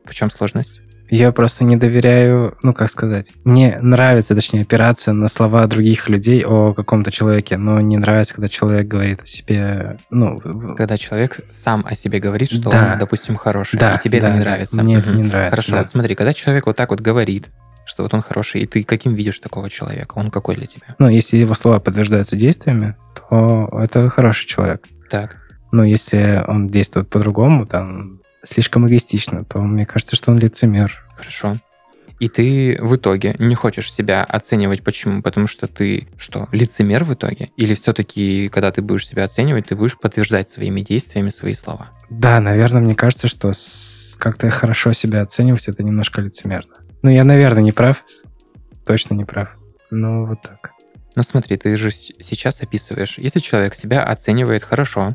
В 0.05 0.14
чем 0.14 0.30
сложность? 0.30 0.80
Я 1.11 1.30
просто 1.30 1.64
не 1.64 1.76
доверяю, 1.76 2.57
ну, 2.62 2.72
как 2.72 2.88
сказать, 2.90 3.32
мне 3.45 3.78
нравится, 3.82 4.34
точнее, 4.34 4.62
опираться 4.62 5.12
на 5.12 5.28
слова 5.28 5.66
других 5.66 6.09
людей 6.09 6.43
о 6.43 6.72
каком-то 6.72 7.12
человеке, 7.12 7.59
но 7.59 7.78
не 7.82 7.99
нравится, 7.99 8.32
когда 8.32 8.49
человек 8.49 8.88
говорит 8.88 9.20
о 9.22 9.26
себе, 9.26 9.99
ну, 10.09 10.38
Когда 10.38 10.97
человек 10.97 11.40
сам 11.51 11.84
о 11.86 11.95
себе 11.95 12.18
говорит, 12.18 12.51
что 12.51 12.70
Да. 12.70 12.93
он, 12.95 12.99
допустим, 12.99 13.36
хороший, 13.36 13.78
да, 13.78 13.97
и 13.97 13.99
тебе 13.99 14.20
да, 14.22 14.28
это 14.28 14.36
не 14.36 14.40
нравится. 14.40 14.82
Мне 14.82 14.97
это 14.97 15.11
не 15.11 15.24
нравится. 15.24 15.51
Хорошо, 15.51 15.72
да. 15.72 15.78
вот 15.78 15.86
смотри, 15.88 16.14
когда 16.14 16.32
человек 16.32 16.64
вот 16.64 16.76
так 16.76 16.88
вот 16.88 17.01
говорит, 17.01 17.51
что 17.93 18.05
вот 18.05 18.14
он 18.14 18.22
хороший, 18.22 18.62
и 18.62 18.66
ты 18.66 18.84
каким 18.84 19.14
видишь 19.14 19.38
такого 19.38 19.68
человека? 19.68 20.14
Он 20.16 20.30
какой 20.30 20.57
для 20.57 20.66
тебя? 20.66 20.97
Ну, 20.99 21.09
если 21.11 21.36
его 21.36 21.55
слова 21.55 21.78
подтверждаются 21.78 22.36
действиями, 22.36 22.97
то 23.14 23.68
это 23.78 24.09
хороший 24.09 24.47
человек. 24.47 24.86
Так. 25.11 25.36
Но 25.72 25.84
если 25.84 26.43
он 26.49 26.68
действует 26.68 27.11
по-другому, 27.11 27.66
там, 27.66 28.20
слишком 28.43 28.88
эгоистично, 28.88 29.45
то 29.45 29.61
мне 29.61 29.84
кажется, 29.84 30.16
что 30.16 30.30
он 30.30 30.38
лицемер. 30.38 31.05
Хорошо. 31.16 31.57
И 32.18 32.28
ты 32.28 32.78
в 32.80 32.97
итоге 32.97 33.34
не 33.38 33.55
хочешь 33.55 33.93
себя 33.93 34.24
оценивать. 34.24 34.82
Почему? 34.82 35.20
Потому 35.20 35.47
что 35.47 35.66
ты 35.66 36.09
что, 36.16 36.49
лицемер 36.53 37.05
в 37.05 37.12
итоге? 37.12 37.51
Или 37.57 37.74
все-таки, 37.74 38.49
когда 38.49 38.70
ты 38.70 38.80
будешь 38.80 39.07
себя 39.07 39.24
оценивать, 39.24 39.66
ты 39.66 39.76
будешь 39.76 39.99
подтверждать 39.99 40.49
своими 40.49 40.80
действиями 40.80 41.28
свои 41.28 41.53
слова? 41.53 41.90
Да, 42.09 42.40
наверное, 42.40 42.80
мне 42.80 42.95
кажется, 42.95 43.28
что 43.28 43.53
как-то 44.18 44.49
хорошо 44.51 44.93
себя 44.93 45.22
оценивать, 45.22 45.68
это 45.68 45.82
немножко 45.82 46.20
лицемерно. 46.20 46.74
Ну, 47.03 47.11
я, 47.11 47.24
наверное, 47.24 47.62
не 47.62 47.72
прав. 47.72 48.03
Точно 48.86 49.14
не 49.14 49.24
прав. 49.24 49.48
Ну, 49.90 50.26
вот 50.26 50.42
так. 50.42 50.70
Ну 51.14 51.22
смотри, 51.22 51.57
ты 51.57 51.76
же 51.76 51.90
сейчас 51.90 52.62
описываешь, 52.62 53.18
если 53.18 53.38
человек 53.40 53.74
себя 53.74 54.03
оценивает 54.03 54.64
хорошо 54.64 55.14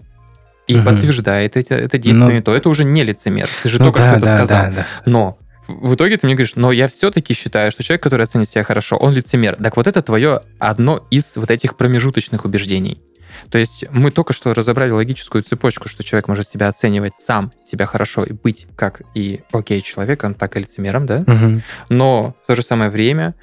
и 0.68 0.76
Мгм. 0.76 0.86
подтверждает 0.86 1.56
это, 1.58 1.76
это 1.76 1.98
действие, 1.98 2.36
Ну- 2.36 2.42
то 2.42 2.56
это 2.56 2.70
уже 2.70 2.84
не 2.84 3.04
лицемер. 3.04 3.48
Ты 3.64 3.70
же 3.70 3.80
Ну 3.80 3.86
только 3.86 4.00
да, 4.02 4.10
что 4.10 4.18
это 4.18 4.26
да, 4.26 4.32
сказал. 4.38 4.64
да, 4.66 4.72
да. 4.72 4.86
Но 5.06 5.38
в 5.68 5.90
в 5.92 5.96
итоге 5.96 6.18
ты 6.18 6.28
мне 6.28 6.36
говоришь, 6.36 6.56
но 6.56 6.72
я 6.72 6.88
все-таки 6.88 7.34
считаю, 7.34 7.72
что 7.72 7.84
человек, 7.84 8.04
который 8.04 8.24
оценит 8.24 8.48
себя 8.48 8.64
хорошо, 8.64 8.96
он 8.98 9.14
лицемер. 9.14 9.56
Так 9.56 9.76
вот 9.76 9.88
это 9.88 10.02
твое 10.02 10.42
одно 10.60 11.06
из 11.10 11.36
вот 11.36 11.50
этих 11.52 11.76
промежуточных 11.76 12.46
убеждений. 12.46 13.02
То 13.50 13.58
есть 13.58 13.86
мы 13.92 14.12
только 14.12 14.34
что 14.34 14.54
разобрали 14.54 14.92
логическую 14.92 15.44
цепочку, 15.44 15.90
что 15.90 16.04
человек 16.04 16.28
может 16.28 16.48
себя 16.48 16.68
оценивать 16.68 17.16
сам, 17.16 17.52
себя 17.60 17.86
хорошо 17.86 18.24
и 18.24 18.34
быть 18.34 18.68
как 18.76 19.02
и 19.14 19.42
окей 19.52 19.82
человеком, 19.82 20.34
так 20.34 20.56
и 20.58 20.60
лицемером, 20.60 21.06
да? 21.06 21.24
Мгм. 21.26 21.62
Но 21.90 22.36
в 22.44 22.48
то 22.48 22.56
же 22.56 22.64
самое 22.64 22.90
время 22.90 23.36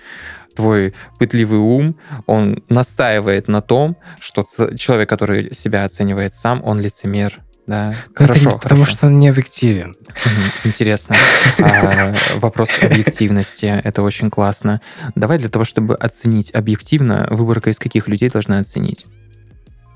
твой 0.54 0.94
пытливый 1.18 1.58
ум, 1.58 1.96
он 2.26 2.62
настаивает 2.68 3.48
на 3.48 3.60
том, 3.60 3.96
что 4.20 4.44
человек, 4.76 5.08
который 5.08 5.54
себя 5.54 5.84
оценивает 5.84 6.34
сам, 6.34 6.62
он 6.64 6.80
лицемер. 6.80 7.40
Да, 7.66 7.94
Ну, 8.18 8.26
это 8.26 8.26
хорошо, 8.34 8.50
не- 8.50 8.58
потому 8.58 8.82
хорошо. 8.84 8.98
что 8.98 9.06
он 9.06 9.18
не 9.18 9.28
объективен. 9.30 9.96
Интересно. 10.64 11.16
А, 11.58 12.12
Вопрос 12.36 12.68
объективности. 12.82 13.80
Это 13.82 14.02
очень 14.02 14.30
классно. 14.30 14.82
Давай 15.14 15.38
для 15.38 15.48
того, 15.48 15.64
чтобы 15.64 15.94
оценить 15.96 16.54
объективно, 16.54 17.26
выборка 17.30 17.70
из 17.70 17.78
каких 17.78 18.06
людей 18.06 18.28
должна 18.28 18.58
оценить? 18.58 19.06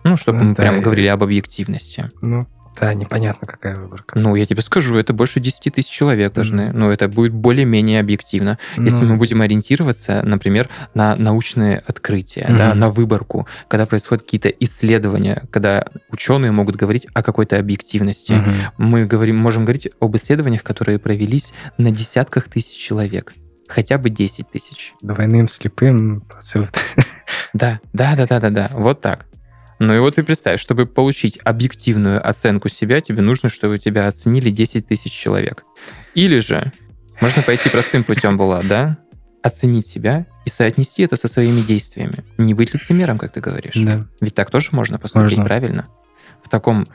Ну, 0.08 0.16
чтобы 0.16 0.38
Ну, 0.40 0.44
мы 0.50 0.54
да, 0.54 0.76
и- 0.76 0.80
говорили 0.80 1.06
об 1.06 1.22
объективности. 1.22 2.10
Ну, 2.20 2.46
да, 2.80 2.94
непонятно, 2.94 3.46
какая 3.46 3.74
выборка. 3.74 4.16
Ну, 4.16 4.36
я 4.36 4.46
тебе 4.46 4.62
скажу, 4.62 4.96
это 4.96 5.12
больше 5.12 5.40
10 5.40 5.70
тысяч 5.70 5.90
человек 5.90 6.32
должны. 6.32 6.66
Мгм. 6.66 6.78
Ну, 6.78 6.90
это 6.90 7.08
будет 7.08 7.32
более-менее 7.32 7.98
объективно. 7.98 8.58
Если 8.76 9.04
Ну, 9.04 9.12
мы 9.12 9.16
будем 9.18 9.40
ориентироваться, 9.40 10.20
например, 10.24 10.68
на 10.94 11.16
научные 11.16 11.78
открытия, 11.86 12.46
да, 12.48 12.74
на 12.74 12.90
выборку, 12.90 13.48
когда 13.66 13.84
происходят 13.86 14.22
какие-то 14.24 14.48
исследования, 14.48 15.42
когда 15.50 15.86
ученые 16.10 16.52
могут 16.52 16.76
говорить 16.76 17.06
о 17.14 17.22
какой-то 17.22 17.58
объективности, 17.58 18.34
мы 18.76 19.06
говорим, 19.06 19.36
можем 19.36 19.64
говорить 19.64 19.88
об 20.00 20.14
исследованиях, 20.16 20.62
которые 20.62 20.98
провелись 21.00 21.52
на 21.78 21.90
десятках 21.90 22.48
тысяч 22.48 22.76
человек. 22.76 23.32
Хотя 23.66 23.98
бы 23.98 24.08
10 24.08 24.50
тысяч. 24.50 24.94
Двойным 25.02 25.46
слепым 25.48 26.22
плацебо. 26.22 26.68
Да, 27.52 27.80
да, 27.92 28.14
да, 28.16 28.26
да, 28.26 28.40
да, 28.40 28.50
да. 28.50 28.70
Вот 28.72 29.00
так. 29.00 29.26
Ну 29.78 29.94
и 29.94 29.98
вот 29.98 30.16
ты 30.16 30.24
представь, 30.24 30.60
чтобы 30.60 30.86
получить 30.86 31.38
объективную 31.44 32.26
оценку 32.26 32.68
себя, 32.68 33.00
тебе 33.00 33.22
нужно, 33.22 33.48
чтобы 33.48 33.78
тебя 33.78 34.08
оценили 34.08 34.50
10 34.50 34.86
тысяч 34.86 35.12
человек. 35.12 35.64
Или 36.14 36.40
же 36.40 36.72
можно 37.20 37.42
пойти 37.42 37.68
простым 37.68 38.04
путем 38.04 38.36
была, 38.36 38.62
да? 38.68 38.98
Оценить 39.42 39.86
себя 39.86 40.26
и 40.44 40.50
соотнести 40.50 41.02
это 41.02 41.16
со 41.16 41.28
своими 41.28 41.60
действиями. 41.60 42.24
Не 42.38 42.54
быть 42.54 42.74
лицемером, 42.74 43.18
как 43.18 43.32
ты 43.32 43.40
говоришь. 43.40 43.76
Да. 43.76 44.06
Ведь 44.20 44.34
так 44.34 44.50
тоже 44.50 44.70
можно 44.72 44.98
поступить, 44.98 45.38
Можно. 45.38 45.44
правильно? 45.44 45.86
В 46.42 46.48
таком 46.48 46.86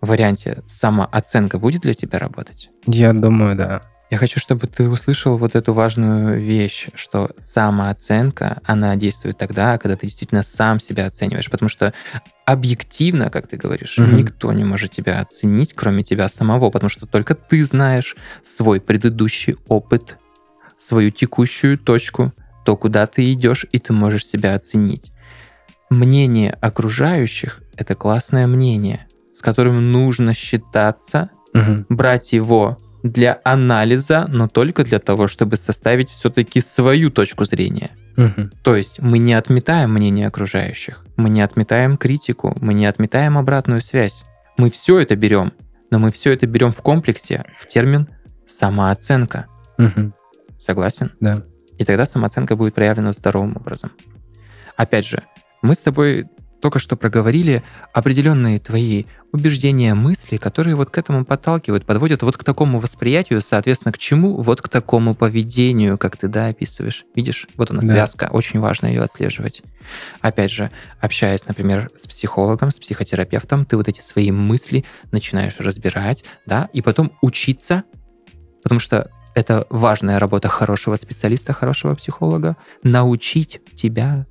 варианте 0.00 0.62
самооценка 0.68 1.58
будет 1.58 1.82
для 1.82 1.94
тебя 1.94 2.18
работать? 2.18 2.70
Я 2.86 3.12
думаю, 3.12 3.56
да. 3.56 3.82
Я 4.10 4.16
хочу, 4.16 4.40
чтобы 4.40 4.66
ты 4.66 4.88
услышал 4.88 5.36
вот 5.36 5.54
эту 5.54 5.74
важную 5.74 6.40
вещь, 6.40 6.88
что 6.94 7.30
самооценка, 7.36 8.60
она 8.64 8.96
действует 8.96 9.36
тогда, 9.36 9.76
когда 9.76 9.96
ты 9.96 10.06
действительно 10.06 10.42
сам 10.42 10.80
себя 10.80 11.06
оцениваешь, 11.06 11.50
потому 11.50 11.68
что 11.68 11.92
объективно, 12.46 13.28
как 13.28 13.48
ты 13.48 13.58
говоришь, 13.58 13.98
mm-hmm. 13.98 14.14
никто 14.14 14.52
не 14.52 14.64
может 14.64 14.92
тебя 14.92 15.20
оценить, 15.20 15.74
кроме 15.74 16.02
тебя 16.02 16.30
самого, 16.30 16.70
потому 16.70 16.88
что 16.88 17.04
только 17.06 17.34
ты 17.34 17.62
знаешь 17.66 18.16
свой 18.42 18.80
предыдущий 18.80 19.56
опыт, 19.68 20.16
свою 20.78 21.10
текущую 21.10 21.76
точку, 21.76 22.32
то, 22.64 22.76
куда 22.76 23.06
ты 23.06 23.30
идешь, 23.32 23.66
и 23.72 23.78
ты 23.78 23.92
можешь 23.92 24.24
себя 24.24 24.54
оценить. 24.54 25.12
Мнение 25.90 26.52
окружающих— 26.52 27.60
это 27.76 27.94
классное 27.94 28.46
мнение, 28.46 29.06
с 29.32 29.42
которым 29.42 29.92
нужно 29.92 30.32
считаться, 30.32 31.28
угу. 31.52 31.84
брать 31.90 32.32
его 32.32 32.78
для 33.02 33.40
анализа, 33.44 34.26
но 34.28 34.48
только 34.48 34.84
для 34.84 34.98
того, 34.98 35.28
чтобы 35.28 35.56
составить 35.56 36.10
все-таки 36.10 36.60
свою 36.60 37.10
точку 37.10 37.44
зрения. 37.44 37.90
Угу. 38.16 38.50
То 38.62 38.74
есть 38.76 39.00
мы 39.00 39.18
не 39.18 39.34
отметаем 39.34 39.92
мнение 39.92 40.26
окружающих, 40.26 41.04
мы 41.16 41.30
не 41.30 41.40
отметаем 41.40 41.96
критику, 41.96 42.56
мы 42.60 42.74
не 42.74 42.86
отметаем 42.86 43.38
обратную 43.38 43.80
связь. 43.80 44.24
Мы 44.56 44.70
все 44.70 44.98
это 44.98 45.14
берем, 45.14 45.52
но 45.90 46.00
мы 46.00 46.10
все 46.10 46.32
это 46.32 46.46
берем 46.46 46.72
в 46.72 46.82
комплексе 46.82 47.44
в 47.58 47.66
термин 47.66 48.08
самооценка. 48.46 49.46
Угу. 49.78 50.12
Согласен? 50.58 51.12
Да. 51.20 51.44
И 51.78 51.84
тогда 51.84 52.06
самооценка 52.06 52.56
будет 52.56 52.74
проявлена 52.74 53.12
здоровым 53.12 53.56
образом. 53.56 53.92
Опять 54.76 55.06
же, 55.06 55.22
мы 55.62 55.74
с 55.74 55.78
тобой 55.78 56.26
только 56.60 56.78
что 56.78 56.96
проговорили 56.96 57.62
определенные 57.92 58.58
твои 58.58 59.04
убеждения, 59.32 59.94
мысли, 59.94 60.38
которые 60.38 60.74
вот 60.74 60.90
к 60.90 60.98
этому 60.98 61.24
подталкивают, 61.24 61.84
подводят 61.84 62.22
вот 62.22 62.36
к 62.36 62.44
такому 62.44 62.80
восприятию, 62.80 63.40
соответственно, 63.40 63.92
к 63.92 63.98
чему? 63.98 64.40
Вот 64.40 64.62
к 64.62 64.68
такому 64.68 65.14
поведению, 65.14 65.98
как 65.98 66.16
ты, 66.16 66.28
да, 66.28 66.48
описываешь. 66.48 67.04
Видишь? 67.14 67.46
Вот 67.56 67.70
она, 67.70 67.80
да. 67.80 67.88
связка. 67.88 68.28
Очень 68.32 68.60
важно 68.60 68.86
ее 68.86 69.02
отслеживать. 69.02 69.62
Опять 70.20 70.50
же, 70.50 70.70
общаясь, 71.00 71.46
например, 71.46 71.90
с 71.96 72.06
психологом, 72.06 72.70
с 72.70 72.80
психотерапевтом, 72.80 73.64
ты 73.64 73.76
вот 73.76 73.88
эти 73.88 74.00
свои 74.00 74.30
мысли 74.30 74.84
начинаешь 75.12 75.56
разбирать, 75.58 76.24
да, 76.46 76.68
и 76.72 76.82
потом 76.82 77.12
учиться, 77.22 77.84
потому 78.62 78.80
что 78.80 79.10
это 79.34 79.66
важная 79.70 80.18
работа 80.18 80.48
хорошего 80.48 80.96
специалиста, 80.96 81.52
хорошего 81.52 81.94
психолога, 81.94 82.56
научить 82.82 83.60
тебя 83.74 84.26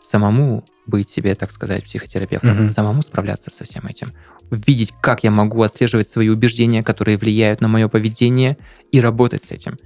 самому 0.00 0.64
быть 0.88 1.08
себе, 1.08 1.34
так 1.34 1.52
сказать, 1.52 1.84
психотерапевтом, 1.84 2.64
mm-hmm. 2.64 2.70
самому 2.70 3.02
справляться 3.02 3.50
со 3.50 3.64
всем 3.64 3.86
этим, 3.86 4.12
видеть, 4.50 4.92
как 5.00 5.22
я 5.22 5.30
могу 5.30 5.62
отслеживать 5.62 6.08
свои 6.08 6.28
убеждения, 6.28 6.82
которые 6.82 7.18
влияют 7.18 7.60
на 7.60 7.68
мое 7.68 7.88
поведение, 7.88 8.56
и 8.90 9.00
работать 9.00 9.44
с 9.44 9.52
этим. 9.52 9.76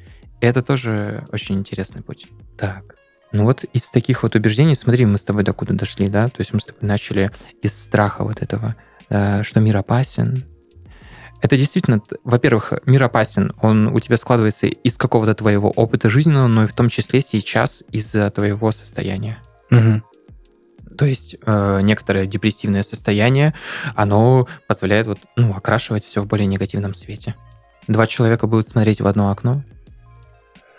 Это 0.40 0.62
тоже 0.62 1.26
очень 1.30 1.56
интересный 1.56 2.02
путь. 2.02 2.26
Так. 2.56 2.96
Ну 3.32 3.44
вот 3.44 3.64
из 3.72 3.90
таких 3.90 4.22
вот 4.22 4.34
убеждений, 4.34 4.74
смотри, 4.74 5.06
мы 5.06 5.18
с 5.18 5.24
тобой 5.24 5.42
докуда 5.42 5.74
дошли, 5.74 6.08
да? 6.08 6.28
То 6.28 6.40
есть 6.40 6.52
мы 6.52 6.60
с 6.60 6.64
тобой 6.64 6.80
начали 6.82 7.30
из 7.62 7.78
страха 7.80 8.24
вот 8.24 8.42
этого, 8.42 8.76
что 9.08 9.60
мир 9.60 9.76
опасен. 9.76 10.44
Это 11.40 11.56
действительно, 11.56 12.00
во-первых, 12.22 12.72
мир 12.86 13.02
опасен. 13.02 13.52
Он 13.60 13.88
у 13.88 13.98
тебя 13.98 14.16
складывается 14.16 14.66
из 14.66 14.96
какого-то 14.96 15.34
твоего 15.34 15.70
опыта 15.70 16.08
жизненного, 16.08 16.46
но 16.46 16.64
и 16.64 16.66
в 16.68 16.72
том 16.72 16.88
числе 16.88 17.20
сейчас 17.20 17.82
из-за 17.90 18.30
твоего 18.30 18.70
состояния. 18.70 19.38
Угу. 19.70 20.02
То 20.96 21.04
есть 21.06 21.36
э, 21.44 21.80
некоторое 21.82 22.26
депрессивное 22.26 22.82
состояние, 22.82 23.54
оно 23.94 24.48
позволяет 24.66 25.06
вот, 25.06 25.18
ну, 25.36 25.52
окрашивать 25.54 26.04
все 26.04 26.22
в 26.22 26.26
более 26.26 26.46
негативном 26.46 26.94
свете. 26.94 27.34
Два 27.88 28.06
человека 28.06 28.46
будут 28.46 28.68
смотреть 28.68 29.00
в 29.00 29.06
одно 29.06 29.30
окно, 29.30 29.64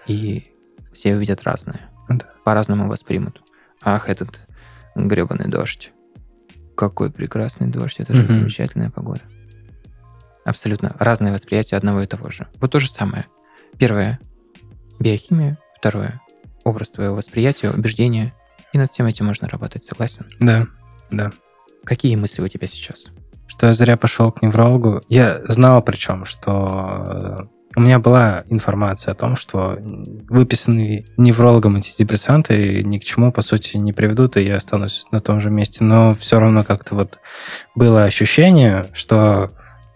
и 0.07 0.51
все 0.93 1.15
увидят 1.15 1.43
разное. 1.43 1.89
Да. 2.09 2.27
По-разному 2.43 2.87
воспримут. 2.87 3.41
Ах, 3.81 4.09
этот 4.09 4.47
гребаный 4.95 5.49
дождь. 5.49 5.91
Какой 6.75 7.11
прекрасный 7.11 7.67
дождь, 7.67 7.99
это 7.99 8.13
же 8.13 8.23
mm-hmm. 8.23 8.27
замечательная 8.27 8.89
погода. 8.89 9.21
Абсолютно 10.45 10.95
разное 10.99 11.31
восприятие 11.31 11.77
одного 11.77 12.01
и 12.01 12.07
того 12.07 12.29
же. 12.29 12.47
Вот 12.59 12.71
то 12.71 12.79
же 12.79 12.89
самое. 12.89 13.25
Первое— 13.77 14.19
биохимия. 14.99 15.57
Второе— 15.77 16.21
образ 16.63 16.91
твоего 16.91 17.15
восприятия, 17.15 17.69
убеждения. 17.69 18.33
И 18.73 18.77
над 18.77 18.91
всем 18.91 19.05
этим 19.05 19.27
можно 19.27 19.47
работать, 19.47 19.83
согласен? 19.83 20.25
Да, 20.39 20.65
да. 21.11 21.31
Какие 21.85 22.15
мысли 22.15 22.41
у 22.41 22.47
тебя 22.47 22.67
сейчас? 22.67 23.09
Что 23.47 23.67
я 23.67 23.73
зря 23.73 23.97
пошел 23.97 24.31
к 24.31 24.41
неврологу. 24.41 25.01
Я 25.09 25.41
знал 25.47 25.81
причем, 25.83 26.25
что 26.25 27.03
э, 27.05 27.37
у 27.75 27.81
меня 27.81 27.99
была 27.99 28.43
информация 28.49 29.11
о 29.11 29.15
том, 29.15 29.35
что 29.35 29.77
выписанные 29.79 31.05
неврологом 31.17 31.75
антидепрессанты 31.75 32.83
ни 32.83 32.97
к 32.97 33.03
чему, 33.03 33.31
по 33.31 33.41
сути, 33.41 33.77
не 33.77 33.93
приведут, 33.93 34.37
и 34.37 34.43
я 34.43 34.57
останусь 34.57 35.05
на 35.11 35.19
том 35.19 35.39
же 35.39 35.51
месте. 35.51 35.83
Но 35.83 36.15
все 36.15 36.39
равно 36.39 36.63
как-то 36.63 36.95
вот 36.95 37.19
было 37.75 38.05
ощущение, 38.05 38.85
что 38.93 39.51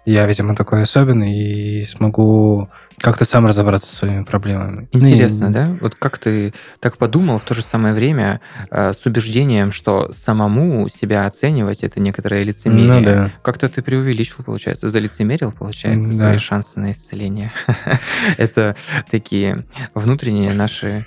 я, 0.07 0.25
видимо, 0.25 0.55
такой 0.55 0.83
особенный 0.83 1.37
и 1.37 1.83
смогу 1.83 2.69
как-то 2.97 3.25
сам 3.25 3.45
разобраться 3.45 3.87
со 3.87 3.95
своими 3.97 4.23
проблемами. 4.23 4.87
Интересно, 4.93 5.47
ну, 5.47 5.53
да? 5.53 5.77
Вот 5.81 5.95
как 5.95 6.17
ты 6.17 6.53
так 6.79 6.97
подумал 6.97 7.39
в 7.39 7.43
то 7.43 7.53
же 7.53 7.61
самое 7.61 7.93
время 7.93 8.39
э, 8.71 8.93
с 8.93 9.05
убеждением, 9.05 9.73
что 9.73 10.09
самому 10.13 10.87
себя 10.87 11.25
оценивать 11.25 11.83
это 11.83 11.99
некоторое 11.99 12.43
лицемерие. 12.43 12.99
Ну, 12.99 13.03
да. 13.03 13.31
Как-то 13.43 13.67
ты 13.67 13.81
преувеличил, 13.81 14.45
получается, 14.45 14.87
залицемерил, 14.87 15.51
получается, 15.51 16.09
да. 16.09 16.15
свои 16.15 16.37
шансы 16.37 16.79
на 16.79 16.93
исцеление. 16.93 17.51
это 18.37 18.77
такие 19.11 19.65
внутренние 19.93 20.53
наши 20.53 21.05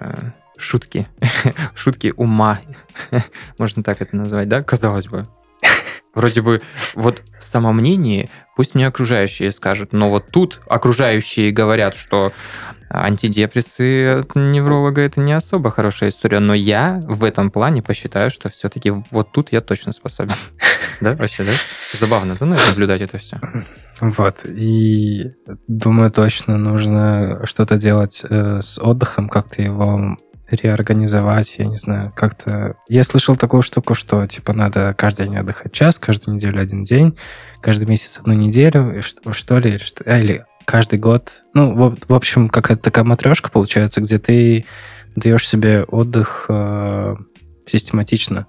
э, 0.00 0.14
шутки, 0.56 1.06
шутки 1.76 2.12
ума, 2.16 2.58
можно 3.58 3.84
так 3.84 4.02
это 4.02 4.16
назвать, 4.16 4.48
да? 4.48 4.60
Казалось 4.60 5.06
бы, 5.06 5.28
Вроде 6.14 6.42
бы 6.42 6.60
вот 6.94 7.22
в 7.38 7.44
самомнении 7.44 8.28
пусть 8.56 8.74
мне 8.74 8.86
окружающие 8.86 9.52
скажут, 9.52 9.92
но 9.92 10.10
вот 10.10 10.26
тут 10.30 10.60
окружающие 10.66 11.52
говорят, 11.52 11.94
что 11.94 12.32
антидепрессы 12.90 14.20
от 14.20 14.34
невролога 14.34 15.00
это 15.00 15.20
не 15.20 15.32
особо 15.32 15.70
хорошая 15.70 16.10
история, 16.10 16.40
но 16.40 16.52
я 16.54 17.00
в 17.04 17.24
этом 17.24 17.50
плане 17.50 17.82
посчитаю, 17.82 18.30
что 18.30 18.48
все-таки 18.48 18.90
вот 18.90 19.32
тут 19.32 19.52
я 19.52 19.60
точно 19.60 19.92
способен. 19.92 20.34
Да, 21.00 21.14
вообще, 21.14 21.44
да? 21.44 21.52
Забавно, 21.94 22.36
да, 22.38 22.44
наблюдать 22.44 23.00
это 23.00 23.16
все. 23.16 23.40
Вот, 24.02 24.44
и 24.44 25.32
думаю, 25.66 26.10
точно 26.10 26.58
нужно 26.58 27.40
что-то 27.46 27.78
делать 27.78 28.22
э, 28.28 28.60
с 28.60 28.78
отдыхом, 28.78 29.30
как-то 29.30 29.62
его 29.62 30.18
реорганизовать, 30.52 31.56
я 31.58 31.66
не 31.66 31.76
знаю, 31.76 32.12
как-то... 32.14 32.76
Я 32.88 33.04
слышал 33.04 33.36
такую 33.36 33.62
штуку, 33.62 33.94
что, 33.94 34.26
типа, 34.26 34.52
надо 34.52 34.94
каждый 34.96 35.26
день 35.26 35.36
отдыхать 35.36 35.72
час, 35.72 35.98
каждую 35.98 36.36
неделю 36.36 36.60
один 36.60 36.84
день, 36.84 37.16
каждый 37.60 37.88
месяц 37.88 38.18
одну 38.18 38.34
неделю, 38.34 39.02
что, 39.02 39.32
что 39.32 39.58
ли, 39.58 39.70
или, 39.70 39.78
что, 39.78 40.04
а, 40.06 40.18
или 40.18 40.44
каждый 40.64 40.98
год. 40.98 41.42
Ну, 41.54 41.74
в, 41.74 41.96
в 42.08 42.14
общем, 42.14 42.48
какая-то 42.48 42.82
такая 42.82 43.04
матрешка 43.04 43.50
получается, 43.50 44.00
где 44.00 44.18
ты 44.18 44.64
даешь 45.16 45.48
себе 45.48 45.84
отдых 45.84 46.46
э, 46.48 47.16
систематично 47.66 48.46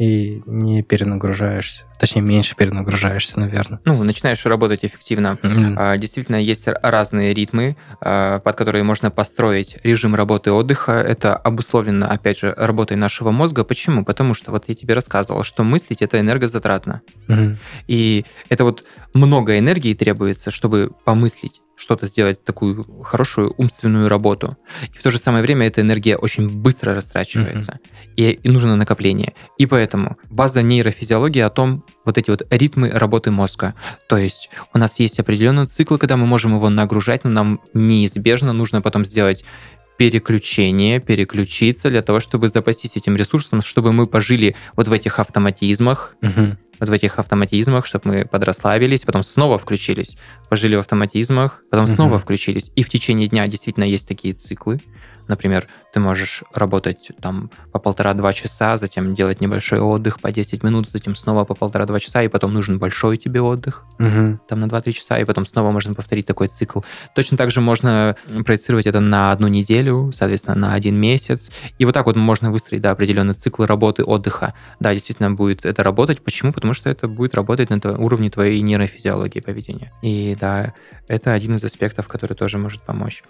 и 0.00 0.42
не 0.46 0.82
перенагружаешься. 0.82 1.84
Точнее, 1.98 2.22
меньше 2.22 2.56
перенагружаешься, 2.56 3.38
наверное. 3.38 3.80
Ну, 3.84 4.02
начинаешь 4.02 4.46
работать 4.46 4.82
эффективно. 4.82 5.38
Mm-hmm. 5.42 5.98
Действительно, 5.98 6.36
есть 6.36 6.66
разные 6.82 7.34
ритмы, 7.34 7.76
а, 8.00 8.38
под 8.38 8.56
которые 8.56 8.82
можно 8.82 9.10
построить 9.10 9.76
режим 9.82 10.14
работы 10.14 10.48
и 10.48 10.52
отдыха. 10.54 10.92
Это 10.92 11.36
обусловлено, 11.36 12.06
опять 12.06 12.38
же, 12.38 12.54
работой 12.56 12.96
нашего 12.96 13.30
мозга. 13.30 13.62
Почему? 13.62 14.02
Потому 14.02 14.32
что, 14.32 14.52
вот 14.52 14.64
я 14.68 14.74
тебе 14.74 14.94
рассказывал, 14.94 15.44
что 15.44 15.64
мыслить 15.64 16.00
это 16.00 16.18
энергозатратно. 16.18 17.02
Mm-hmm. 17.28 17.56
И 17.88 18.24
это 18.48 18.64
вот 18.64 18.84
много 19.12 19.58
энергии 19.58 19.92
требуется, 19.92 20.50
чтобы 20.50 20.92
помыслить 21.04 21.60
что-то 21.80 22.06
сделать, 22.06 22.44
такую 22.44 22.84
хорошую 23.02 23.54
умственную 23.56 24.08
работу. 24.08 24.56
И 24.94 24.98
в 24.98 25.02
то 25.02 25.10
же 25.10 25.18
самое 25.18 25.42
время 25.42 25.66
эта 25.66 25.80
энергия 25.80 26.16
очень 26.16 26.48
быстро 26.48 26.94
растрачивается. 26.94 27.72
Mm-hmm. 27.72 28.14
И, 28.16 28.30
и 28.32 28.48
нужно 28.50 28.76
накопление. 28.76 29.32
И 29.56 29.64
поэтому 29.64 30.18
база 30.28 30.62
нейрофизиологии 30.62 31.40
о 31.40 31.48
том, 31.48 31.84
вот 32.04 32.18
эти 32.18 32.30
вот 32.30 32.46
ритмы 32.50 32.90
работы 32.90 33.30
мозга. 33.30 33.74
То 34.08 34.18
есть 34.18 34.50
у 34.74 34.78
нас 34.78 35.00
есть 35.00 35.18
определенный 35.18 35.66
цикл, 35.66 35.96
когда 35.96 36.18
мы 36.18 36.26
можем 36.26 36.54
его 36.54 36.68
нагружать, 36.68 37.24
но 37.24 37.30
нам 37.30 37.60
неизбежно 37.72 38.52
нужно 38.52 38.82
потом 38.82 39.06
сделать 39.06 39.44
переключение, 39.96 41.00
переключиться 41.00 41.90
для 41.90 42.02
того, 42.02 42.20
чтобы 42.20 42.48
запастись 42.48 42.96
этим 42.96 43.16
ресурсом, 43.16 43.62
чтобы 43.62 43.92
мы 43.92 44.06
пожили 44.06 44.54
вот 44.76 44.88
в 44.88 44.92
этих 44.92 45.18
автоматизмах, 45.18 46.14
угу. 46.22 46.56
Вот 46.80 46.88
в 46.88 46.92
этих 46.92 47.18
автоматизмах, 47.18 47.86
чтобы 47.86 48.08
мы 48.08 48.24
подрасслабились, 48.24 49.04
потом 49.04 49.22
снова 49.22 49.58
включились, 49.58 50.16
пожили 50.48 50.76
в 50.76 50.80
автоматизмах, 50.80 51.62
потом 51.70 51.84
угу. 51.84 51.92
снова 51.92 52.18
включились. 52.18 52.72
И 52.74 52.82
в 52.82 52.88
течение 52.88 53.28
дня 53.28 53.46
действительно 53.46 53.84
есть 53.84 54.08
такие 54.08 54.34
циклы, 54.34 54.80
Например, 55.30 55.68
ты 55.92 56.00
можешь 56.00 56.42
работать 56.52 57.12
там 57.20 57.52
по 57.70 57.78
полтора-два 57.78 58.32
часа, 58.32 58.76
затем 58.76 59.14
делать 59.14 59.40
небольшой 59.40 59.78
отдых 59.78 60.18
по 60.20 60.32
10 60.32 60.64
минут, 60.64 60.88
затем 60.92 61.14
снова 61.14 61.44
по 61.44 61.54
полтора-два 61.54 62.00
часа, 62.00 62.24
и 62.24 62.28
потом 62.28 62.52
нужен 62.52 62.80
большой 62.80 63.16
тебе 63.16 63.40
отдых, 63.40 63.84
Мгм. 63.98 64.40
там 64.48 64.58
на 64.58 64.64
2-3 64.66 64.92
часа, 64.92 65.20
и 65.20 65.24
потом 65.24 65.46
снова 65.46 65.70
можно 65.70 65.94
повторить 65.94 66.26
такой 66.26 66.48
цикл. 66.48 66.80
Точно 67.14 67.36
так 67.36 67.52
же 67.52 67.60
можно 67.60 68.16
проецировать 68.44 68.86
это 68.86 68.98
на 68.98 69.30
одну 69.30 69.46
неделю, 69.46 70.10
соответственно, 70.12 70.56
на 70.56 70.74
один 70.74 70.96
месяц. 70.96 71.52
И 71.78 71.84
вот 71.84 71.94
так 71.94 72.06
вот 72.06 72.16
можно 72.16 72.50
выстроить 72.50 72.82
да, 72.82 72.90
определенный 72.90 73.34
цикл 73.34 73.62
работы, 73.62 74.02
отдыха. 74.02 74.54
Да, 74.80 74.92
действительно 74.92 75.30
будет 75.30 75.64
это 75.64 75.84
работать. 75.84 76.24
Почему? 76.24 76.52
Потому 76.52 76.74
что 76.74 76.90
это 76.90 77.06
будет 77.06 77.36
работать 77.36 77.70
на 77.70 77.78
уровне 77.98 78.30
твоей 78.30 78.60
нейрофизиологии 78.62 79.38
поведения. 79.38 79.92
И 80.02 80.36
да, 80.40 80.74
это 81.06 81.34
один 81.34 81.54
из 81.54 81.62
аспектов, 81.62 82.08
который 82.08 82.34
тоже 82.34 82.58
может 82.58 82.82
помочь. 82.82 83.22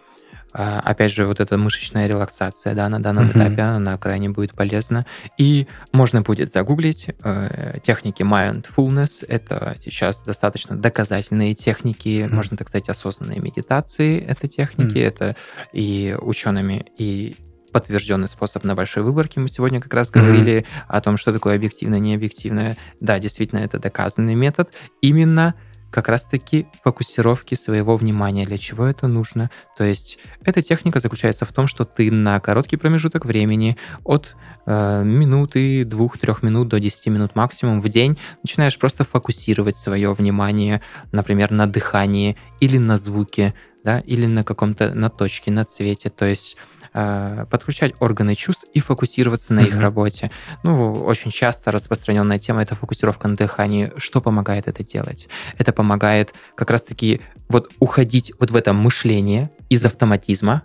А, 0.52 0.80
Опять 0.80 1.12
же, 1.12 1.26
вот 1.26 1.40
эта 1.40 1.56
мышечная 1.58 2.06
релаксация, 2.06 2.74
да, 2.74 2.88
на 2.88 3.00
данном 3.02 3.28
Мгм. 3.28 3.38
этапе, 3.38 3.62
она 3.62 3.96
крайне 3.98 4.30
будет 4.30 4.52
полезна. 4.54 5.06
И 5.38 5.66
можно 5.92 6.22
будет 6.22 6.52
загуглить 6.52 7.08
э, 7.22 7.78
техники 7.82 8.22
mindfulness. 8.22 9.24
Это 9.28 9.74
сейчас 9.78 10.24
достаточно 10.24 10.76
доказательные 10.76 11.54
техники, 11.54 12.24
Мгм. 12.26 12.34
можно 12.34 12.56
так 12.56 12.68
сказать, 12.68 12.88
осознанные 12.88 13.40
медитации. 13.40 14.20
Это 14.20 14.48
техники, 14.48 14.98
Мгм. 14.98 15.06
это 15.06 15.36
и 15.72 16.16
учеными, 16.20 16.86
и 16.98 17.36
подтвержденный 17.72 18.26
способ 18.26 18.64
на 18.64 18.74
большой 18.74 19.04
выборке. 19.04 19.38
Мы 19.38 19.48
сегодня 19.48 19.80
как 19.80 19.94
раз 19.94 20.10
говорили 20.10 20.66
о 20.88 21.00
том, 21.00 21.16
что 21.16 21.32
такое 21.32 21.54
объективное, 21.54 22.00
необъективное. 22.00 22.76
Да, 22.98 23.20
действительно, 23.20 23.60
это 23.60 23.78
доказанный 23.78 24.34
метод. 24.34 24.70
Именно 25.00 25.54
как 25.90 26.08
раз-таки 26.08 26.66
фокусировки 26.82 27.54
своего 27.54 27.96
внимания. 27.96 28.46
Для 28.46 28.58
чего 28.58 28.86
это 28.86 29.08
нужно? 29.08 29.50
То 29.76 29.84
есть 29.84 30.18
эта 30.44 30.62
техника 30.62 31.00
заключается 31.00 31.44
в 31.44 31.52
том, 31.52 31.66
что 31.66 31.84
ты 31.84 32.10
на 32.10 32.38
короткий 32.40 32.76
промежуток 32.76 33.24
времени 33.24 33.76
от 34.04 34.36
э, 34.66 35.02
минуты, 35.04 35.84
двух-трех 35.84 36.42
минут 36.42 36.68
до 36.68 36.80
10 36.80 37.06
минут 37.08 37.34
максимум 37.34 37.80
в 37.80 37.88
день 37.88 38.18
начинаешь 38.42 38.78
просто 38.78 39.04
фокусировать 39.04 39.76
свое 39.76 40.12
внимание, 40.14 40.80
например, 41.12 41.50
на 41.50 41.66
дыхании 41.66 42.36
или 42.60 42.78
на 42.78 42.98
звуке, 42.98 43.54
да, 43.84 44.00
или 44.00 44.26
на 44.26 44.44
каком-то, 44.44 44.94
на 44.94 45.08
точке, 45.08 45.50
на 45.50 45.64
цвете. 45.64 46.10
То 46.10 46.26
есть 46.26 46.56
э, 46.94 47.44
подключать 47.50 47.94
органы 48.00 48.34
чувств 48.34 48.64
и 48.74 48.80
фокусироваться 48.80 49.52
на 49.54 49.60
их 49.60 49.78
работе. 49.78 50.30
Ну, 50.62 50.92
очень 50.92 51.30
часто 51.30 51.70
распространенная 51.72 52.38
тема 52.38 52.62
это 52.62 52.74
фокусировка 52.74 53.28
на 53.28 53.36
дыхании. 53.36 53.92
Что 53.96 54.20
помогает 54.20 54.68
это 54.68 54.82
делать? 54.84 55.28
Это 55.58 55.72
помогает 55.72 56.34
как 56.56 56.70
раз-таки 56.70 57.20
вот 57.48 57.70
уходить 57.80 58.32
вот 58.38 58.50
в 58.50 58.56
это 58.56 58.72
мышление 58.72 59.50
из 59.68 59.84
автоматизма, 59.84 60.62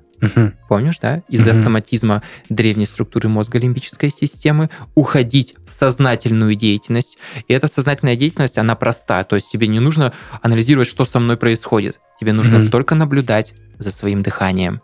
помнишь, 0.70 0.98
да, 1.00 1.22
из 1.28 1.46
Мгм. 1.46 1.58
автоматизма 1.58 2.24
древней 2.50 2.86
структуры 2.86 3.30
мозга 3.30 3.60
лимбической 3.60 4.10
системы, 4.10 4.70
уходить 4.96 5.56
в 5.68 5.72
сознательную 5.72 6.56
деятельность. 6.56 7.18
И 7.48 7.54
эта 7.54 7.68
сознательная 7.68 8.16
деятельность, 8.16 8.58
она 8.58 8.76
проста. 8.76 9.24
То 9.24 9.36
есть 9.36 9.52
тебе 9.52 9.68
не 9.68 9.80
нужно 9.80 10.14
анализировать, 10.42 10.88
что 10.88 11.06
со 11.06 11.20
мной 11.20 11.38
происходит. 11.38 12.00
Тебе 12.20 12.34
нужно 12.34 12.60
Мгм. 12.60 12.72
только 12.72 12.96
наблюдать 12.96 13.54
за 13.78 13.92
своим 13.92 14.24
дыханием. 14.24 14.82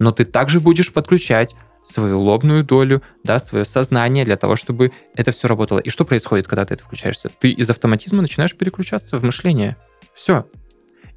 Но 0.00 0.10
ты 0.10 0.24
также 0.24 0.58
будешь 0.60 0.92
подключать 0.92 1.54
свою 1.82 2.20
лобную 2.20 2.64
долю, 2.64 3.02
да, 3.22 3.38
свое 3.38 3.64
сознание 3.64 4.24
для 4.24 4.36
того, 4.36 4.56
чтобы 4.56 4.92
это 5.14 5.30
все 5.30 5.46
работало. 5.46 5.78
И 5.78 5.88
что 5.90 6.04
происходит, 6.04 6.48
когда 6.48 6.64
ты 6.64 6.74
это 6.74 6.82
включаешься? 6.84 7.30
Ты 7.38 7.52
из 7.52 7.70
автоматизма 7.70 8.20
начинаешь 8.22 8.56
переключаться 8.56 9.18
в 9.18 9.22
мышление. 9.22 9.76
Все. 10.14 10.46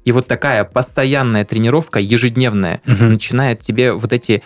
И 0.04 0.12
вот 0.12 0.26
такая 0.26 0.64
постоянная 0.64 1.44
тренировка, 1.44 1.98
ежедневная, 1.98 2.80
Мгм. 2.86 3.12
начинает 3.14 3.60
тебе 3.60 3.92
вот 3.92 4.12
эти 4.12 4.42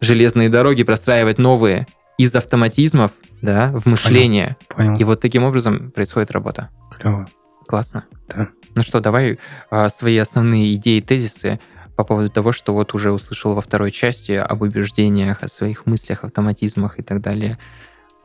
железные 0.00 0.48
дороги 0.48 0.82
простраивать 0.84 1.38
новые 1.38 1.86
из 2.18 2.34
автоматизмов, 2.34 3.12
да, 3.40 3.72
в 3.72 3.86
мышление. 3.86 4.56
Понял. 4.68 4.96
И 4.96 5.04
вот 5.04 5.20
таким 5.20 5.42
образом 5.44 5.90
происходит 5.90 6.30
работа. 6.30 6.70
Клево. 6.98 7.26
Классно. 7.66 8.04
Да. 8.28 8.48
Ну 8.74 8.82
что, 8.82 9.00
давай 9.00 9.38
а, 9.70 9.88
свои 9.88 10.16
основные 10.18 10.74
идеи, 10.74 11.00
тезисы 11.00 11.58
по 11.96 12.04
поводу 12.04 12.30
того, 12.30 12.52
что 12.52 12.72
вот 12.74 12.94
уже 12.94 13.12
услышал 13.12 13.54
во 13.54 13.60
второй 13.60 13.90
части 13.90 14.32
об 14.32 14.62
убеждениях, 14.62 15.42
о 15.42 15.48
своих 15.48 15.86
мыслях, 15.86 16.24
автоматизмах 16.24 16.98
и 16.98 17.02
так 17.02 17.20
далее. 17.20 17.58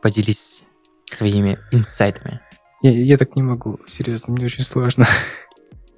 Поделись 0.02 0.64
своими 1.06 1.58
инсайтами. 1.72 2.40
Я, 2.82 2.92
я 2.92 3.18
так 3.18 3.36
не 3.36 3.42
могу, 3.42 3.80
серьезно, 3.88 4.34
мне 4.34 4.46
очень 4.46 4.64
сложно 4.64 5.08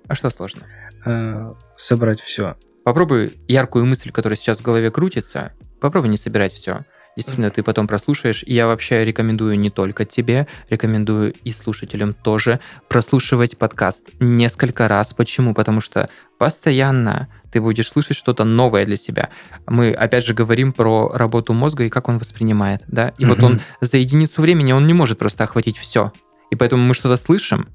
А 0.07 0.15
что 0.15 0.29
сложно? 0.29 0.65
э, 1.05 1.53
собрать 1.77 2.21
все. 2.21 2.55
Попробуй 2.83 3.33
яркую 3.47 3.85
мысль, 3.85 4.11
которая 4.11 4.37
сейчас 4.37 4.59
в 4.59 4.63
голове 4.63 4.89
крутится, 4.91 5.53
попробуй 5.81 6.09
не 6.09 6.17
собирать 6.17 6.53
все. 6.53 6.85
Действительно, 7.15 7.49
ты 7.49 7.63
потом 7.63 7.87
прослушаешь. 7.87 8.43
И 8.45 8.53
я 8.53 8.67
вообще 8.67 9.03
рекомендую 9.03 9.59
не 9.59 9.69
только 9.69 10.05
тебе, 10.05 10.47
рекомендую 10.69 11.33
и 11.43 11.51
слушателям 11.51 12.13
тоже 12.13 12.59
прослушивать 12.87 13.57
подкаст 13.57 14.09
несколько 14.19 14.87
раз. 14.87 15.13
Почему? 15.13 15.53
Потому 15.53 15.81
что 15.81 16.09
постоянно 16.39 17.27
ты 17.51 17.61
будешь 17.61 17.89
слышать 17.89 18.17
что-то 18.17 18.45
новое 18.45 18.85
для 18.85 18.95
себя. 18.95 19.29
Мы, 19.67 19.91
опять 19.91 20.25
же, 20.25 20.33
говорим 20.33 20.71
про 20.71 21.11
работу 21.13 21.53
мозга 21.53 21.83
и 21.83 21.89
как 21.89 22.07
он 22.07 22.17
воспринимает, 22.17 22.81
да? 22.87 23.13
И 23.17 23.25
вот 23.25 23.37
Мгм. 23.39 23.45
он 23.45 23.61
за 23.81 23.97
единицу 23.97 24.41
времени, 24.41 24.71
он 24.71 24.87
не 24.87 24.93
может 24.93 25.19
просто 25.19 25.43
охватить 25.43 25.77
все. 25.77 26.11
И 26.51 26.55
поэтому 26.55 26.83
мы 26.83 26.93
что-то 26.93 27.17
слышим, 27.17 27.67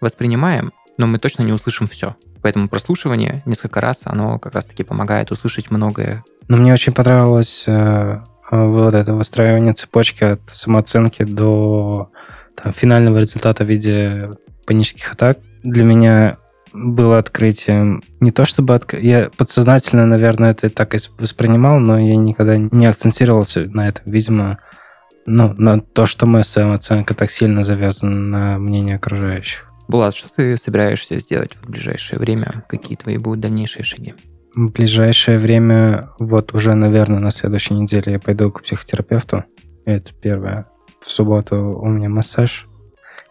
воспринимаем, 0.00 0.72
но 0.98 1.06
мы 1.06 1.18
точно 1.18 1.42
не 1.44 1.52
услышим 1.52 1.86
все. 1.86 2.16
Поэтому 2.42 2.68
прослушивание 2.68 3.42
несколько 3.46 3.80
раз, 3.80 4.02
оно 4.04 4.38
как 4.38 4.54
раз-таки 4.54 4.82
помогает 4.82 5.30
услышать 5.30 5.70
многое. 5.70 6.24
Но 6.48 6.56
мне 6.56 6.72
очень 6.72 6.92
понравилось 6.92 7.64
э, 7.68 8.20
вот 8.50 8.94
это 8.94 9.14
выстраивание 9.14 9.74
цепочки 9.74 10.24
от 10.24 10.40
самооценки 10.52 11.22
до 11.22 12.10
там, 12.60 12.72
финального 12.72 13.18
результата 13.18 13.62
в 13.64 13.68
виде 13.68 14.30
панических 14.66 15.12
атак. 15.12 15.38
Для 15.62 15.84
меня 15.84 16.36
было 16.72 17.18
открытием 17.18 18.02
не 18.20 18.32
то 18.32 18.44
чтобы 18.44 18.74
отк... 18.74 18.94
я 18.94 19.30
подсознательно, 19.36 20.06
наверное, 20.06 20.50
это 20.50 20.70
так 20.70 20.94
и 20.94 20.98
воспринимал, 21.18 21.78
но 21.78 21.98
я 21.98 22.16
никогда 22.16 22.56
не 22.56 22.86
акцентировался 22.86 23.66
на 23.66 23.88
этом. 23.88 24.10
Видимо, 24.10 24.58
ну, 25.26 25.54
на 25.54 25.80
то, 25.80 26.06
что 26.06 26.26
моя 26.26 26.44
самооценка 26.44 27.14
так 27.14 27.30
сильно 27.30 27.64
завязана 27.64 28.18
на 28.18 28.58
мнение 28.58 28.96
окружающих. 28.96 29.70
Булат, 29.88 30.14
что 30.14 30.28
ты 30.34 30.56
собираешься 30.56 31.18
сделать 31.18 31.54
в 31.54 31.68
ближайшее 31.68 32.18
время? 32.18 32.64
Какие 32.68 32.96
твои 32.96 33.18
будут 33.18 33.40
дальнейшие 33.40 33.84
шаги? 33.84 34.14
В 34.54 34.70
ближайшее 34.70 35.38
время, 35.38 36.10
вот 36.18 36.54
уже, 36.54 36.74
наверное, 36.74 37.20
на 37.20 37.30
следующей 37.30 37.74
неделе 37.74 38.12
я 38.12 38.18
пойду 38.18 38.50
к 38.50 38.62
психотерапевту. 38.62 39.44
Это 39.84 40.12
первое. 40.14 40.66
В 41.00 41.10
субботу 41.10 41.56
у 41.56 41.88
меня 41.88 42.08
массаж. 42.08 42.66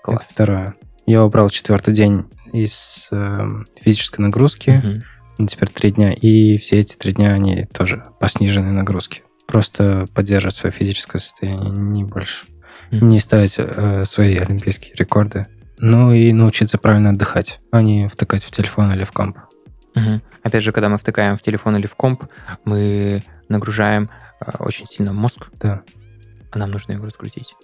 Класс. 0.03 0.23
Это 0.23 0.33
второе. 0.33 0.75
Я 1.05 1.23
убрал 1.23 1.49
четвертый 1.49 1.93
день 1.93 2.25
из 2.51 3.07
э, 3.11 3.45
физической 3.81 4.21
нагрузки. 4.21 5.01
Ну, 5.37 5.47
Теперь 5.47 5.69
три 5.69 5.91
дня. 5.91 6.13
И 6.13 6.57
все 6.57 6.79
эти 6.79 6.95
три 6.97 7.13
дня, 7.13 7.33
они 7.33 7.65
тоже 7.73 8.03
по 8.19 8.27
сниженной 8.29 8.71
нагрузке. 8.71 9.23
Просто 9.47 10.05
поддерживать 10.13 10.55
свое 10.55 10.71
физическое 10.71 11.19
состояние, 11.19 11.71
не 11.71 12.03
больше. 12.03 12.45
Мгм. 12.91 13.07
Не 13.09 13.19
ставить 13.19 13.55
э, 13.57 14.03
свои 14.05 14.37
олимпийские 14.37 14.93
рекорды. 14.95 15.47
Ну 15.79 16.13
и 16.13 16.31
научиться 16.31 16.77
правильно 16.77 17.09
отдыхать, 17.09 17.59
а 17.71 17.81
не 17.81 18.07
втыкать 18.07 18.43
в 18.43 18.51
телефон 18.51 18.91
или 18.93 19.03
в 19.03 19.11
комп. 19.11 19.39
Мгм. 19.95 20.21
Опять 20.43 20.63
же, 20.63 20.71
когда 20.71 20.89
мы 20.89 20.97
втыкаем 20.97 21.37
в 21.37 21.41
телефон 21.41 21.75
или 21.75 21.87
в 21.87 21.95
комп, 21.95 22.25
мы 22.65 23.23
нагружаем 23.49 24.09
э, 24.45 24.51
очень 24.59 24.85
сильно 24.85 25.11
мозг, 25.11 25.49
Да. 25.59 25.81
а 26.51 26.57
нам 26.59 26.71
нужно 26.71 26.91
его 26.93 27.05
разгрузить. 27.05 27.55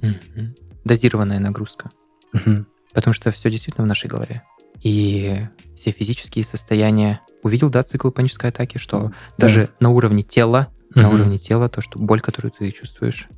Мгм. 0.00 0.54
Дозированная 0.84 1.40
нагрузка. 1.40 1.90
Мгм. 2.32 2.66
Потому 2.92 3.14
что 3.14 3.32
все 3.32 3.50
действительно 3.50 3.84
в 3.84 3.88
нашей 3.88 4.08
голове. 4.08 4.42
И 4.82 5.38
все 5.74 5.90
физические 5.92 6.44
состояния. 6.44 7.20
Увидел, 7.42 7.70
да, 7.70 7.82
цикл 7.82 8.10
панической 8.10 8.50
атаки, 8.50 8.78
что 8.78 9.08
Да. 9.38 9.46
даже 9.46 9.68
на 9.80 9.90
уровне 9.90 10.22
тела, 10.22 10.68
на 10.94 11.04
Мгм. 11.04 11.14
уровне 11.14 11.38
тела, 11.38 11.68
то, 11.68 11.80
что 11.80 11.98
боль, 11.98 12.20
которую 12.20 12.52
ты 12.52 12.70
чувствуешь, 12.70 13.28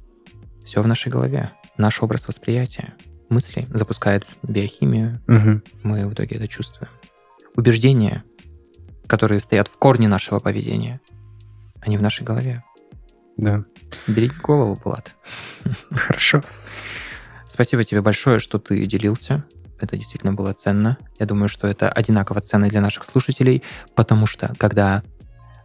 все 0.65 0.83
в 0.83 0.87
нашей 0.87 1.11
голове. 1.13 1.53
Наш 1.77 2.03
образ 2.03 2.27
восприятия, 2.27 2.95
мысли 3.29 3.67
запускает 3.73 4.27
биохимию, 4.43 5.21
Мгм. 5.27 5.63
мы 5.83 6.07
в 6.09 6.13
итоге 6.15 6.37
это 6.37 6.49
чувствуем. 6.49 6.91
Убеждения, 7.57 8.25
которые 9.07 9.41
стоят 9.41 9.69
в 9.69 9.77
корне 9.79 10.09
нашего 10.09 10.39
поведения, 10.41 11.01
они 11.81 11.97
в 11.99 12.03
нашей 12.03 12.25
голове. 12.25 12.65
Да. 13.37 13.65
Береги 14.09 14.35
голову, 14.43 14.81
Булат. 14.83 15.15
Хорошо. 15.91 16.43
Спасибо 17.55 17.85
тебе 17.85 18.03
большое, 18.03 18.41
что 18.41 18.59
ты 18.59 18.85
делился. 18.85 19.45
Это 19.79 19.97
действительно 19.97 20.33
было 20.33 20.53
ценно. 20.55 20.99
Я 21.21 21.27
думаю, 21.27 21.49
что 21.49 21.69
это 21.69 21.89
одинаково 21.89 22.41
ценно 22.41 22.67
для 22.67 22.81
наших 22.81 23.05
слушателей, 23.05 23.63
потому 23.95 24.27
что 24.27 24.53
когда 24.59 25.05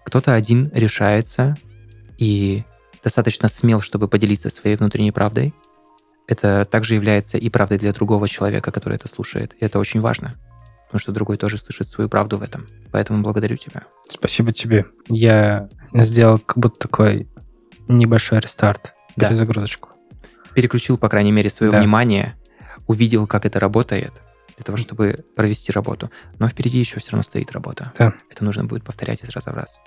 кто-то 0.05 0.35
один 0.35 0.69
решается 0.71 1.57
и 2.19 2.63
достаточно 3.03 3.49
смел, 3.49 3.81
чтобы 3.81 4.07
поделиться 4.07 4.51
своей 4.51 4.75
внутренней 4.75 5.11
правдой, 5.11 5.55
это 6.27 6.63
также 6.65 6.93
является 6.93 7.39
и 7.39 7.49
правдой 7.49 7.79
для 7.79 7.91
другого 7.91 8.27
человека, 8.29 8.71
который 8.71 8.93
это 8.93 9.07
слушает. 9.07 9.55
И 9.59 9.65
это 9.65 9.79
очень 9.79 9.99
важно, 9.99 10.35
потому 10.85 10.99
что 10.99 11.11
другой 11.11 11.37
тоже 11.37 11.57
слышит 11.57 11.87
свою 11.87 12.07
правду 12.07 12.37
в 12.37 12.43
этом. 12.43 12.67
Поэтому 12.91 13.23
благодарю 13.23 13.55
тебя. 13.55 13.85
Спасибо 14.07 14.51
тебе. 14.51 14.85
Я 15.07 15.67
сделал 15.95 16.37
как 16.37 16.59
будто 16.59 16.77
такой 16.87 17.27
небольшой 17.87 18.41
рестарт, 18.41 18.93
Да. 19.15 19.29
перезагрузочку. 19.29 19.89
Переключил, 20.53 20.97
по 20.97 21.09
крайней 21.09 21.31
мере, 21.31 21.49
свое 21.49 21.71
Да. 21.71 21.79
внимание, 21.79 22.35
увидел, 22.87 23.27
как 23.27 23.45
это 23.45 23.59
работает, 23.59 24.13
для 24.57 24.63
того, 24.65 24.77
чтобы 24.77 25.25
провести 25.35 25.71
работу. 25.71 26.11
Но 26.37 26.47
впереди 26.49 26.79
еще 26.79 26.99
все 26.99 27.11
равно 27.11 27.23
стоит 27.23 27.51
работа. 27.51 27.93
Да. 27.97 28.13
Это 28.29 28.43
нужно 28.43 28.65
будет 28.65 28.83
повторять 28.83 29.23
из 29.23 29.29
раза 29.29 29.51
в 29.51 29.55
раз. 29.55 29.79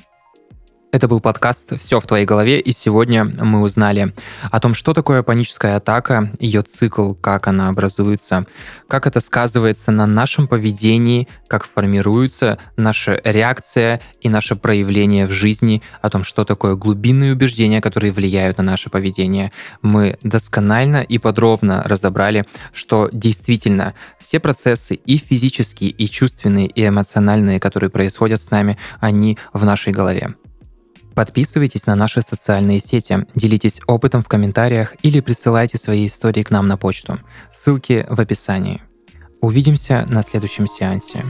Это 0.92 1.08
был 1.08 1.20
подкаст 1.20 1.78
«Все 1.78 2.00
в 2.00 2.06
твоей 2.06 2.26
голове», 2.26 2.60
и 2.60 2.70
сегодня 2.70 3.24
мы 3.24 3.62
узнали 3.62 4.12
о 4.50 4.60
том, 4.60 4.74
что 4.74 4.92
такое 4.92 5.22
паническая 5.22 5.76
атака, 5.76 6.30
ее 6.38 6.60
цикл, 6.60 7.14
как 7.14 7.48
она 7.48 7.70
образуется, 7.70 8.44
как 8.88 9.06
это 9.06 9.20
сказывается 9.20 9.90
на 9.90 10.06
нашем 10.06 10.46
поведении, 10.46 11.28
как 11.48 11.66
формируется 11.66 12.58
наша 12.76 13.18
реакция 13.24 14.02
и 14.20 14.28
наше 14.28 14.54
проявление 14.54 15.26
в 15.26 15.30
жизни, 15.30 15.82
о 16.02 16.10
том, 16.10 16.24
что 16.24 16.44
такое 16.44 16.74
глубинные 16.74 17.32
убеждения, 17.32 17.80
которые 17.80 18.12
влияют 18.12 18.58
на 18.58 18.64
наше 18.64 18.90
поведение. 18.90 19.50
Мы 19.80 20.18
досконально 20.22 20.98
и 20.98 21.16
подробно 21.16 21.82
разобрали, 21.86 22.44
что 22.74 23.08
действительно 23.12 23.94
все 24.18 24.40
процессы 24.40 24.96
и 24.96 25.16
физические, 25.16 25.88
и 25.88 26.06
чувственные, 26.06 26.66
и 26.66 26.86
эмоциональные, 26.86 27.60
которые 27.60 27.88
происходят 27.88 28.42
с 28.42 28.50
нами, 28.50 28.76
они 29.00 29.38
в 29.54 29.64
нашей 29.64 29.94
голове. 29.94 30.34
Подписывайтесь 31.14 31.86
на 31.86 31.94
наши 31.94 32.20
социальные 32.22 32.80
сети, 32.80 33.26
делитесь 33.34 33.80
опытом 33.86 34.22
в 34.22 34.28
комментариях 34.28 34.94
или 35.02 35.20
присылайте 35.20 35.78
свои 35.78 36.06
истории 36.06 36.42
к 36.42 36.50
нам 36.50 36.68
на 36.68 36.76
почту. 36.76 37.18
Ссылки 37.52 38.06
в 38.08 38.20
описании. 38.20 38.82
Увидимся 39.40 40.06
на 40.08 40.22
следующем 40.22 40.66
сеансе. 40.66 41.24